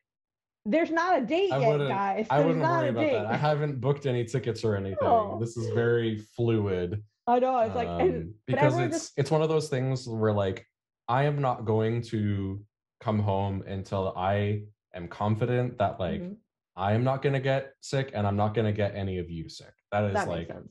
there's 0.65 0.91
not 0.91 1.19
a 1.21 1.25
date 1.25 1.53
I 1.53 1.59
yet, 1.59 1.69
wouldn't- 1.73 1.89
guys. 1.91 2.27
I 2.31 2.37
There's 2.39 2.47
wouldn't 2.47 2.63
not 2.63 2.79
worry 2.81 2.89
a 2.89 2.91
about 2.91 3.01
date. 3.01 3.13
that. 3.13 3.27
I 3.27 3.37
haven't 3.37 3.81
booked 3.81 4.07
any 4.07 4.25
tickets 4.25 4.65
or 4.65 4.77
anything. 4.77 4.99
No. 5.03 5.39
This 5.41 5.57
is 5.57 5.73
very 5.75 6.19
fluid. 6.37 7.03
I 7.27 7.41
know. 7.41 7.59
It's 7.61 7.75
like, 7.75 7.89
um, 7.89 8.35
but 8.47 8.55
because 8.55 8.79
it's 8.79 8.97
just- 8.97 9.13
it's 9.19 9.31
one 9.31 9.43
of 9.43 9.49
those 9.49 9.69
things 9.69 10.09
where 10.09 10.33
like 10.33 10.65
I 11.09 11.25
am 11.25 11.41
not 11.41 11.65
going 11.65 12.03
to 12.03 12.61
come 13.01 13.19
home 13.19 13.63
until 13.67 14.13
I 14.17 14.63
am 14.95 15.09
confident 15.09 15.79
that 15.79 15.99
like 16.01 16.21
Mhm, 16.23 16.37
I 16.77 16.93
am 16.95 17.05
not 17.05 17.23
going 17.23 17.33
to 17.35 17.41
get 17.41 17.73
sick 17.81 18.13
and 18.15 18.27
I'm 18.27 18.37
not 18.37 18.55
going 18.55 18.65
to 18.67 18.73
get 18.73 18.95
any 18.95 19.19
of 19.19 19.29
you 19.31 19.49
sick. 19.49 19.73
That 19.93 20.05
is 20.05 20.15
that 20.15 20.29
like 20.29 20.47
sense. 20.49 20.69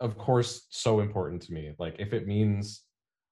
Of 0.00 0.18
course 0.18 0.66
so 0.70 1.00
important 1.00 1.42
to 1.42 1.52
me 1.52 1.74
like 1.78 1.96
if 1.98 2.12
it 2.12 2.26
means 2.26 2.82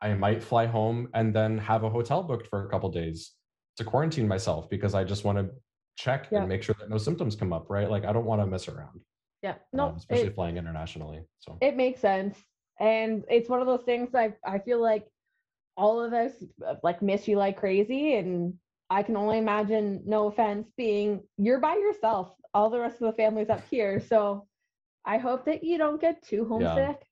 i 0.01 0.15
might 0.15 0.43
fly 0.43 0.67
home 0.67 1.09
and 1.15 1.35
then 1.35 1.59
have 1.59 1.85
a 1.85 1.91
hotel 1.91 2.23
booked 2.23 2.47
for 2.49 2.67
a 2.67 2.71
couple 2.71 2.91
days 2.91 3.33
to 3.77 3.85
quarantine 3.85 4.27
myself 4.27 4.69
because 4.71 4.95
i 4.95 5.05
just 5.05 5.25
want 5.25 5.39
to 5.39 5.51
check 5.97 6.29
Yeah. 6.31 6.41
and 6.41 6.49
make 6.49 6.63
sure 6.63 6.75
that 6.81 6.89
no 6.91 6.99
symptoms 6.99 7.37
come 7.37 7.53
up 7.53 7.67
right 7.69 7.89
like 7.91 8.05
i 8.05 8.13
don't 8.13 8.25
want 8.25 8.41
to 8.41 8.47
mess 8.47 8.67
around 8.69 9.01
Yeah. 9.43 9.57
no 9.73 9.91
No, 9.91 9.95
especially 9.97 10.29
it, 10.29 10.35
flying 10.35 10.57
internationally 10.57 11.21
so 11.39 11.59
it 11.61 11.77
makes 11.77 12.01
sense. 12.01 12.37
And 12.81 13.25
it's 13.31 13.49
one 13.49 13.61
of 13.61 13.69
those 13.69 13.83
things 13.85 14.15
I 14.15 14.35
I 14.45 14.59
feel 14.59 14.81
like 14.83 15.07
all 15.77 16.03
of 16.03 16.13
us 16.13 16.33
uh, 16.67 16.75
like 16.83 17.03
miss 17.03 17.29
you 17.29 17.37
like 17.37 17.57
crazy 17.57 18.15
and 18.17 18.55
I 18.91 19.03
can 19.03 19.17
only 19.17 19.39
imagine, 19.39 20.03
no 20.05 20.27
offense, 20.27 20.71
being 20.77 21.23
you're 21.39 21.59
by 21.61 21.75
yourself. 21.77 22.33
All 22.53 22.69
the 22.71 22.79
rest 22.81 22.97
of 23.01 23.07
the 23.11 23.17
family's 23.23 23.49
up 23.49 23.63
here. 23.71 24.01
So 24.01 24.47
I 25.05 25.19
hope 25.19 25.45
that 25.47 25.63
you 25.63 25.79
don't 25.79 26.01
get 26.01 26.23
too 26.23 26.45
Yeah. 26.45 26.75
homesick. 26.75 27.01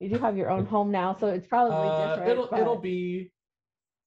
You 0.00 0.08
do 0.08 0.18
have 0.18 0.36
your 0.36 0.50
own 0.50 0.66
home 0.66 0.90
now, 0.90 1.14
so 1.14 1.28
it's 1.28 1.46
probably 1.46 1.86
uh, 1.86 2.16
different. 2.16 2.30
it'll 2.32 2.54
it'll 2.60 2.76
be 2.80 3.30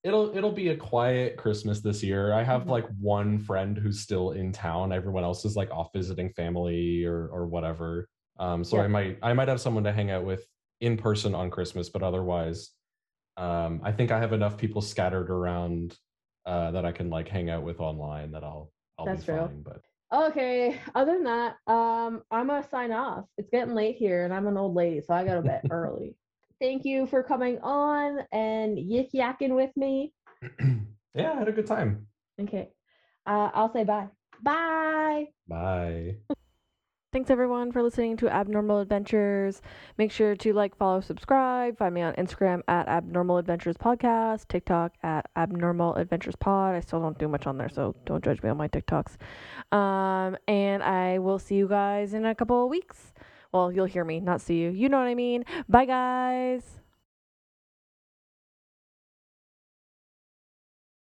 it'll 0.03 0.35
it'll 0.37 0.51
be 0.51 0.67
a 0.67 0.75
quiet 0.77 1.37
christmas 1.37 1.79
this 1.79 2.03
year 2.03 2.33
i 2.33 2.43
have 2.43 2.63
Mhm. 2.63 2.69
like 2.69 2.85
one 2.99 3.39
friend 3.39 3.77
who's 3.77 4.01
still 4.01 4.31
in 4.31 4.51
town 4.51 4.91
everyone 4.91 5.23
else 5.23 5.45
is 5.45 5.55
like 5.55 5.71
off 5.71 5.89
visiting 5.93 6.29
family 6.33 7.05
or 7.05 7.29
or 7.29 7.47
whatever 7.47 8.07
um 8.39 8.63
so 8.63 8.75
Yeah. 8.77 8.83
i 8.83 8.87
might 8.87 9.17
i 9.23 9.31
might 9.33 9.47
have 9.47 9.61
someone 9.61 9.85
to 9.85 9.91
hang 9.93 10.11
out 10.11 10.25
with 10.25 10.45
in 10.81 10.97
person 10.97 11.33
on 11.33 11.49
christmas 11.49 11.89
but 11.89 12.03
otherwise 12.03 12.71
um 13.37 13.79
i 13.83 13.91
think 13.91 14.11
i 14.11 14.19
have 14.19 14.33
enough 14.33 14.57
people 14.57 14.81
scattered 14.81 15.29
around 15.31 15.97
uh 16.45 16.69
that 16.71 16.85
i 16.85 16.91
can 16.91 17.09
like 17.09 17.27
hang 17.29 17.49
out 17.49 17.63
with 17.63 17.79
online 17.79 18.31
that 18.31 18.43
i'll 18.43 18.69
i'll 18.99 19.05
That's 19.07 19.21
be 19.21 19.25
true. 19.25 19.39
fine 19.47 19.61
but 19.63 19.81
Okay. 20.15 20.79
Other 20.95 21.13
than 21.13 21.23
that, 21.25 21.55
um, 21.67 22.23
I'm 22.31 22.47
gonna 22.47 22.67
sign 22.69 22.91
off. 22.91 23.25
It's 23.37 23.49
getting 23.49 23.75
late 23.75 23.97
here, 23.97 24.23
and 24.23 24.33
I'm 24.33 24.47
an 24.47 24.57
old 24.57 24.73
lady, 24.73 25.01
so 25.01 25.13
I 25.13 25.25
go 25.25 25.35
to 25.35 25.41
bed 25.41 25.63
early. 25.69 26.15
Thank 26.61 26.85
you 26.85 27.05
for 27.05 27.21
coming 27.21 27.59
on 27.59 28.19
and 28.31 28.77
yik 28.77 29.09
yakking 29.13 29.55
with 29.55 29.75
me. 29.75 30.13
yeah 31.15 31.31
i 31.33 31.39
had 31.39 31.47
a 31.47 31.51
good 31.51 31.67
time 31.67 32.07
Okay. 32.39 32.69
Uh, 33.25 33.49
I'll 33.53 33.71
say 33.71 33.83
bye. 33.83 34.09
Bye. 34.41 35.27
bye 35.47 36.15
Thanks 37.15 37.29
everyone 37.29 37.71
for 37.71 37.81
listening 37.81 38.17
to 38.17 38.27
Abnormal 38.27 38.79
Adventures. 38.79 39.61
Make 39.97 40.11
sure 40.11 40.35
to 40.35 40.51
like, 40.51 40.75
follow, 40.75 40.99
subscribe. 40.99 41.77
Find 41.77 41.95
me 41.95 42.01
on 42.01 42.13
Instagram 42.15 42.59
at 42.67 42.89
Abnormal 42.89 43.37
Adventures 43.37 43.77
Podcast, 43.77 44.49
TikTok 44.49 44.91
at 45.01 45.29
Abnormal 45.37 45.95
Adventures 45.95 46.35
Pod. 46.35 46.75
I 46.75 46.81
still 46.81 46.99
don't 46.99 47.17
do 47.17 47.29
much 47.29 47.47
on 47.47 47.57
there, 47.57 47.69
so 47.69 47.95
don't 48.05 48.21
judge 48.21 48.43
me 48.43 48.49
on 48.49 48.57
my 48.57 48.67
TikToks. 48.67 49.15
Um, 49.73 50.35
and 50.49 50.83
I 50.83 51.19
will 51.19 51.39
see 51.39 51.55
you 51.55 51.69
guys 51.69 52.13
in 52.13 52.25
a 52.25 52.35
couple 52.35 52.61
of 52.61 52.69
weeks. 52.69 53.13
Well, 53.53 53.71
you'll 53.71 53.85
hear 53.85 54.03
me, 54.03 54.19
not 54.19 54.41
see 54.41 54.57
you. 54.57 54.71
You 54.71 54.89
know 54.89 54.97
what 54.97 55.07
I 55.07 55.15
mean. 55.15 55.45
Bye, 55.69 55.85
guys. 55.85 56.81